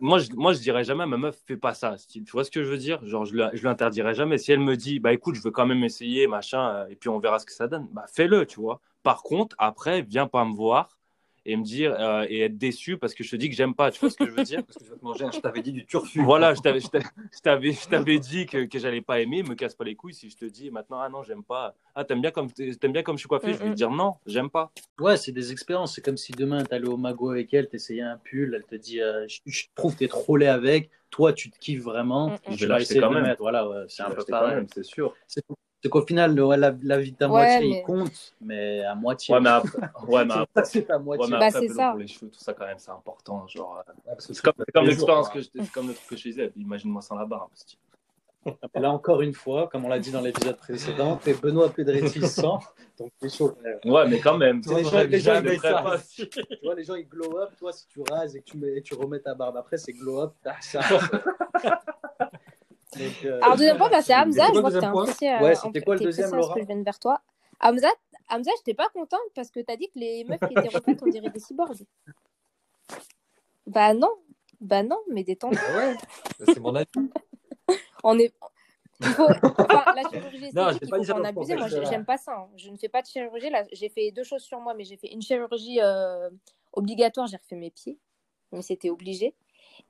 [0.00, 1.96] moi, je, moi, je dirais jamais à ma meuf, fais pas ça.
[2.08, 3.04] Tu vois ce que je veux dire?
[3.06, 4.38] Genre, je, je lui interdirais jamais.
[4.38, 7.18] Si elle me dit, bah écoute, je veux quand même essayer, machin, et puis on
[7.18, 8.80] verra ce que ça donne, bah fais-le, tu vois.
[9.02, 10.98] Par contre, après, viens pas me voir
[11.46, 13.90] et me dire euh, et être déçu parce que je te dis que j'aime pas.
[13.90, 14.64] Tu vois ce que je veux dire?
[14.64, 15.26] Parce que je vais te manger.
[15.32, 16.22] Je t'avais dit du turfu.
[16.22, 16.88] Voilà, je t'avais, je
[17.42, 19.42] t'avais, je t'avais dit que, que j'allais pas aimer.
[19.42, 21.74] Me casse pas les couilles si je te dis maintenant ah non j'aime pas.
[21.94, 23.52] Ah t'aimes bien comme t'aimes bien comme je suis coiffé.
[23.52, 24.72] Je vais te dire non, j'aime pas.
[24.98, 25.94] Ouais, c'est des expériences.
[25.94, 29.00] C'est comme si demain t'allais au mago avec elle, t'essayais un pull, elle te dit
[29.00, 30.90] euh, je, trouve que t'es trop laid avec.
[31.10, 32.34] Toi tu te kiffes vraiment.
[32.48, 33.36] je vais l'acheter quand même.
[33.38, 34.66] Voilà, c'est un peu pareil.
[34.74, 35.14] C'est sûr.
[35.26, 35.44] C'est
[35.88, 39.34] qu'au final, la, vie de ta moitié, il compte, mais à moitié.
[39.34, 39.78] Ouais, mais après,
[40.08, 41.24] ouais, mais après, c'est ta moitié.
[41.24, 41.90] Ouais, mais après, bah, ça.
[41.90, 43.46] pour les cheveux, tout ça, quand même, c'est important.
[43.46, 46.52] Genre, euh, c'est comme, comme l'expérience que je, comme le truc que je disais.
[46.56, 47.50] Imagine-moi sans la barbe.
[48.74, 52.60] Là, encore une fois, comme on l'a dit dans l'épisode précédent, t'es Benoît Pedretti sans,
[52.98, 53.56] donc t'es chaud.
[53.84, 54.60] Ouais, mais quand même.
[54.66, 55.98] les, gens, les, gens, ils pas.
[55.98, 56.26] tu
[56.62, 57.50] vois, les gens, ils glow up.
[57.58, 60.20] Toi, si tu rases et que tu, mets, tu remets ta barbe après, c'est glow
[60.20, 60.34] up.
[60.60, 60.80] ça.
[62.98, 64.46] Donc, euh, Alors, deuxième point, bah, c'est Hamza.
[64.54, 64.78] Je vois que
[65.18, 67.20] t'es un Ouais, c'était quoi le deuxième, Laura que je viens vers toi.
[67.60, 67.88] Hamza,
[68.28, 71.06] Hamza j'étais pas contente parce que t'as dit que les meufs qui étaient refaites, on
[71.06, 71.84] dirait des cyborgs.
[73.66, 74.10] Bah non,
[74.60, 75.60] bah non, mais détends-toi.
[75.66, 75.96] Ah ouais,
[76.46, 76.88] c'est mon avis.
[78.04, 78.34] on est.
[79.00, 79.24] Il faut...
[79.24, 81.56] enfin, la chirurgie esthétique, non, il faut pas en abuser.
[81.56, 82.32] Moi, j'aime pas ça.
[82.32, 82.48] Hein.
[82.56, 83.50] Je ne fais pas de chirurgie.
[83.50, 86.30] Là, j'ai fait deux choses sur moi, mais j'ai fait une chirurgie euh,
[86.72, 87.26] obligatoire.
[87.26, 87.98] J'ai refait mes pieds,
[88.52, 89.34] mais c'était obligé.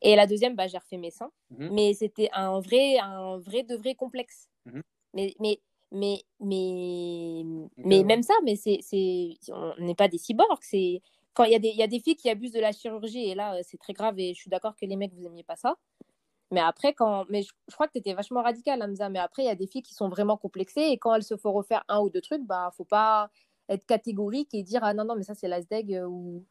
[0.03, 1.30] Et la deuxième, bah, j'ai refait mes seins.
[1.51, 1.70] Mhm.
[1.72, 4.49] Mais c'était un vrai, un vrai de vrai complexe.
[4.66, 4.82] Mhm.
[5.14, 5.61] Mais, mais,
[5.93, 7.45] mais, mais,
[7.76, 10.59] mais même ça, mais c'est, c'est, on n'est pas des cyborgs.
[10.62, 11.01] C'est
[11.35, 13.35] quand il y, a des, y a des filles qui abusent de la chirurgie et
[13.35, 14.18] là, c'est très grave.
[14.18, 15.76] Et je suis d'accord que les mecs, vous aimiez pas ça.
[16.51, 17.24] Mais après, quand.
[17.30, 19.09] Mais je, crois que tu étais vachement radical, Hamza.
[19.09, 21.37] Mais après, il y a des filles qui sont vraiment complexées et quand elles se
[21.37, 23.30] font refaire un ou deux trucs, bah, faut pas
[23.68, 26.45] être catégorique et dire Ah non, non, mais ça, c'est l'asdeg euh, ou.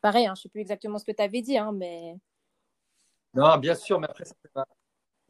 [0.00, 2.16] Pareil, hein, je sais plus exactement ce que tu avais dit, hein, mais.
[3.34, 4.64] Non, bien sûr, mais après, ça, c'est pas.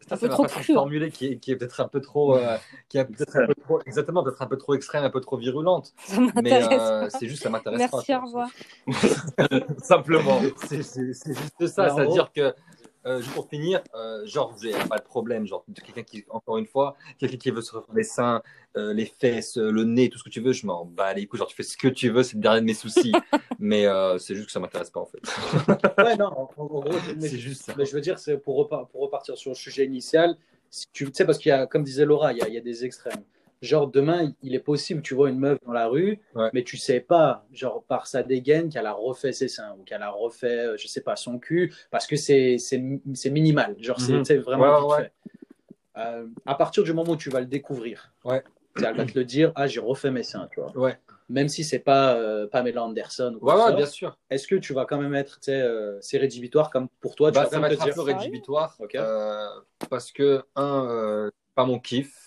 [0.09, 2.59] Ça, c'est ma façon de formuler qui est, qui est peut-être un peu trop, euh,
[2.90, 5.38] qui est peut-être un peu trop, exactement, peut-être un peu trop extrême, un peu trop
[5.38, 5.94] virulente.
[6.42, 8.18] mais euh, c'est juste, ça m'intéresse Merci, pas.
[8.18, 8.48] au revoir.
[9.82, 10.40] Simplement.
[10.59, 12.55] C'est juste ça, c'est-à-dire que
[13.07, 15.46] euh, juste pour finir, euh, genre, j'ai pas de problème.
[15.46, 18.42] Genre, quelqu'un qui, encore une fois, quelqu'un qui veut se refaire les seins,
[18.76, 21.38] euh, les fesses, le nez, tout ce que tu veux, je m'en bats les couilles.
[21.38, 23.12] Genre, tu fais ce que tu veux, c'est le dernier de mes soucis.
[23.59, 23.86] mais
[24.18, 25.20] c'est juste que ça m'intéresse pas, en fait.
[26.02, 26.84] ouais, non, en, gros,
[27.20, 27.74] c'est juste ça.
[27.76, 30.36] Mais je veux dire, c'est pour, pour repartir sur le sujet initial,
[30.70, 32.59] si tu sais, parce qu'il y a, comme disait Laura, il y a, il y
[32.59, 33.22] a des extrêmes.
[33.65, 36.21] Genre, demain, il est possible, tu vois une meuf dans la rue,
[36.53, 40.03] mais tu sais pas, genre, par sa dégaine, qu'elle a refait ses seins ou qu'elle
[40.03, 42.59] a refait, euh, je sais pas, son cul, parce que c'est
[43.31, 43.75] minimal.
[43.79, 44.43] Genre, c'est mhm.
[44.43, 45.12] vraiment vite fait.
[45.97, 48.43] Euh, à partir du moment où tu vas le découvrir, ouais.
[48.77, 50.77] elle va te le dire, ah, j'ai refait mes seins, tu vois.
[50.77, 50.99] Ouais.
[51.31, 53.39] Même si c'est pas euh, Pamela Anderson.
[53.41, 54.19] Ou ouais, bien sûr.
[54.29, 57.61] Est-ce que tu vas quand même être, c'est rédhibitoire comme pour toi tu bah, Ça
[57.61, 58.77] va être un peu rédhibitoire.
[59.89, 62.24] parce que, un, pas mon kiff.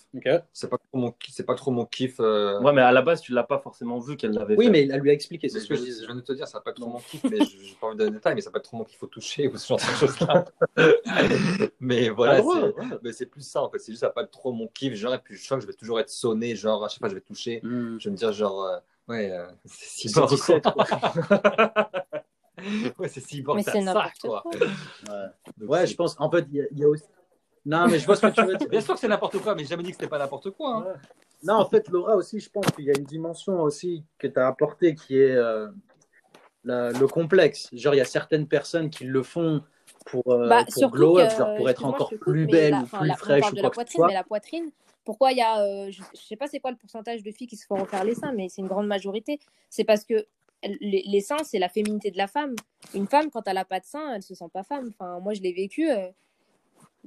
[0.52, 2.16] C'est pas trop mon, c'est pas trop mon kiff.
[2.20, 2.60] Euh.
[2.60, 4.56] Ouais, mais à la base, tu l'as pas forcément vu qu'elle l'avait.
[4.56, 5.48] Oui, mais elle lui a expliqué.
[5.48, 6.48] C'est ce que je, je, viens de te dire.
[6.48, 8.60] Ça pas trop mon kiff, mais je, pas envie de donner détails, mais ça pas
[8.60, 10.44] trop mon kiff au toucher ou ce genre de choses-là.
[11.80, 12.42] mais voilà,
[13.02, 13.78] mais c'est plus ça en fait.
[13.78, 14.94] C'est juste ça pas trop mon kiff.
[14.94, 16.56] Genre, et puis je sens que je vais toujours être sonné.
[16.56, 17.60] Genre, à chaque fois, je vais toucher.
[17.62, 17.98] Hmm.
[17.98, 18.78] Je vais me dire genre, euh,
[19.08, 20.18] ouais, euh, c'est si
[22.98, 23.54] ouais, c'est si bon.
[23.54, 24.42] Mais c'est n'importe quoi.
[24.46, 26.16] Ouais, ouais je pense.
[26.18, 27.04] En fait, il y, y, a aussi
[27.68, 28.68] non, mais je vois ce que tu veux dire.
[28.68, 30.76] Bien sûr que c'est n'importe quoi, mais j'ai jamais dit que c'était pas n'importe quoi.
[30.76, 30.94] Hein.
[31.42, 34.40] Non, en fait, Laura aussi, je pense qu'il y a une dimension aussi que tu
[34.40, 35.68] as apportée qui est euh,
[36.64, 37.68] le complexe.
[37.74, 39.62] Genre, il y a certaines personnes qui le font
[40.06, 43.52] pour, euh, bah, pour glow up, genre pour être encore plus belle ou plus fraîche
[43.52, 44.06] ou quoi que ce soit.
[44.06, 44.70] Mais la poitrine,
[45.04, 47.56] pourquoi il y a, euh, je, sais pas c'est quoi le pourcentage de filles qui
[47.56, 49.40] se font refaire les seins, mais c'est une grande majorité.
[49.68, 50.26] C'est parce que
[50.62, 52.54] les, les seins, c'est la féminité de la femme.
[52.94, 54.88] Une femme, quand elle a pas de seins, elle se sent pas femme.
[54.88, 55.90] Enfin, moi, je l'ai vécu.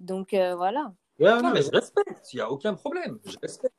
[0.02, 0.94] Donc euh, voilà.
[1.20, 3.20] Ouais, non, mais je respecte, il n'y a aucun problème.
[3.26, 3.74] Je respecte.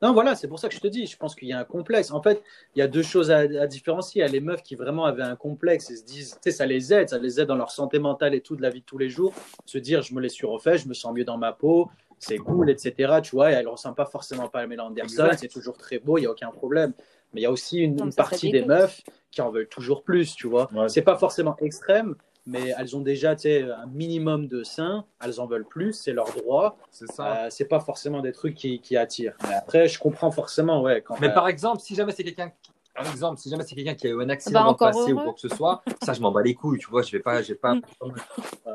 [0.00, 1.64] Non, voilà, c'est pour ça que je te dis, je pense qu'il y a un
[1.64, 2.10] complexe.
[2.10, 2.42] En fait,
[2.74, 4.22] il y a deux choses à, différencier.
[4.22, 6.56] Il y a les meufs qui vraiment avaient un complexe et se disent, tu sais,
[6.56, 8.80] ça les aide, ça les aide dans leur santé mentale et tout de la vie
[8.80, 9.32] de tous les jours.
[9.66, 12.38] Se dire, je me les suis refait, je me sens mieux dans ma peau, c'est
[12.38, 13.20] cool, etc.
[13.22, 16.18] Tu vois, et elles ne ressentent pas forcément pas Pamela Anderson, c'est toujours très beau,
[16.18, 16.92] il n'y a aucun problème.
[17.32, 20.46] Mais il y a aussi une, partie des meufs qui en veulent toujours plus, tu
[20.46, 20.68] vois.
[20.88, 22.14] C'est pas forcément extrême,
[22.48, 26.78] mais elles ont déjà un minimum de seins, elles en veulent plus, c'est leur droit.
[26.90, 27.44] C'est ça.
[27.44, 29.36] Euh, c'est pas forcément des trucs qui, qui, attirent.
[29.46, 31.02] Mais après, je comprends forcément, ouais.
[31.02, 32.50] Quand mais par exemple, si jamais c'est quelqu'un
[32.96, 35.12] un exemple, si jamais c'est quelqu'un qui a eu un accident bah, dans le passé
[35.12, 37.22] ou quoi que ce soit, ça je m'en bats les couilles, tu vois, je vais
[37.22, 37.76] pas, je vais pas,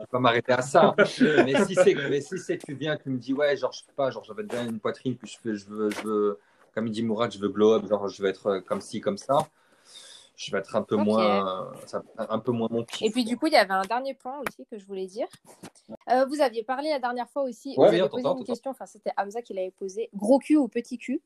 [0.10, 0.96] pas m'arrêter à ça.
[0.98, 3.92] mais si c'est, mais si c'est, tu viens, tu me dis ouais, genre je sais
[3.94, 6.40] pas, genre j'avais déjà une poitrine, puis je veux, je veux, je veux,
[6.74, 9.18] comme il dit Mourad, je veux glow up, genre je veux être comme ci, comme
[9.18, 9.40] ça
[10.36, 11.72] je vais être un peu moins
[12.18, 14.66] un peu moins mon Et puis du coup, il y avait un dernier point aussi
[14.66, 15.28] que je voulais dire.
[16.10, 19.12] Euh, vous aviez parlé la dernière fois aussi, vous avez posé une question, enfin c'était
[19.18, 21.22] Hamza qui l'avait posé, gros cul ou petit cul?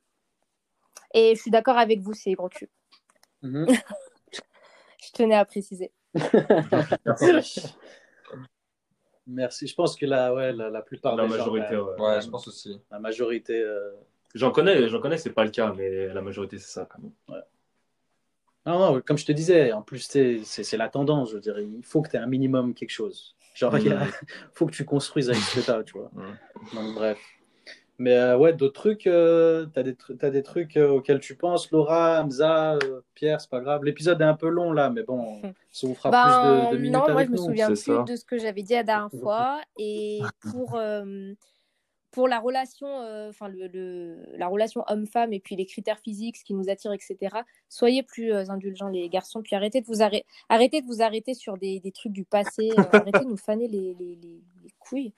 [1.13, 2.69] Et je suis d'accord avec vous, c'est gros cul.
[3.41, 3.67] Mhm.
[4.31, 5.91] je tenais à préciser.
[9.27, 9.67] Merci.
[9.67, 11.99] Je pense que la, ouais, la, plupart la majorité, ouais.
[11.99, 12.21] ouais.
[12.21, 12.81] je pense aussi.
[12.89, 13.59] La majorité.
[13.59, 13.91] Euh,
[14.33, 17.11] j'en connais, j'en connais, c'est pas le cas, mais la majorité c'est ça quand même.
[17.27, 17.43] Ouais.
[18.67, 20.07] Non, non, comme je te disais, en plus,
[20.43, 21.31] c'est la tendance.
[21.31, 23.35] Je dirais, il faut que tu aies un minimum quelque chose.
[23.55, 23.97] Genre, il
[24.53, 26.11] faut que tu construises avec ce que tu as, tu vois.
[26.73, 27.17] Donc, bref.
[27.99, 31.71] Mais euh, ouais, d'autres trucs, euh, t'as des, as des trucs euh, auxquels tu penses,
[31.71, 32.77] Laura, Hamza,
[33.15, 33.83] Pierre, c'est pas grave.
[33.83, 35.41] L'épisode est un peu long là, mais bon,
[35.71, 38.23] ça vous fera plus de, de, minutes Non, moi je me souviens plus de ce
[38.23, 39.61] que j'avais dit la dernière fois.
[39.79, 40.19] Et
[40.51, 40.79] pour,
[42.17, 42.87] pour la relation,
[43.29, 47.15] enfin le, la relation homme-femme et puis les critères physiques, ce qui nous attire, etc.
[47.69, 51.79] Soyez plus indulgents les garçons, puis arrêtez de vous arrêtez de vous arrêter sur des,
[51.79, 55.13] des trucs du passé, arrêtez de nous faner les, les, les, les couilles.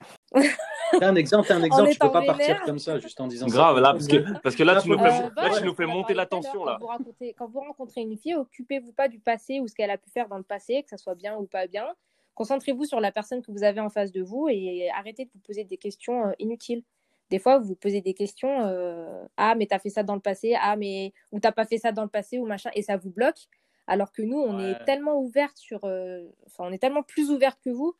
[1.00, 3.92] un exemple, un exemple, tu peux pas partir comme ça juste en disant Grave, là,
[3.92, 6.26] parce que, parce que là, tu nous fais, euh, là, tu nous fais monter la
[6.26, 6.66] tension.
[6.66, 6.78] Là.
[6.82, 9.96] Quand, vous quand vous rencontrez une fille, occupez-vous pas du passé ou ce qu'elle a
[9.96, 11.86] pu faire dans le passé, que ça soit bien ou pas bien.
[12.34, 15.40] Concentrez-vous sur la personne que vous avez en face de vous et arrêtez de vous
[15.40, 16.82] poser des questions euh, inutiles.
[17.30, 20.20] Des fois, vous vous posez des questions euh, Ah, mais t'as fait ça dans le
[20.20, 22.96] passé, ah, mais ou t'as pas fait ça dans le passé, ou machin, et ça
[22.96, 23.48] vous bloque.
[23.86, 25.84] Alors que nous, on est tellement ouverte sur.
[25.84, 27.94] Enfin, on est tellement plus ouverte que vous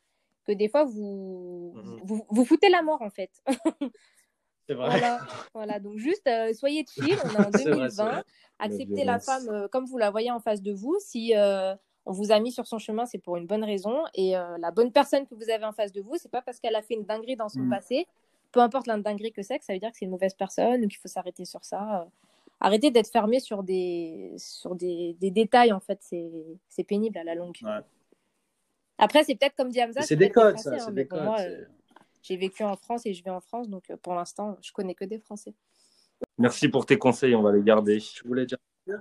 [0.46, 2.00] que des fois, vous, mhm.
[2.04, 3.30] vous, vous, foutez la mort, en fait.
[4.66, 5.00] C'est vrai.
[5.52, 8.22] Voilà, donc juste euh, soyez chill, on est en 2020.
[8.60, 10.96] acceptez la femme euh, comme vous la voyez en face de vous.
[11.00, 11.74] Si euh,
[12.10, 14.02] on vous a mis sur son chemin, c'est pour une bonne raison.
[14.14, 16.74] Et la bonne personne que vous avez en face de vous, c'est pas parce qu'elle
[16.74, 17.70] a fait une dinguerie dans son mm.
[17.70, 18.06] passé,
[18.50, 20.84] peu importe la dinguerie que c'est, que ça veut dire que c'est une mauvaise personne
[20.84, 22.08] ou qu'il faut s'arrêter sur ça.
[22.58, 27.36] Arrêtez d'être fermé sur des, sur des, des détails, en fait, c'est pénible à la
[27.36, 27.56] longue.
[27.62, 27.78] Ouais.
[28.98, 30.02] Après, c'est peut-être comme dit Hamza.
[30.02, 30.72] C'est des codes, ça.
[30.74, 31.64] Hein, des codes, euh,
[32.22, 34.96] j'ai vécu en France et je vais en France, donc euh, pour l'instant, je connais
[34.96, 35.54] que des Français.
[36.38, 38.00] Merci pour tes conseils, on va les garder.
[38.00, 38.58] Je voulais dire.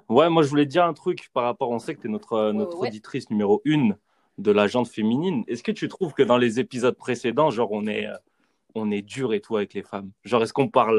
[0.09, 2.33] Ouais, moi je voulais dire un truc par rapport, on sait que tu es notre,
[2.33, 3.97] euh, notre auditrice numéro une
[4.37, 5.43] de la jante féminine.
[5.47, 8.07] Est-ce que tu trouves que dans les épisodes précédents, genre on est,
[8.75, 10.11] on est dur et tout avec les femmes?
[10.23, 10.97] Genre est-ce qu'on parle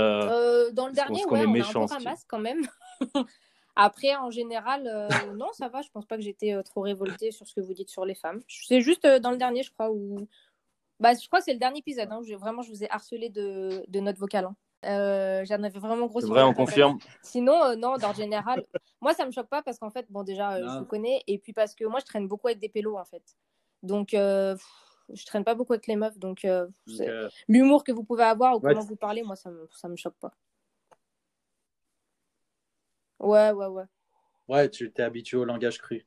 [0.73, 2.63] Dans le dernier, on, ouais, est méchant, on a un peu quand même.
[3.77, 5.83] Après, en général, euh, non, ça va.
[5.83, 8.15] Je pense pas que j'étais euh, trop révoltée sur ce que vous dites sur les
[8.15, 8.41] femmes.
[8.49, 10.29] C'est juste euh, dans le dernier, je crois, où.
[10.99, 12.09] Bah, je crois que c'est le dernier épisode.
[12.11, 14.45] Hein, vraiment, je vous ai harcelé de, de notes vocales.
[14.45, 14.57] Hein.
[14.83, 16.21] J'en avais vraiment gros.
[16.21, 16.99] C'est vrai, on confirme.
[17.23, 18.65] Sinon, non, d'ordre général,
[19.01, 21.23] moi, ça me choque pas parce qu'en fait, bon, déjà, je vous connais.
[21.27, 23.23] Et puis parce que moi, je traîne beaucoup avec des pélos, en fait.
[23.83, 26.19] Donc, je traîne pas beaucoup avec les meufs.
[26.19, 26.47] Donc,
[27.49, 30.17] l'humour que vous pouvez avoir ou comment vous parlez, moi, ça me, ça me choque
[30.21, 30.33] pas.
[33.19, 33.85] Ouais, ouais, ouais.
[34.49, 36.05] Ouais, tu t'es habitué au langage cru.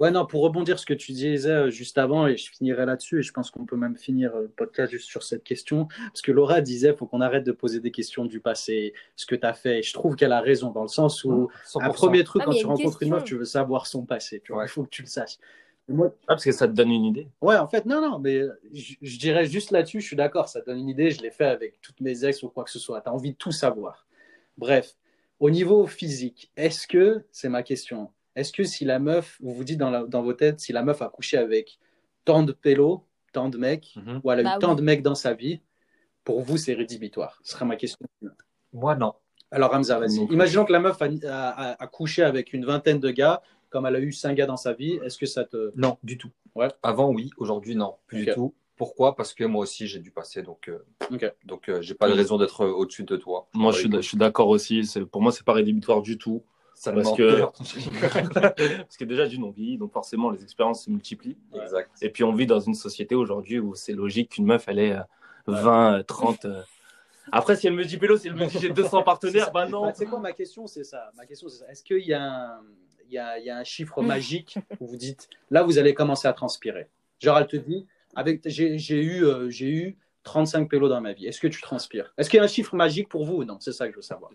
[0.00, 3.18] Ouais, non, pour rebondir ce que tu disais euh, juste avant, et je finirai là-dessus,
[3.18, 6.22] et je pense qu'on peut même finir euh, le podcast juste sur cette question, parce
[6.22, 9.46] que Laura disait, faut qu'on arrête de poser des questions du passé, ce que tu
[9.46, 9.80] as fait.
[9.80, 12.54] Et je trouve qu'elle a raison, dans le sens où, un premier truc, ah, quand
[12.54, 15.02] tu rencontres une meuf, tu veux savoir son passé, tu vois, il faut que tu
[15.02, 15.36] le saches.
[15.86, 16.14] Moi...
[16.22, 17.28] Ah, parce que ça te donne une idée.
[17.42, 18.40] Ouais, en fait, non, non, mais
[18.72, 21.30] je, je dirais juste là-dessus, je suis d'accord, ça te donne une idée, je l'ai
[21.30, 23.02] fait avec toutes mes ex ou quoi que ce soit.
[23.02, 24.06] Tu as envie de tout savoir.
[24.56, 24.96] Bref,
[25.40, 29.64] au niveau physique, est-ce que, c'est ma question, est-ce que si la meuf, vous vous
[29.64, 31.78] dites dans, dans vos têtes, si la meuf a couché avec
[32.24, 34.20] tant de pélos, tant de mecs, mhm.
[34.22, 35.60] ou elle a eu bah tant de mecs dans sa vie,
[36.24, 37.40] pour vous, c'est rédhibitoire?
[37.42, 38.06] Ce sera ma question.
[38.72, 39.14] Moi, non.
[39.50, 40.20] Alors, Hamza, vas-y.
[40.30, 44.12] Imaginons que la meuf a, couché avec une vingtaine de gars, comme elle a eu
[44.12, 45.00] cinq gars dans sa vie.
[45.04, 45.72] Est-ce que ça te.
[45.76, 46.30] Non, du tout.
[46.54, 46.68] Ouais.
[46.82, 47.30] Avant, oui.
[47.36, 47.96] Aujourd'hui, non.
[48.06, 48.54] Plus du tout.
[48.76, 49.14] Pourquoi?
[49.14, 50.42] Parce que moi aussi, j'ai dû passer.
[50.42, 53.48] Donc, euh, donc euh, j'ai pas de raison d'être euh, au-dessus de toi.
[53.52, 54.88] Moi, je suis, d'accord aussi.
[55.12, 56.44] Pour moi, c'est pas rédhibitoire du tout.
[56.80, 57.42] Ça parce que...
[58.78, 61.36] parce que déjà, d'une, on vit, donc forcément, les expériences se multiplient.
[61.52, 61.90] Exact.
[62.00, 64.96] Et puis, on vit dans une société aujourd'hui où c'est logique qu'une meuf, elle ait
[65.46, 66.46] 20, 30.
[67.32, 69.92] Après, si elle me dit pélo, si elle me dit j'ai 200 partenaires, bah non.
[69.94, 71.10] c'est quoi ma question C'est ça.
[71.18, 71.70] Ma question, c'est.
[71.70, 72.60] Est-ce qu'il y, a un...
[73.06, 76.28] il, y a, y a un chiffre magique où vous dites là, vous allez commencer
[76.28, 76.88] à transpirer?
[77.18, 81.26] Genre, elle te dit avec, j'ai eu, euh, j'ai eu 35 pélos dans ma vie.
[81.26, 82.12] Est-ce que tu transpires?
[82.18, 83.56] Est-ce qu'il y a un chiffre magique pour vous ou non?
[83.60, 84.30] C'est ça que je veux savoir.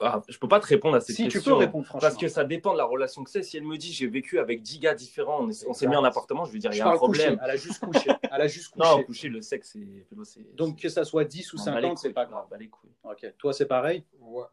[0.00, 1.40] Ah, je peux pas te répondre à cette si, question.
[1.40, 2.08] tu peux répondre franchement.
[2.08, 3.42] Parce que ça dépend de la relation que c'est.
[3.42, 6.44] Si elle me dit j'ai vécu avec 10 gars différents, on, s'est mis en appartement,
[6.44, 7.40] je vais dire il y a un problème.
[7.42, 8.10] Elle a juste couché.
[8.32, 8.88] Elle a juste couché.
[8.88, 9.76] Non, coucher, le sexe,
[10.24, 10.56] c'est.
[10.56, 12.46] Donc que ça soit 10 ou 50, c'est pas grave.
[12.58, 12.90] les couilles.
[13.04, 13.32] Ok.
[13.38, 14.04] Toi, c'est pareil?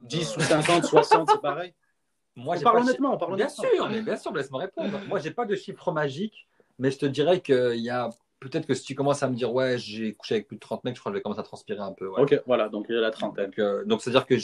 [0.02, 1.74] 10 ou 50, 60, c'est pareil?
[2.36, 5.00] Moi, on parle honnêtement, on parle bien Sûr, mais bien sûr, laisse-moi répondre.
[5.08, 6.48] Moi, j'ai pas de chiffre magique,
[6.80, 8.10] mais je te dirais qu'il y a
[8.40, 10.84] peut-être que si tu commences à me dire, ouais, j'ai couché avec plus de 30
[10.84, 12.08] mecs, je crois que je vais commencer à transpirer un peu.
[12.08, 13.52] Ok, voilà, donc il y a la trentaine.
[13.86, 14.38] Donc, c'est-à-dire que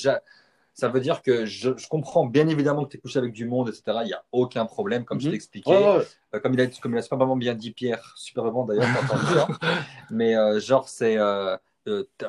[0.73, 3.69] ça veut dire que je, comprends bien évidemment que tu es couché avec du monde,
[3.69, 3.83] etc.
[4.01, 5.31] Il n'y a aucun problème, comme je mhm.
[5.31, 5.71] t'ai expliqué.
[5.71, 9.39] Euh, comme il a, comme il a superbement bien dit Pierre, superbement d'ailleurs, entendu.
[9.39, 9.69] Hein.
[10.09, 11.17] Mais euh, genre, c'est.
[11.17, 11.55] Euh,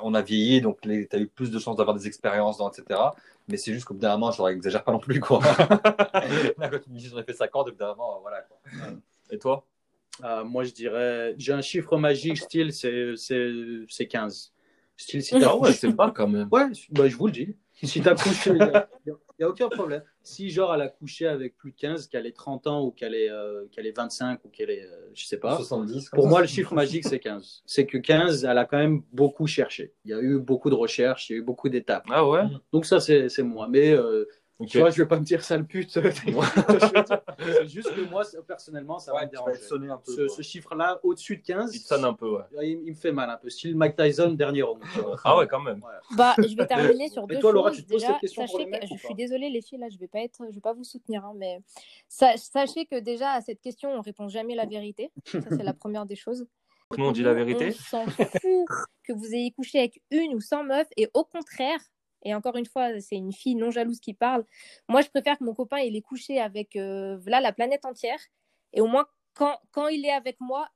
[0.02, 3.00] on a vieilli, donc tu as eu plus de chances d'avoir des expériences, dans, etc.
[3.46, 5.20] Mais c'est juste qu'au bout d'un moment, je n'exagère pas non plus.
[5.20, 5.40] Quoi.
[6.58, 8.42] Là, quand tu me dis j'en ai fait 50, au bout d'un moment, voilà.
[8.42, 8.58] Quoi.
[9.30, 9.64] Et toi?
[10.22, 14.52] Euh, moi, je dirais, j'ai un chiffre magique, style, c'est 15.
[14.96, 16.48] Style, si ah ouais, c'est pas quand même.
[16.52, 17.56] Ouais, bah, je vous le dis.
[17.82, 18.52] Si t'as couché,
[19.06, 20.02] Il n'y a aucun problème.
[20.22, 23.16] Si, genre, elle a couché avec plus de 15, qu'elle est 30 ans ou qu'elle
[23.16, 25.56] est, euh, qu'elle est 25 ou qu'elle est, euh, je sais pas.
[25.56, 26.10] 70.
[26.10, 27.64] Pour moi, le chiffre magique, c'est 15.
[27.66, 29.92] C'est que 15, elle a quand même beaucoup cherché.
[30.04, 32.04] Il y a eu beaucoup de recherches, il y a eu beaucoup d'étapes.
[32.10, 32.42] Ah ouais?
[32.72, 33.66] Donc, ça, c'est moi.
[33.68, 33.96] Mais
[34.60, 35.90] euh, tu vois, je vais pas me dire sale pute.
[35.90, 39.58] c'est juste que moi, personnellement, ça va me déranger.
[39.90, 42.70] Un peu, ce, chiffre-là, au-dessus de 15, il sonne un peu, ouais.
[42.70, 43.50] Il, me fait mal un peu.
[43.50, 44.82] Style Mike Tyson, dernier round.
[45.24, 45.80] ah ouais, quand même.
[46.16, 47.54] Bah, je vais terminer sur deux Et toi, choses.
[47.54, 49.78] Laura, tu te poses Déjà, cette question pour les mecs, Je suis désolée, les filles,
[49.78, 51.60] là, je vais pas être, je vais pas vous soutenir, hein, mais
[52.08, 55.10] sachez que déjà à cette question, on répond jamais la vérité.
[55.26, 56.46] Ça, c'est la première des choses.
[56.96, 57.68] Nous, on dit la vérité.
[57.68, 58.66] On s'en fout
[59.02, 61.80] que vous ayez couché avec une ou 100 meufs, et au contraire,
[62.24, 64.44] et encore une fois, c'est une fille non jalouse qui parle.
[64.88, 68.18] Moi, je préfère que mon copain il ait couché avec euh, la planète entière.
[68.72, 70.68] Et au moins, quand, quand il est avec moi,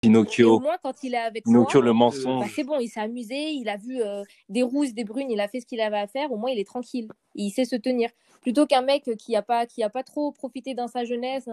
[0.00, 0.56] Pinocchio.
[0.56, 2.44] Au moins, quand il est avec Pinocchio, moi, le mensonge.
[2.44, 5.40] Bah, c'est bon, il s'est amusé, il a vu euh, des rousses, des brunes, il
[5.40, 6.30] a fait ce qu'il avait à faire.
[6.30, 7.08] Au moins, il est tranquille.
[7.34, 8.10] Il sait se tenir.
[8.40, 11.48] Plutôt qu'un mec qui n'a pas, qui a pas trop profité dans sa jeunesse,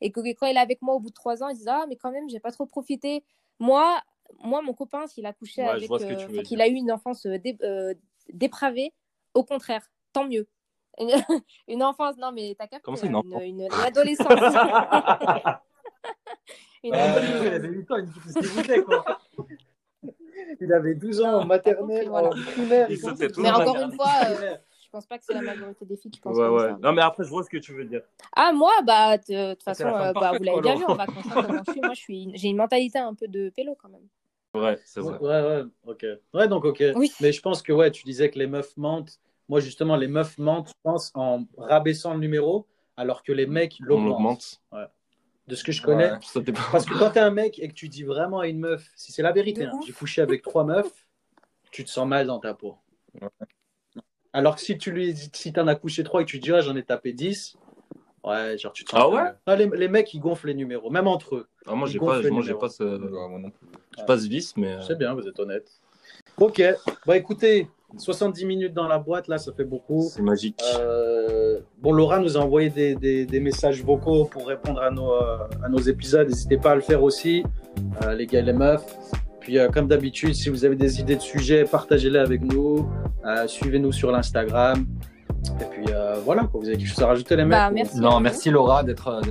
[0.00, 1.86] et que quand il est avec moi au bout de trois ans, il dit Ah,
[1.88, 3.24] mais quand même, j'ai pas trop profité.
[3.58, 4.00] Moi,
[4.44, 5.90] moi mon copain, s'il a couché avec.
[5.90, 7.94] Euh, qu'il a eu une enfance euh,
[8.32, 8.92] dépravée,
[9.34, 10.46] au contraire, tant mieux.
[11.68, 14.28] Une, enfance, non, mais t'as capté Comment c'est une, une, une, une adolescence.
[16.84, 19.04] Une ah, il avait 8 ans, il me dit ce qu'il quoi.
[20.60, 22.28] Il avait 12 ans en maternelle, voilà.
[22.28, 22.90] en primaire.
[22.90, 22.98] Il
[23.38, 26.20] mais encore une fois, euh, je pense pas que c'est la majorité des filles qui
[26.20, 26.70] pensent ouais, ouais.
[26.70, 26.78] ça.
[26.82, 28.02] Non, mais après, je vois ce que tu veux dire.
[28.34, 31.24] Ah, moi, bah, de toute façon, euh, bah, vous l'avez bien vu en vacances.
[31.36, 32.26] Hein, je suis.
[32.26, 34.08] Moi, j'ai une mentalité un peu de pélo quand même.
[34.54, 35.18] Ouais, c'est vrai.
[35.18, 36.06] Ouais, ouais, ok.
[36.34, 36.82] Ouais, donc, ok.
[36.94, 37.10] Oui.
[37.20, 39.20] Mais je pense que, ouais, tu disais que les meufs mentent.
[39.48, 43.76] Moi, justement, les meufs mentent, je pense, en rabaissant le numéro, alors que les mecs
[43.80, 44.60] l'augmentent.
[44.72, 44.86] Ouais
[45.46, 46.10] de ce que je connais.
[46.70, 48.90] Parce que quand tu es un mec et que tu dis vraiment à une meuf,
[48.96, 51.06] si c'est la vérité, hein, j'ai couché avec trois meufs,
[51.70, 52.76] tu te sens mal dans ta peau.
[54.32, 56.62] Alors que si tu lui si en as couché trois et que tu dis ah,
[56.62, 57.58] j'en ai tapé 10,
[58.24, 61.06] ouais, genre tu te sens Ah ouais les, les, mecs ils gonflent les numéros, même
[61.06, 61.46] entre eux.
[61.66, 63.52] Ah, moi j'ai pas, moi, j'ai pas ce, ouais,
[64.06, 64.78] pas ce vice, mais.
[64.86, 65.70] C'est bien, vous êtes honnête.
[66.38, 66.62] Ok,
[67.06, 67.68] bon écoutez,
[67.98, 70.08] 70 minutes dans la boîte, là, ça fait beaucoup.
[70.10, 70.60] C'est magique.
[70.78, 75.38] Euh, bon, Laura nous a envoyé des, des, messages vocaux pour répondre à nos, euh,
[75.62, 76.28] à nos épisodes.
[76.28, 77.44] N'hésitez pas à le faire aussi,
[78.02, 78.84] euh, les gars et les meufs.
[79.40, 82.88] Puis, comme d'habitude, si vous avez des idées de sujets, partagez-les avec nous.
[83.46, 84.86] Suivez-nous sur l'Instagram.
[85.60, 85.92] Et puis
[86.24, 87.84] voilà, vous avez quelque chose à rajouter, les bah, mecs?
[87.84, 89.22] merci Non, merci Laura d'être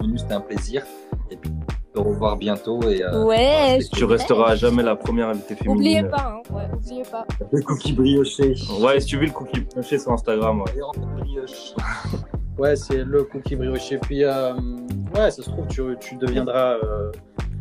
[0.00, 0.84] venue, c'était un plaisir.
[1.30, 1.50] Et puis,
[1.96, 2.82] au revoir bientôt.
[2.88, 5.76] Et, euh, ouais, tu resteras à jamais la première invitée féminine.
[5.76, 6.54] N'oubliez pas, hein.
[6.54, 7.26] ouais, oubliez pas.
[7.50, 8.54] Le cookie brioché.
[8.80, 10.62] Ouais, si tu veux le cookie brioché sur Instagram.
[10.62, 10.74] Ouais,
[12.58, 13.98] ouais c'est le cookie brioché.
[13.98, 14.54] Puis, euh,
[15.14, 16.74] ouais, ça se trouve, tu, tu deviendras.
[16.82, 17.12] Euh,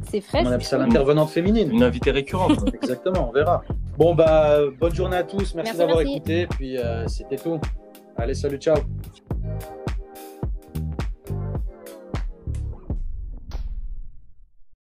[0.10, 0.44] c'est frais.
[0.44, 1.72] On appelle ça l'intervenante féminine.
[1.72, 2.64] Une invitée récurrente.
[2.74, 3.64] Exactement, on verra.
[3.98, 5.54] Bon, bah, bonne journée à tous.
[5.56, 6.48] Merci, Merci d'avoir écouté.
[6.48, 6.78] Puis,
[7.08, 7.60] c'était tout.
[8.16, 8.78] Allez, salut, ciao.